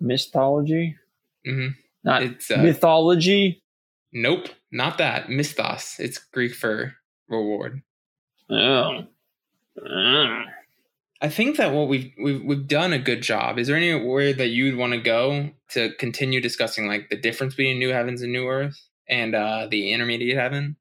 Mythology? 0.01 0.97
hmm 1.45 1.67
Not 2.03 2.23
It's 2.23 2.51
uh, 2.51 2.57
mythology. 2.57 3.63
nope, 4.11 4.47
not 4.73 4.97
that. 4.97 5.29
Mythos. 5.29 5.99
It's 5.99 6.17
Greek 6.17 6.53
for 6.53 6.95
reward. 7.29 7.81
Oh. 8.49 9.03
Mm. 9.79 10.45
I 11.21 11.29
think 11.29 11.55
that 11.57 11.71
what 11.73 11.87
we've 11.87 12.11
we've 12.21 12.43
we've 12.43 12.67
done 12.67 12.91
a 12.91 12.99
good 12.99 13.21
job. 13.21 13.57
Is 13.57 13.67
there 13.67 13.77
anywhere 13.77 14.33
that 14.33 14.47
you'd 14.49 14.75
want 14.77 14.91
to 14.93 14.99
go 14.99 15.51
to 15.69 15.93
continue 15.95 16.41
discussing 16.41 16.87
like 16.87 17.09
the 17.09 17.15
difference 17.15 17.55
between 17.55 17.79
new 17.79 17.89
heavens 17.89 18.21
and 18.21 18.33
new 18.33 18.47
earth 18.47 18.77
and 19.07 19.33
uh, 19.33 19.67
the 19.71 19.93
intermediate 19.93 20.37
heaven? 20.37 20.75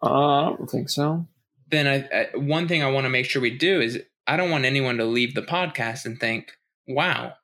Uh, 0.00 0.52
I 0.52 0.56
don't 0.56 0.70
think 0.70 0.88
so. 0.88 1.26
Then 1.70 1.86
I, 1.86 2.08
I 2.16 2.36
one 2.36 2.68
thing 2.68 2.82
I 2.82 2.90
want 2.90 3.04
to 3.04 3.10
make 3.10 3.26
sure 3.26 3.42
we 3.42 3.56
do 3.56 3.80
is 3.80 4.00
I 4.26 4.36
don't 4.36 4.50
want 4.50 4.64
anyone 4.64 4.96
to 4.98 5.04
leave 5.04 5.34
the 5.34 5.42
podcast 5.42 6.04
and 6.04 6.18
think, 6.18 6.52
"Wow, 6.86 7.34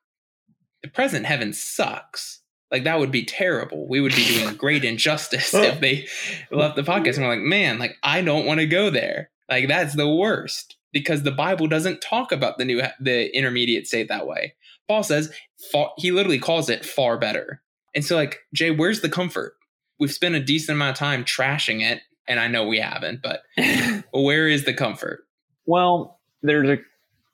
the 0.81 0.89
present 0.89 1.25
heaven 1.25 1.53
sucks." 1.53 2.41
Like 2.71 2.85
that 2.85 2.99
would 2.99 3.11
be 3.11 3.25
terrible. 3.25 3.87
We 3.87 3.99
would 3.99 4.15
be 4.15 4.25
doing 4.25 4.55
great 4.57 4.85
injustice 4.85 5.53
if 5.53 5.81
they 5.81 6.07
left 6.51 6.77
the 6.77 6.83
podcast 6.83 7.17
and 7.17 7.25
we're 7.25 7.35
like, 7.35 7.39
"Man, 7.39 7.79
like 7.79 7.97
I 8.03 8.21
don't 8.21 8.45
want 8.45 8.59
to 8.59 8.67
go 8.67 8.89
there." 8.89 9.29
Like 9.49 9.67
that's 9.67 9.95
the 9.95 10.09
worst 10.09 10.77
because 10.93 11.23
the 11.23 11.31
Bible 11.31 11.67
doesn't 11.67 12.01
talk 12.01 12.31
about 12.31 12.57
the 12.57 12.65
new 12.65 12.81
the 12.99 13.35
intermediate 13.35 13.87
state 13.87 14.07
that 14.07 14.27
way. 14.27 14.55
Paul 14.87 15.03
says 15.03 15.31
far, 15.71 15.91
he 15.97 16.11
literally 16.11 16.39
calls 16.39 16.69
it 16.69 16.85
far 16.85 17.17
better. 17.17 17.61
And 17.93 18.05
so 18.05 18.15
like 18.15 18.39
Jay, 18.53 18.71
where's 18.71 19.01
the 19.01 19.09
comfort? 19.09 19.55
We've 19.99 20.11
spent 20.11 20.35
a 20.35 20.39
decent 20.39 20.75
amount 20.75 20.95
of 20.95 20.99
time 20.99 21.23
trashing 21.23 21.81
it, 21.81 22.01
and 22.27 22.39
I 22.39 22.47
know 22.47 22.67
we 22.67 22.79
haven't, 22.79 23.21
but 23.21 23.43
where 24.13 24.47
is 24.47 24.65
the 24.65 24.73
comfort? 24.73 25.25
Well, 25.65 26.19
there's 26.41 26.69
a 26.69 26.79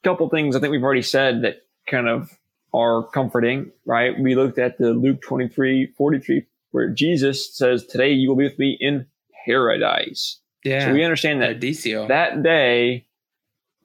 couple 0.03 0.29
things 0.29 0.55
I 0.55 0.59
think 0.59 0.71
we've 0.71 0.83
already 0.83 1.01
said 1.01 1.43
that 1.43 1.61
kind 1.87 2.07
of 2.07 2.37
are 2.73 3.03
comforting, 3.03 3.71
right? 3.85 4.17
We 4.19 4.35
looked 4.35 4.59
at 4.59 4.77
the 4.77 4.91
Luke 4.93 5.21
23, 5.21 5.93
43, 5.97 6.45
where 6.71 6.89
Jesus 6.89 7.55
says, 7.55 7.85
Today 7.85 8.11
you 8.11 8.29
will 8.29 8.35
be 8.35 8.43
with 8.45 8.59
me 8.59 8.77
in 8.79 9.07
paradise. 9.45 10.39
Yeah. 10.63 10.85
So 10.85 10.93
we 10.93 11.03
understand 11.03 11.41
that 11.41 11.51
Paradiso. 11.51 12.07
that 12.07 12.43
day, 12.43 13.07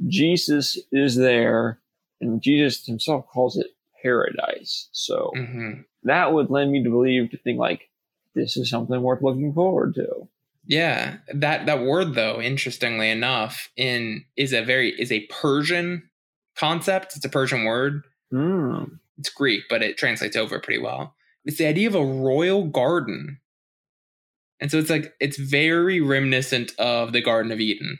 Jesus 0.07 0.79
is 0.91 1.17
there, 1.17 1.79
and 2.21 2.43
Jesus 2.43 2.85
himself 2.85 3.27
calls 3.29 3.57
it 3.57 3.69
paradise. 4.03 4.89
So 4.93 5.33
hmm 5.35 5.83
that 6.05 6.33
would 6.33 6.51
lend 6.51 6.73
me 6.73 6.83
to 6.83 6.91
believe 6.91 7.31
to 7.31 7.37
think 7.37 7.61
like 7.61 7.89
this 8.35 8.57
is 8.57 8.69
something 8.69 9.01
worth 9.03 9.23
looking 9.23 9.53
forward 9.53 9.95
to. 9.95 10.29
Yeah, 10.65 11.17
that 11.35 11.67
that 11.67 11.83
word 11.83 12.15
though, 12.15 12.41
interestingly 12.41 13.11
enough, 13.11 13.71
in 13.77 14.25
is 14.37 14.53
a 14.53 14.63
very 14.65 14.91
is 14.91 15.11
a 15.11 15.27
Persian 15.27 16.09
concept. 16.57 17.17
It's 17.17 17.25
a 17.25 17.29
Persian 17.29 17.65
word. 17.65 18.05
Hmm. 18.31 18.85
It's 19.19 19.29
Greek, 19.29 19.65
but 19.69 19.83
it 19.83 19.99
translates 19.99 20.37
over 20.37 20.59
pretty 20.61 20.81
well. 20.81 21.15
It's 21.45 21.59
the 21.59 21.67
idea 21.67 21.89
of 21.89 21.95
a 21.95 22.05
royal 22.05 22.65
garden. 22.65 23.39
And 24.61 24.71
so 24.71 24.79
it's 24.79 24.91
like 24.91 25.15
it's 25.19 25.37
very 25.37 26.01
reminiscent 26.01 26.73
of 26.79 27.13
the 27.13 27.21
Garden 27.21 27.51
of 27.51 27.61
Eden. 27.61 27.99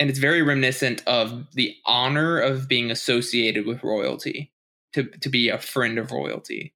And 0.00 0.10
it's 0.10 0.18
very 0.18 0.42
reminiscent 0.42 1.04
of 1.06 1.46
the 1.52 1.76
honor 1.86 2.40
of 2.40 2.68
being 2.68 2.90
associated 2.90 3.64
with 3.64 3.84
royalty, 3.84 4.52
to 4.94 5.04
to 5.04 5.28
be 5.28 5.48
a 5.48 5.58
friend 5.58 5.98
of 5.98 6.10
royalty. 6.10 6.74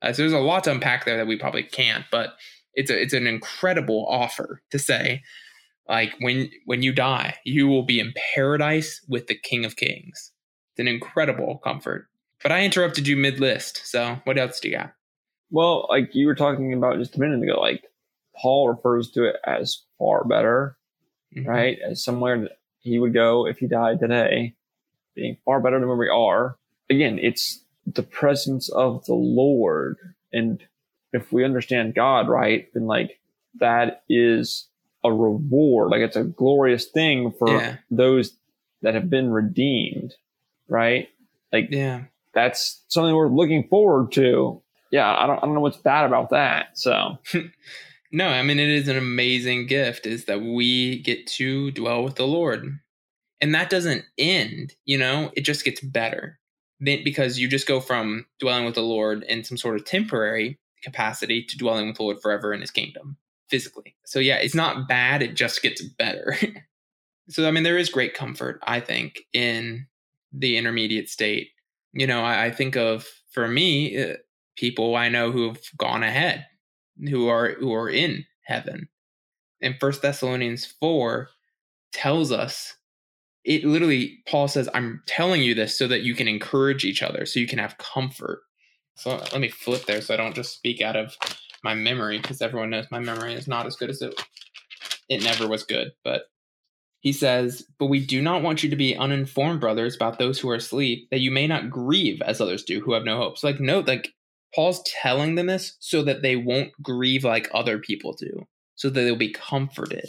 Uh, 0.00 0.12
so 0.12 0.22
there's 0.22 0.32
a 0.32 0.38
lot 0.38 0.64
to 0.64 0.70
unpack 0.70 1.04
there 1.04 1.18
that 1.18 1.26
we 1.26 1.36
probably 1.36 1.62
can't, 1.62 2.04
but 2.10 2.34
it's 2.74 2.90
a, 2.90 3.00
it's 3.00 3.12
an 3.14 3.26
incredible 3.26 4.06
offer 4.08 4.62
to 4.70 4.78
say, 4.78 5.22
like 5.88 6.12
when 6.20 6.50
when 6.66 6.82
you 6.82 6.92
die, 6.92 7.36
you 7.44 7.68
will 7.68 7.82
be 7.84 8.00
in 8.00 8.12
paradise 8.34 9.00
with 9.08 9.26
the 9.26 9.36
King 9.36 9.64
of 9.64 9.76
Kings. 9.76 10.32
It's 10.72 10.80
an 10.80 10.88
incredible 10.88 11.58
comfort. 11.58 12.08
But 12.42 12.52
I 12.52 12.64
interrupted 12.64 13.06
you 13.08 13.16
mid 13.16 13.40
list, 13.40 13.86
so 13.86 14.18
what 14.24 14.38
else 14.38 14.60
do 14.60 14.68
you 14.68 14.76
got? 14.76 14.92
Well, 15.50 15.86
like 15.88 16.14
you 16.14 16.26
were 16.26 16.34
talking 16.34 16.72
about 16.72 16.98
just 16.98 17.16
a 17.16 17.20
minute 17.20 17.42
ago, 17.42 17.60
like 17.60 17.84
Paul 18.36 18.68
refers 18.68 19.10
to 19.12 19.24
it 19.24 19.36
as 19.46 19.82
far 19.98 20.24
better, 20.24 20.76
Mhm. 21.36 21.46
right? 21.46 21.78
As 21.88 22.02
somewhere 22.02 22.40
that 22.40 22.58
he 22.80 22.98
would 22.98 23.14
go 23.14 23.46
if 23.46 23.58
he 23.58 23.66
died 23.66 24.00
today, 24.00 24.54
being 25.14 25.36
far 25.44 25.60
better 25.60 25.78
than 25.78 25.88
where 25.88 25.96
we 25.96 26.08
are. 26.08 26.58
Again, 26.90 27.18
it's 27.18 27.62
the 27.86 28.02
presence 28.02 28.68
of 28.70 29.04
the 29.06 29.14
Lord. 29.14 29.96
And 30.32 30.66
if 31.14 31.32
we 31.32 31.44
understand 31.44 31.94
God 31.94 32.28
right, 32.28 32.68
then 32.74 32.86
like 32.86 33.18
that 33.60 34.02
is 34.08 34.68
a 35.04 35.12
reward. 35.12 35.90
Like 35.90 36.00
it's 36.00 36.16
a 36.16 36.24
glorious 36.24 36.86
thing 36.86 37.32
for 37.38 37.48
Yeah. 37.48 37.76
those 37.90 38.36
that 38.82 38.94
have 38.94 39.08
been 39.08 39.30
redeemed, 39.30 40.14
right? 40.68 41.08
Like 41.52 41.68
Yeah. 41.70 42.04
that's 42.34 42.82
something 42.88 43.14
we're 43.14 43.28
looking 43.28 43.68
forward 43.68 44.12
to. 44.12 44.60
Yeah, 44.90 45.12
I 45.14 45.26
don't, 45.26 45.38
I 45.38 45.40
don't 45.42 45.54
know 45.54 45.60
what's 45.60 45.76
bad 45.76 46.04
about 46.06 46.30
that. 46.30 46.76
So, 46.78 47.18
No, 48.12 48.28
I 48.28 48.42
mean 48.42 48.60
it 48.60 48.68
is 48.68 48.86
an 48.86 48.96
amazing 48.96 49.66
gift 49.66 50.06
is 50.06 50.26
that 50.26 50.40
we 50.40 51.00
get 51.02 51.26
to 51.38 51.72
dwell 51.72 52.04
with 52.04 52.14
the 52.14 52.26
Lord. 52.26 52.78
And 53.40 53.54
that 53.54 53.70
doesn't 53.70 54.04
end, 54.16 54.72
you 54.84 54.96
know, 54.98 55.32
it 55.36 55.40
just 55.42 55.64
gets 55.64 55.80
better. 55.80 56.38
Because 56.80 57.38
you 57.38 57.48
just 57.48 57.66
go 57.66 57.80
from 57.80 58.26
dwelling 58.40 58.66
with 58.66 58.74
the 58.74 58.82
Lord 58.82 59.22
in 59.24 59.42
some 59.42 59.56
sort 59.56 59.76
of 59.76 59.84
temporary 59.84 60.58
capacity 60.84 61.44
to 61.44 61.58
dwelling 61.58 61.88
with 61.88 61.96
the 61.96 62.02
Lord 62.02 62.20
forever 62.22 62.52
in 62.52 62.60
his 62.60 62.70
kingdom 62.70 63.16
physically. 63.48 63.96
So 64.04 64.18
yeah, 64.20 64.36
it's 64.36 64.54
not 64.54 64.88
bad, 64.88 65.22
it 65.22 65.34
just 65.34 65.62
gets 65.62 65.82
better. 65.82 66.36
so 67.28 67.48
I 67.48 67.50
mean 67.50 67.64
there 67.64 67.78
is 67.78 67.88
great 67.88 68.14
comfort, 68.14 68.60
I 68.66 68.80
think, 68.80 69.20
in 69.32 69.86
the 70.32 70.56
intermediate 70.56 71.08
state. 71.08 71.48
You 71.92 72.06
know, 72.06 72.22
I, 72.22 72.46
I 72.46 72.50
think 72.50 72.76
of 72.76 73.06
for 73.32 73.48
me, 73.48 74.00
uh, 74.00 74.14
people 74.56 74.94
I 74.94 75.08
know 75.08 75.32
who 75.32 75.48
have 75.48 75.60
gone 75.76 76.02
ahead 76.02 76.46
who 77.08 77.28
are 77.28 77.54
who 77.54 77.72
are 77.72 77.88
in 77.88 78.24
heaven. 78.42 78.88
And 79.60 79.76
First 79.80 80.02
Thessalonians 80.02 80.66
4 80.80 81.28
tells 81.92 82.32
us 82.32 82.76
it 83.44 83.64
literally 83.64 84.18
Paul 84.26 84.48
says 84.48 84.68
I'm 84.74 85.02
telling 85.06 85.42
you 85.42 85.54
this 85.54 85.76
so 85.78 85.86
that 85.88 86.02
you 86.02 86.14
can 86.14 86.28
encourage 86.28 86.84
each 86.84 87.02
other 87.02 87.26
so 87.26 87.40
you 87.40 87.46
can 87.46 87.58
have 87.58 87.78
comfort. 87.78 88.42
So 88.96 89.16
let 89.16 89.40
me 89.40 89.48
flip 89.48 89.86
there 89.86 90.00
so 90.00 90.14
I 90.14 90.16
don't 90.16 90.34
just 90.34 90.54
speak 90.54 90.80
out 90.80 90.96
of 90.96 91.16
my 91.62 91.74
memory 91.74 92.18
because 92.18 92.40
everyone 92.40 92.70
knows 92.70 92.86
my 92.90 93.00
memory 93.00 93.34
is 93.34 93.48
not 93.48 93.66
as 93.66 93.76
good 93.76 93.90
as 93.90 94.02
it 94.02 94.14
it 95.08 95.22
never 95.22 95.46
was 95.46 95.64
good, 95.64 95.92
but 96.02 96.22
he 97.00 97.12
says, 97.12 97.66
But 97.78 97.86
we 97.86 98.04
do 98.04 98.22
not 98.22 98.42
want 98.42 98.62
you 98.62 98.70
to 98.70 98.76
be 98.76 98.96
uninformed, 98.96 99.60
brothers, 99.60 99.94
about 99.94 100.18
those 100.18 100.40
who 100.40 100.48
are 100.48 100.54
asleep, 100.54 101.08
that 101.10 101.20
you 101.20 101.30
may 101.30 101.46
not 101.46 101.68
grieve 101.68 102.22
as 102.22 102.40
others 102.40 102.64
do 102.64 102.80
who 102.80 102.94
have 102.94 103.04
no 103.04 103.18
hope. 103.18 103.36
So, 103.36 103.46
like, 103.46 103.60
note, 103.60 103.86
like, 103.86 104.08
Paul's 104.54 104.82
telling 104.86 105.34
them 105.34 105.46
this 105.46 105.76
so 105.80 106.02
that 106.02 106.22
they 106.22 106.36
won't 106.36 106.72
grieve 106.82 107.22
like 107.22 107.50
other 107.52 107.78
people 107.78 108.14
do, 108.14 108.46
so 108.74 108.88
that 108.88 109.02
they'll 109.02 109.16
be 109.16 109.32
comforted. 109.32 110.08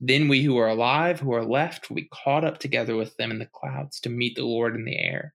Then 0.00 0.28
we 0.28 0.42
who 0.42 0.56
are 0.56 0.68
alive, 0.68 1.20
who 1.20 1.34
are 1.34 1.44
left, 1.44 1.88
will 1.88 1.96
be 1.96 2.08
caught 2.12 2.44
up 2.44 2.58
together 2.58 2.96
with 2.96 3.16
them 3.16 3.30
in 3.30 3.38
the 3.38 3.46
clouds 3.46 4.00
to 4.00 4.08
meet 4.08 4.34
the 4.34 4.44
Lord 4.44 4.74
in 4.74 4.84
the 4.84 4.98
air. 4.98 5.34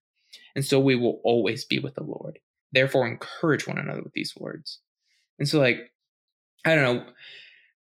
And 0.56 0.66
so 0.66 0.80
we 0.80 0.96
will 0.96 1.22
always 1.24 1.66
be 1.66 1.80
with 1.80 1.96
the 1.96 2.04
Lord. 2.04 2.40
Therefore, 2.72 3.08
encourage 3.08 3.68
one 3.68 3.78
another 3.78 4.02
with 4.02 4.14
these 4.14 4.34
words. 4.36 4.80
And 5.38 5.48
so, 5.48 5.60
like, 5.60 5.92
I 6.66 6.76
don't 6.76 6.84
know. 6.84 7.06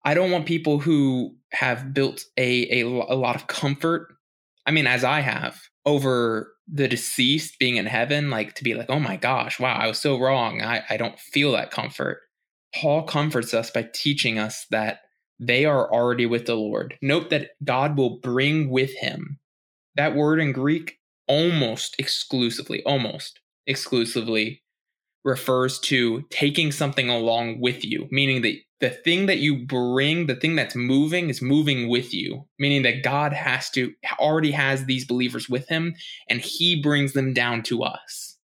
I 0.05 0.13
don't 0.13 0.31
want 0.31 0.45
people 0.45 0.79
who 0.79 1.35
have 1.51 1.93
built 1.93 2.23
a, 2.37 2.81
a, 2.81 2.85
a 2.85 3.15
lot 3.15 3.35
of 3.35 3.47
comfort. 3.47 4.15
I 4.65 4.71
mean, 4.71 4.87
as 4.87 5.03
I 5.03 5.19
have 5.19 5.59
over 5.85 6.53
the 6.71 6.87
deceased 6.87 7.59
being 7.59 7.75
in 7.75 7.87
heaven, 7.87 8.29
like 8.29 8.53
to 8.55 8.63
be 8.63 8.75
like, 8.75 8.89
oh 8.89 8.99
my 8.99 9.17
gosh, 9.17 9.59
wow, 9.59 9.73
I 9.73 9.87
was 9.87 9.99
so 9.99 10.17
wrong. 10.17 10.61
I, 10.61 10.83
I 10.89 10.97
don't 10.97 11.19
feel 11.19 11.51
that 11.53 11.71
comfort. 11.71 12.21
Paul 12.73 13.03
comforts 13.03 13.53
us 13.53 13.71
by 13.71 13.89
teaching 13.93 14.39
us 14.39 14.65
that 14.69 14.99
they 15.39 15.65
are 15.65 15.91
already 15.91 16.25
with 16.25 16.45
the 16.45 16.55
Lord. 16.55 16.97
Note 17.01 17.29
that 17.29 17.51
God 17.63 17.97
will 17.97 18.19
bring 18.19 18.69
with 18.69 18.93
him. 18.95 19.39
That 19.95 20.15
word 20.15 20.39
in 20.39 20.51
Greek 20.51 20.99
almost 21.27 21.95
exclusively, 21.97 22.83
almost 22.83 23.39
exclusively 23.65 24.63
refers 25.23 25.79
to 25.79 26.23
taking 26.29 26.71
something 26.71 27.09
along 27.09 27.59
with 27.59 27.85
you, 27.85 28.07
meaning 28.11 28.41
that 28.41 28.55
the 28.79 28.89
thing 28.89 29.25
that 29.25 29.39
you 29.39 29.65
bring, 29.65 30.27
the 30.27 30.35
thing 30.35 30.55
that's 30.55 30.75
moving 30.75 31.29
is 31.29 31.41
moving 31.41 31.89
with 31.89 32.13
you, 32.13 32.47
meaning 32.57 32.81
that 32.83 33.03
God 33.03 33.33
has 33.33 33.69
to 33.71 33.93
already 34.19 34.51
has 34.51 34.85
these 34.85 35.05
believers 35.05 35.49
with 35.49 35.67
him 35.67 35.95
and 36.29 36.39
he 36.39 36.81
brings 36.81 37.13
them 37.13 37.33
down 37.33 37.61
to 37.63 37.83
us. 37.83 38.37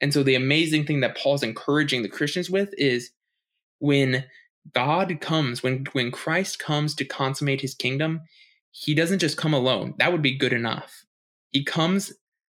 And 0.00 0.14
so 0.14 0.22
the 0.22 0.36
amazing 0.36 0.86
thing 0.86 1.00
that 1.00 1.16
Paul's 1.16 1.42
encouraging 1.42 2.02
the 2.02 2.08
Christians 2.08 2.48
with 2.48 2.72
is 2.78 3.10
when 3.80 4.24
God 4.74 5.20
comes, 5.20 5.62
when 5.62 5.86
when 5.92 6.10
Christ 6.10 6.58
comes 6.58 6.94
to 6.96 7.04
consummate 7.04 7.60
his 7.60 7.74
kingdom, 7.74 8.22
he 8.70 8.94
doesn't 8.94 9.18
just 9.18 9.36
come 9.36 9.54
alone. 9.54 9.94
That 9.98 10.12
would 10.12 10.22
be 10.22 10.36
good 10.36 10.52
enough. 10.52 11.04
He 11.50 11.64
comes 11.64 12.12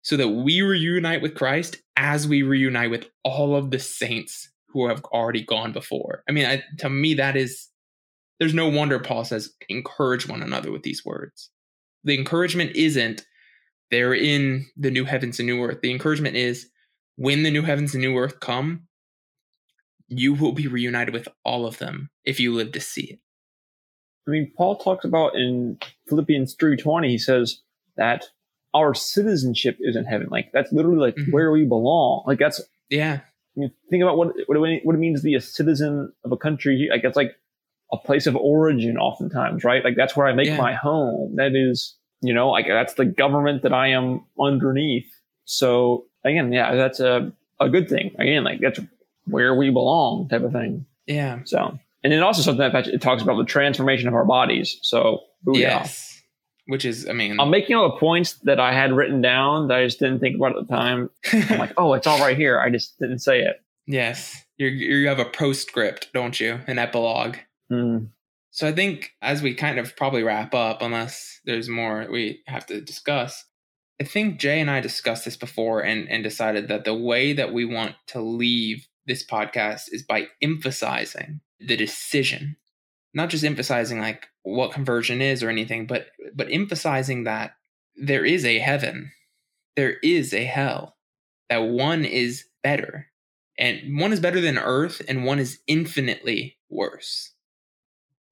so 0.02 0.16
that 0.16 0.28
we 0.28 0.62
reunite 0.62 1.22
with 1.22 1.34
Christ 1.34 1.76
as 1.96 2.26
we 2.26 2.42
reunite 2.42 2.90
with 2.90 3.06
all 3.24 3.54
of 3.54 3.70
the 3.70 3.78
saints 3.78 4.50
who 4.68 4.88
have 4.88 5.04
already 5.06 5.42
gone 5.42 5.72
before. 5.72 6.22
I 6.28 6.32
mean, 6.32 6.46
I, 6.46 6.62
to 6.78 6.88
me, 6.88 7.14
that 7.14 7.36
is, 7.36 7.68
there's 8.38 8.54
no 8.54 8.68
wonder 8.68 8.98
Paul 8.98 9.24
says, 9.24 9.52
encourage 9.68 10.28
one 10.28 10.42
another 10.42 10.70
with 10.70 10.82
these 10.82 11.04
words. 11.04 11.50
The 12.04 12.16
encouragement 12.16 12.76
isn't 12.76 13.26
they're 13.90 14.14
in 14.14 14.66
the 14.76 14.90
new 14.90 15.04
heavens 15.04 15.38
and 15.40 15.46
new 15.46 15.62
earth. 15.62 15.80
The 15.82 15.90
encouragement 15.90 16.36
is 16.36 16.68
when 17.16 17.42
the 17.42 17.50
new 17.50 17.62
heavens 17.62 17.94
and 17.94 18.02
new 18.02 18.16
earth 18.16 18.40
come, 18.40 18.87
you 20.08 20.34
will 20.34 20.52
be 20.52 20.66
reunited 20.66 21.14
with 21.14 21.28
all 21.44 21.66
of 21.66 21.78
them 21.78 22.10
if 22.24 22.40
you 22.40 22.54
live 22.54 22.72
to 22.72 22.80
see 22.80 23.04
it. 23.04 23.18
I 24.26 24.30
mean, 24.30 24.52
Paul 24.56 24.76
talks 24.76 25.04
about 25.04 25.36
in 25.36 25.78
Philippians 26.08 26.56
3.20, 26.56 27.08
he 27.08 27.18
says 27.18 27.62
that 27.96 28.26
our 28.74 28.94
citizenship 28.94 29.78
is 29.80 29.96
in 29.96 30.04
heaven. 30.04 30.28
Like 30.30 30.50
that's 30.52 30.72
literally 30.72 31.00
like 31.00 31.16
mm-hmm. 31.16 31.30
where 31.30 31.50
we 31.50 31.64
belong. 31.64 32.24
Like 32.26 32.38
that's 32.38 32.60
yeah. 32.90 33.20
I 33.22 33.60
mean, 33.60 33.72
think 33.90 34.02
about 34.02 34.16
what 34.16 34.28
what 34.46 34.56
it, 34.68 34.80
what 34.84 34.94
it 34.94 34.98
means 34.98 35.20
to 35.20 35.24
be 35.24 35.34
a 35.34 35.40
citizen 35.40 36.12
of 36.24 36.32
a 36.32 36.36
country. 36.36 36.88
Like 36.90 37.02
that's 37.02 37.16
like 37.16 37.32
a 37.92 37.96
place 37.96 38.26
of 38.26 38.36
origin, 38.36 38.98
oftentimes, 38.98 39.64
right? 39.64 39.82
Like 39.82 39.96
that's 39.96 40.14
where 40.16 40.26
I 40.26 40.34
make 40.34 40.48
yeah. 40.48 40.58
my 40.58 40.74
home. 40.74 41.36
That 41.36 41.52
is, 41.54 41.96
you 42.20 42.34
know, 42.34 42.50
like 42.50 42.66
that's 42.68 42.94
the 42.94 43.06
government 43.06 43.62
that 43.62 43.72
I 43.72 43.88
am 43.88 44.24
underneath. 44.38 45.10
So 45.44 46.06
again, 46.24 46.52
yeah, 46.52 46.74
that's 46.74 47.00
a 47.00 47.32
a 47.58 47.68
good 47.68 47.88
thing. 47.88 48.14
Again, 48.18 48.44
like 48.44 48.60
that's 48.60 48.78
where 49.28 49.54
we 49.54 49.70
belong, 49.70 50.28
type 50.28 50.42
of 50.42 50.52
thing. 50.52 50.86
Yeah. 51.06 51.40
So, 51.44 51.78
and 52.04 52.12
then 52.12 52.22
also 52.22 52.42
something 52.42 52.72
that 52.72 52.86
it 52.86 53.00
talks 53.00 53.22
about 53.22 53.36
the 53.38 53.44
transformation 53.44 54.08
of 54.08 54.14
our 54.14 54.24
bodies. 54.24 54.78
So, 54.82 55.22
booyah. 55.46 55.58
yes 55.58 56.08
which 56.68 56.84
is, 56.84 57.08
I 57.08 57.14
mean, 57.14 57.40
I'm 57.40 57.48
making 57.48 57.76
all 57.76 57.90
the 57.90 57.96
points 57.96 58.34
that 58.42 58.60
I 58.60 58.74
had 58.74 58.92
written 58.92 59.22
down 59.22 59.68
that 59.68 59.78
I 59.78 59.84
just 59.86 59.98
didn't 59.98 60.20
think 60.20 60.36
about 60.36 60.54
at 60.54 60.68
the 60.68 60.74
time. 60.74 61.08
I'm 61.32 61.58
like, 61.58 61.72
oh, 61.78 61.94
it's 61.94 62.06
all 62.06 62.18
right 62.18 62.36
here. 62.36 62.60
I 62.60 62.68
just 62.68 62.98
didn't 62.98 63.20
say 63.20 63.40
it. 63.40 63.62
Yes, 63.86 64.44
you 64.58 64.68
you 64.68 65.08
have 65.08 65.18
a 65.18 65.24
postscript, 65.24 66.12
don't 66.12 66.38
you? 66.38 66.60
An 66.66 66.78
epilogue. 66.78 67.36
Mm. 67.72 68.08
So 68.50 68.68
I 68.68 68.72
think 68.72 69.12
as 69.22 69.40
we 69.40 69.54
kind 69.54 69.78
of 69.78 69.96
probably 69.96 70.22
wrap 70.22 70.54
up, 70.54 70.82
unless 70.82 71.40
there's 71.46 71.70
more 71.70 72.06
we 72.10 72.42
have 72.46 72.66
to 72.66 72.82
discuss, 72.82 73.46
I 73.98 74.04
think 74.04 74.38
Jay 74.38 74.60
and 74.60 74.70
I 74.70 74.80
discussed 74.80 75.24
this 75.24 75.38
before 75.38 75.80
and 75.80 76.06
and 76.10 76.22
decided 76.22 76.68
that 76.68 76.84
the 76.84 76.94
way 76.94 77.32
that 77.32 77.50
we 77.50 77.64
want 77.64 77.94
to 78.08 78.20
leave 78.20 78.86
this 79.08 79.26
podcast 79.26 79.88
is 79.90 80.04
by 80.04 80.28
emphasizing 80.40 81.40
the 81.58 81.76
decision 81.76 82.56
not 83.14 83.30
just 83.30 83.44
emphasizing 83.44 84.00
like 84.00 84.28
what 84.42 84.72
conversion 84.72 85.20
is 85.20 85.42
or 85.42 85.48
anything, 85.48 85.86
but 85.86 86.06
but 86.34 86.50
emphasizing 86.50 87.24
that 87.24 87.56
there 87.96 88.24
is 88.24 88.44
a 88.44 88.58
heaven, 88.58 89.12
there 89.76 89.96
is 90.02 90.32
a 90.32 90.44
hell, 90.44 90.96
that 91.48 91.58
one 91.58 92.04
is 92.04 92.46
better, 92.62 93.08
and 93.58 93.98
one 93.98 94.12
is 94.12 94.20
better 94.20 94.40
than 94.40 94.58
earth, 94.58 95.02
and 95.08 95.24
one 95.24 95.38
is 95.38 95.58
infinitely 95.66 96.58
worse. 96.70 97.32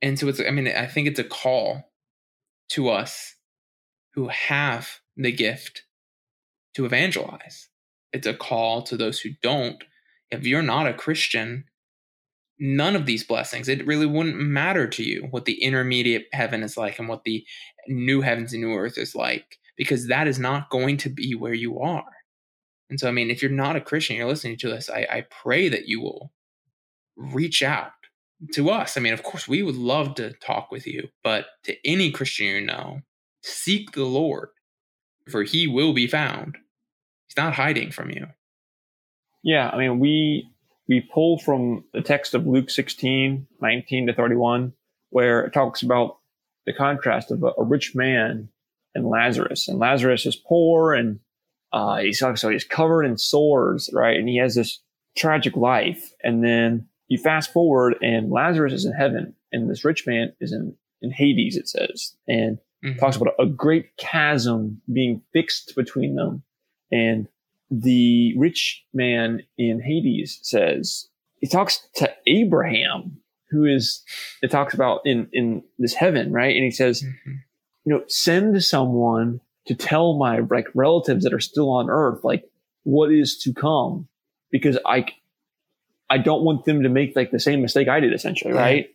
And 0.02 0.18
so 0.18 0.28
it's 0.28 0.40
I 0.40 0.50
mean 0.50 0.68
I 0.68 0.86
think 0.86 1.08
it's 1.08 1.20
a 1.20 1.24
call 1.24 1.90
to 2.70 2.90
us 2.90 3.34
who 4.14 4.28
have 4.28 5.00
the 5.16 5.32
gift 5.32 5.82
to 6.74 6.84
evangelize. 6.84 7.68
It's 8.12 8.26
a 8.26 8.34
call 8.34 8.82
to 8.82 8.96
those 8.96 9.20
who 9.20 9.30
don't. 9.42 9.82
If 10.30 10.46
you're 10.46 10.62
not 10.62 10.86
a 10.86 10.94
Christian, 10.94 11.64
none 12.58 12.96
of 12.96 13.06
these 13.06 13.24
blessings. 13.24 13.68
It 13.68 13.86
really 13.86 14.06
wouldn't 14.06 14.36
matter 14.36 14.86
to 14.86 15.02
you 15.02 15.28
what 15.30 15.44
the 15.44 15.62
intermediate 15.62 16.26
heaven 16.32 16.62
is 16.62 16.76
like 16.76 16.98
and 16.98 17.08
what 17.08 17.24
the 17.24 17.44
new 17.88 18.20
heavens 18.20 18.52
and 18.52 18.62
new 18.62 18.74
earth 18.74 18.98
is 18.98 19.14
like, 19.14 19.58
because 19.76 20.08
that 20.08 20.26
is 20.26 20.38
not 20.38 20.70
going 20.70 20.96
to 20.98 21.08
be 21.08 21.34
where 21.34 21.54
you 21.54 21.80
are. 21.80 22.04
And 22.88 23.00
so, 23.00 23.08
I 23.08 23.12
mean, 23.12 23.30
if 23.30 23.42
you're 23.42 23.50
not 23.50 23.76
a 23.76 23.80
Christian, 23.80 24.16
you're 24.16 24.28
listening 24.28 24.56
to 24.58 24.68
this, 24.68 24.88
I, 24.88 25.06
I 25.10 25.26
pray 25.30 25.68
that 25.68 25.88
you 25.88 26.00
will 26.00 26.32
reach 27.16 27.62
out 27.62 27.92
to 28.52 28.70
us. 28.70 28.96
I 28.96 29.00
mean, 29.00 29.12
of 29.12 29.22
course, 29.22 29.48
we 29.48 29.62
would 29.62 29.76
love 29.76 30.14
to 30.16 30.32
talk 30.34 30.70
with 30.70 30.86
you, 30.86 31.08
but 31.24 31.46
to 31.64 31.76
any 31.84 32.10
Christian 32.10 32.46
you 32.46 32.60
know, 32.60 33.00
seek 33.42 33.92
the 33.92 34.04
Lord, 34.04 34.50
for 35.28 35.42
he 35.42 35.66
will 35.66 35.92
be 35.92 36.06
found. 36.06 36.56
He's 37.26 37.36
not 37.36 37.54
hiding 37.54 37.90
from 37.90 38.10
you. 38.10 38.26
Yeah, 39.46 39.70
I 39.72 39.78
mean, 39.78 40.00
we 40.00 40.50
we 40.88 41.00
pull 41.00 41.38
from 41.38 41.84
the 41.92 42.02
text 42.02 42.34
of 42.34 42.48
Luke 42.48 42.68
16, 42.68 43.46
19 43.60 44.06
to 44.08 44.12
31, 44.12 44.72
where 45.10 45.44
it 45.44 45.52
talks 45.52 45.82
about 45.82 46.18
the 46.66 46.72
contrast 46.72 47.30
of 47.30 47.44
a, 47.44 47.52
a 47.56 47.62
rich 47.62 47.94
man 47.94 48.48
and 48.92 49.08
Lazarus. 49.08 49.68
And 49.68 49.78
Lazarus 49.78 50.26
is 50.26 50.34
poor 50.34 50.94
and 50.94 51.20
uh, 51.72 51.98
he's 51.98 52.18
so 52.18 52.48
he's 52.48 52.64
covered 52.64 53.04
in 53.04 53.18
sores, 53.18 53.88
right? 53.92 54.16
And 54.16 54.28
he 54.28 54.38
has 54.38 54.56
this 54.56 54.80
tragic 55.16 55.54
life. 55.54 56.12
And 56.24 56.42
then 56.42 56.88
you 57.06 57.16
fast 57.16 57.52
forward 57.52 57.94
and 58.02 58.32
Lazarus 58.32 58.72
is 58.72 58.84
in 58.84 58.94
heaven 58.94 59.32
and 59.52 59.70
this 59.70 59.84
rich 59.84 60.08
man 60.08 60.32
is 60.40 60.52
in, 60.52 60.74
in 61.02 61.12
Hades, 61.12 61.56
it 61.56 61.68
says, 61.68 62.16
and 62.26 62.58
mm-hmm. 62.84 62.98
talks 62.98 63.14
about 63.14 63.34
a 63.38 63.46
great 63.46 63.96
chasm 63.96 64.82
being 64.92 65.22
fixed 65.32 65.76
between 65.76 66.16
them. 66.16 66.42
And 66.90 67.28
the 67.70 68.34
rich 68.36 68.84
man 68.94 69.42
in 69.58 69.80
Hades 69.80 70.38
says, 70.42 71.08
he 71.40 71.48
talks 71.48 71.86
to 71.96 72.12
Abraham, 72.26 73.18
who 73.50 73.64
is, 73.64 74.02
it 74.42 74.50
talks 74.50 74.74
about 74.74 75.00
in, 75.04 75.28
in 75.32 75.62
this 75.78 75.94
heaven, 75.94 76.32
right? 76.32 76.54
And 76.54 76.64
he 76.64 76.70
says, 76.70 77.02
mm-hmm. 77.02 77.32
you 77.84 77.94
know, 77.94 78.02
send 78.08 78.62
someone 78.62 79.40
to 79.66 79.74
tell 79.74 80.16
my 80.16 80.38
like 80.50 80.68
relatives 80.74 81.24
that 81.24 81.34
are 81.34 81.40
still 81.40 81.70
on 81.70 81.90
earth, 81.90 82.20
like 82.22 82.44
what 82.84 83.12
is 83.12 83.38
to 83.38 83.52
come, 83.52 84.08
because 84.50 84.78
I, 84.86 85.06
I 86.08 86.18
don't 86.18 86.44
want 86.44 86.64
them 86.64 86.82
to 86.82 86.88
make 86.88 87.16
like 87.16 87.32
the 87.32 87.40
same 87.40 87.62
mistake 87.62 87.88
I 87.88 88.00
did 88.00 88.12
essentially, 88.12 88.52
right? 88.52 88.88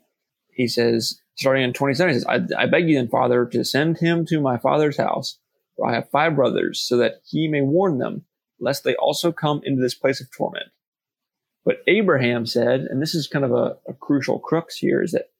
He 0.53 0.67
says, 0.67 1.19
starting 1.35 1.63
in 1.63 1.73
27, 1.73 2.13
he 2.13 2.19
says, 2.19 2.25
I, 2.25 2.63
I 2.63 2.65
beg 2.67 2.87
you 2.87 2.95
then, 2.95 3.09
father, 3.09 3.45
to 3.47 3.63
send 3.63 3.97
him 3.97 4.25
to 4.27 4.39
my 4.39 4.57
father's 4.57 4.97
house, 4.97 5.37
where 5.75 5.91
I 5.91 5.95
have 5.95 6.09
five 6.09 6.35
brothers, 6.35 6.81
so 6.81 6.97
that 6.97 7.21
he 7.25 7.47
may 7.47 7.61
warn 7.61 7.97
them 7.97 8.25
lest 8.61 8.83
they 8.83 8.95
also 8.95 9.31
come 9.31 9.61
into 9.65 9.81
this 9.81 9.95
place 9.95 10.21
of 10.21 10.31
torment. 10.31 10.67
But 11.65 11.83
Abraham 11.87 12.45
said, 12.45 12.81
and 12.81 13.01
this 13.01 13.13
is 13.13 13.27
kind 13.27 13.45
of 13.45 13.51
a, 13.51 13.77
a 13.87 13.93
crucial 13.93 14.39
crux 14.39 14.77
here, 14.77 15.01
is 15.01 15.11
that 15.11 15.31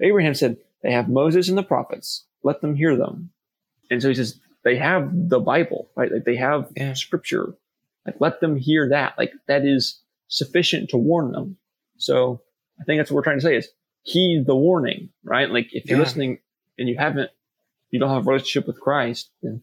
Abraham 0.00 0.34
said, 0.34 0.58
they 0.82 0.92
have 0.92 1.08
Moses 1.08 1.48
and 1.48 1.58
the 1.58 1.62
prophets. 1.62 2.24
Let 2.42 2.60
them 2.60 2.76
hear 2.76 2.96
them. 2.96 3.30
And 3.90 4.00
so 4.00 4.08
he 4.08 4.14
says, 4.14 4.38
they 4.62 4.76
have 4.76 5.10
the 5.12 5.40
Bible, 5.40 5.90
right? 5.96 6.12
Like 6.12 6.24
they 6.24 6.36
have 6.36 6.70
yeah. 6.76 6.92
scripture. 6.94 7.54
Like 8.04 8.16
let 8.20 8.40
them 8.40 8.56
hear 8.56 8.88
that. 8.90 9.14
Like 9.18 9.32
that 9.48 9.64
is 9.64 10.00
sufficient 10.28 10.90
to 10.90 10.96
warn 10.96 11.32
them. 11.32 11.56
So 11.98 12.42
I 12.80 12.84
think 12.84 12.98
that's 12.98 13.10
what 13.10 13.16
we're 13.16 13.22
trying 13.22 13.38
to 13.38 13.44
say 13.44 13.56
is 13.56 13.68
heed 14.02 14.46
the 14.46 14.56
warning, 14.56 15.10
right? 15.24 15.50
Like 15.50 15.68
if 15.72 15.86
you're 15.86 15.98
yeah. 15.98 16.04
listening 16.04 16.38
and 16.78 16.88
you 16.88 16.96
haven't, 16.98 17.30
you 17.90 18.00
don't 18.00 18.10
have 18.10 18.26
a 18.26 18.30
relationship 18.30 18.66
with 18.66 18.80
Christ, 18.80 19.30
then 19.42 19.62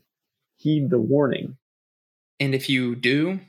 heed 0.58 0.90
the 0.90 1.00
warning. 1.00 1.58
And 2.40 2.54
if 2.54 2.70
you 2.70 2.96
do, 2.96 3.40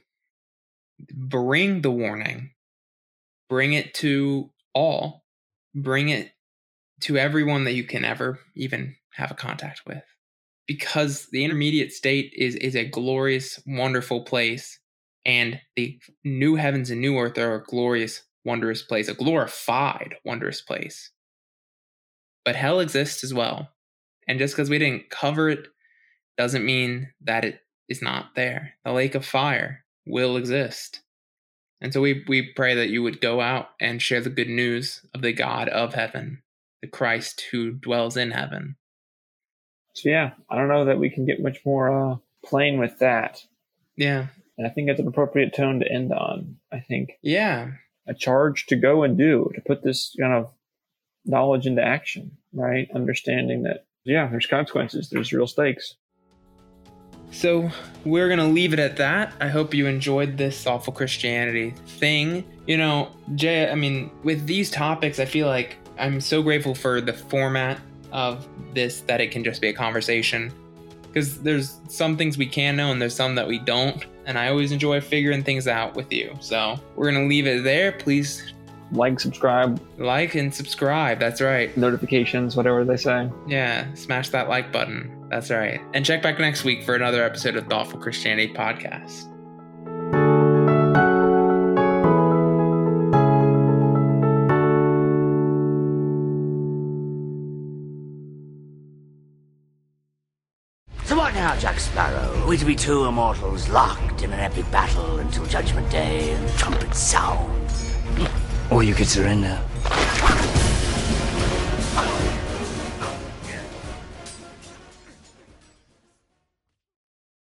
bring 1.12 1.82
the 1.82 1.90
warning, 1.90 2.50
bring 3.48 3.72
it 3.72 3.94
to 3.94 4.50
all, 4.74 5.24
bring 5.74 6.08
it 6.08 6.32
to 7.00 7.16
everyone 7.18 7.64
that 7.64 7.74
you 7.74 7.84
can 7.84 8.04
ever 8.04 8.38
even 8.54 8.96
have 9.14 9.30
a 9.30 9.34
contact 9.34 9.82
with. 9.86 10.02
Because 10.66 11.26
the 11.30 11.44
intermediate 11.44 11.92
state 11.92 12.32
is, 12.36 12.54
is 12.56 12.74
a 12.74 12.88
glorious, 12.88 13.60
wonderful 13.66 14.22
place, 14.22 14.78
and 15.26 15.60
the 15.76 15.98
new 16.24 16.56
heavens 16.56 16.90
and 16.90 17.00
new 17.00 17.18
earth 17.18 17.36
are 17.38 17.56
a 17.56 17.64
glorious, 17.64 18.22
wondrous 18.44 18.82
place, 18.82 19.08
a 19.08 19.14
glorified, 19.14 20.14
wondrous 20.24 20.60
place. 20.62 21.10
But 22.44 22.56
hell 22.56 22.80
exists 22.80 23.24
as 23.24 23.34
well. 23.34 23.70
And 24.26 24.38
just 24.38 24.54
because 24.54 24.70
we 24.70 24.78
didn't 24.78 25.10
cover 25.10 25.50
it 25.50 25.66
doesn't 26.36 26.64
mean 26.64 27.12
that 27.22 27.44
it 27.44 27.60
is 27.88 28.02
not 28.02 28.34
there. 28.34 28.74
The 28.84 28.92
lake 28.92 29.14
of 29.14 29.24
fire 29.26 29.84
will 30.06 30.36
exist. 30.36 31.00
And 31.80 31.92
so 31.92 32.00
we, 32.00 32.24
we 32.28 32.52
pray 32.54 32.74
that 32.74 32.88
you 32.88 33.02
would 33.02 33.20
go 33.20 33.40
out 33.40 33.70
and 33.80 34.00
share 34.00 34.20
the 34.20 34.30
good 34.30 34.48
news 34.48 35.04
of 35.14 35.22
the 35.22 35.32
God 35.32 35.68
of 35.68 35.94
heaven, 35.94 36.42
the 36.80 36.88
Christ 36.88 37.44
who 37.50 37.72
dwells 37.72 38.16
in 38.16 38.30
heaven. 38.30 38.76
So, 39.94 40.08
yeah, 40.08 40.30
I 40.50 40.56
don't 40.56 40.68
know 40.68 40.86
that 40.86 40.98
we 40.98 41.10
can 41.10 41.26
get 41.26 41.42
much 41.42 41.58
more 41.64 42.12
uh, 42.12 42.16
plain 42.44 42.78
with 42.78 42.98
that. 43.00 43.44
Yeah. 43.96 44.26
And 44.56 44.66
I 44.66 44.70
think 44.70 44.88
it's 44.88 45.00
an 45.00 45.06
appropriate 45.08 45.54
tone 45.54 45.80
to 45.80 45.90
end 45.90 46.12
on. 46.12 46.56
I 46.72 46.80
think 46.80 47.12
Yeah. 47.22 47.72
a 48.06 48.14
charge 48.14 48.66
to 48.66 48.76
go 48.76 49.02
and 49.02 49.16
do, 49.18 49.50
to 49.54 49.60
put 49.60 49.82
this 49.82 50.14
kind 50.18 50.32
of 50.32 50.52
knowledge 51.24 51.66
into 51.66 51.82
action, 51.82 52.36
right? 52.52 52.88
Understanding 52.94 53.62
that, 53.64 53.86
yeah, 54.04 54.26
there's 54.28 54.46
consequences, 54.46 55.10
there's 55.10 55.32
real 55.32 55.46
stakes. 55.46 55.94
So 57.34 57.68
we're 58.04 58.28
gonna 58.28 58.48
leave 58.48 58.72
it 58.72 58.78
at 58.78 58.96
that. 58.96 59.32
I 59.40 59.48
hope 59.48 59.74
you 59.74 59.86
enjoyed 59.86 60.38
this 60.38 60.66
awful 60.66 60.92
Christianity 60.92 61.74
thing. 61.98 62.44
You 62.66 62.78
know, 62.78 63.10
Jay, 63.34 63.68
I 63.70 63.74
mean, 63.74 64.10
with 64.22 64.46
these 64.46 64.70
topics, 64.70 65.18
I 65.18 65.24
feel 65.24 65.48
like 65.48 65.76
I'm 65.98 66.20
so 66.20 66.42
grateful 66.42 66.74
for 66.74 67.00
the 67.00 67.12
format 67.12 67.80
of 68.12 68.46
this 68.72 69.00
that 69.02 69.20
it 69.20 69.30
can 69.32 69.42
just 69.42 69.60
be 69.60 69.68
a 69.68 69.72
conversation. 69.72 70.52
Because 71.02 71.40
there's 71.42 71.80
some 71.88 72.16
things 72.16 72.38
we 72.38 72.46
can 72.46 72.76
know 72.76 72.90
and 72.90 73.02
there's 73.02 73.14
some 73.14 73.34
that 73.34 73.46
we 73.46 73.58
don't. 73.58 74.04
And 74.26 74.38
I 74.38 74.48
always 74.48 74.72
enjoy 74.72 75.00
figuring 75.00 75.42
things 75.42 75.68
out 75.68 75.94
with 75.94 76.12
you. 76.12 76.34
So 76.40 76.76
we're 76.96 77.10
gonna 77.12 77.26
leave 77.26 77.46
it 77.46 77.64
there. 77.64 77.92
Please 77.92 78.52
Like, 78.92 79.18
subscribe, 79.18 79.80
like 79.98 80.36
and 80.36 80.54
subscribe. 80.54 81.18
That's 81.18 81.40
right. 81.40 81.76
notifications, 81.76 82.54
whatever 82.56 82.84
they 82.84 82.96
say. 82.96 83.28
Yeah, 83.48 83.92
smash 83.94 84.28
that 84.28 84.48
like 84.48 84.70
button. 84.70 85.10
That's 85.30 85.50
right. 85.50 85.80
And 85.94 86.04
check 86.04 86.22
back 86.22 86.38
next 86.38 86.64
week 86.64 86.84
for 86.84 86.94
another 86.94 87.24
episode 87.24 87.56
of 87.56 87.66
Thoughtful 87.66 87.98
Christianity 87.98 88.52
Podcast. 88.52 89.30
So 101.04 101.18
what 101.18 101.34
now, 101.34 101.54
Jack 101.56 101.80
Sparrow? 101.80 102.46
We 102.48 102.56
to 102.56 102.64
be 102.64 102.74
two 102.74 103.04
immortals 103.04 103.68
locked 103.68 104.22
in 104.22 104.32
an 104.32 104.40
epic 104.40 104.70
battle 104.70 105.18
until 105.18 105.44
Judgment 105.46 105.90
Day 105.90 106.30
and 106.30 106.48
the 106.48 106.52
trumpets 106.56 106.98
sound? 106.98 107.50
Or 108.70 108.82
you 108.82 108.94
could 108.94 109.08
surrender. 109.08 109.60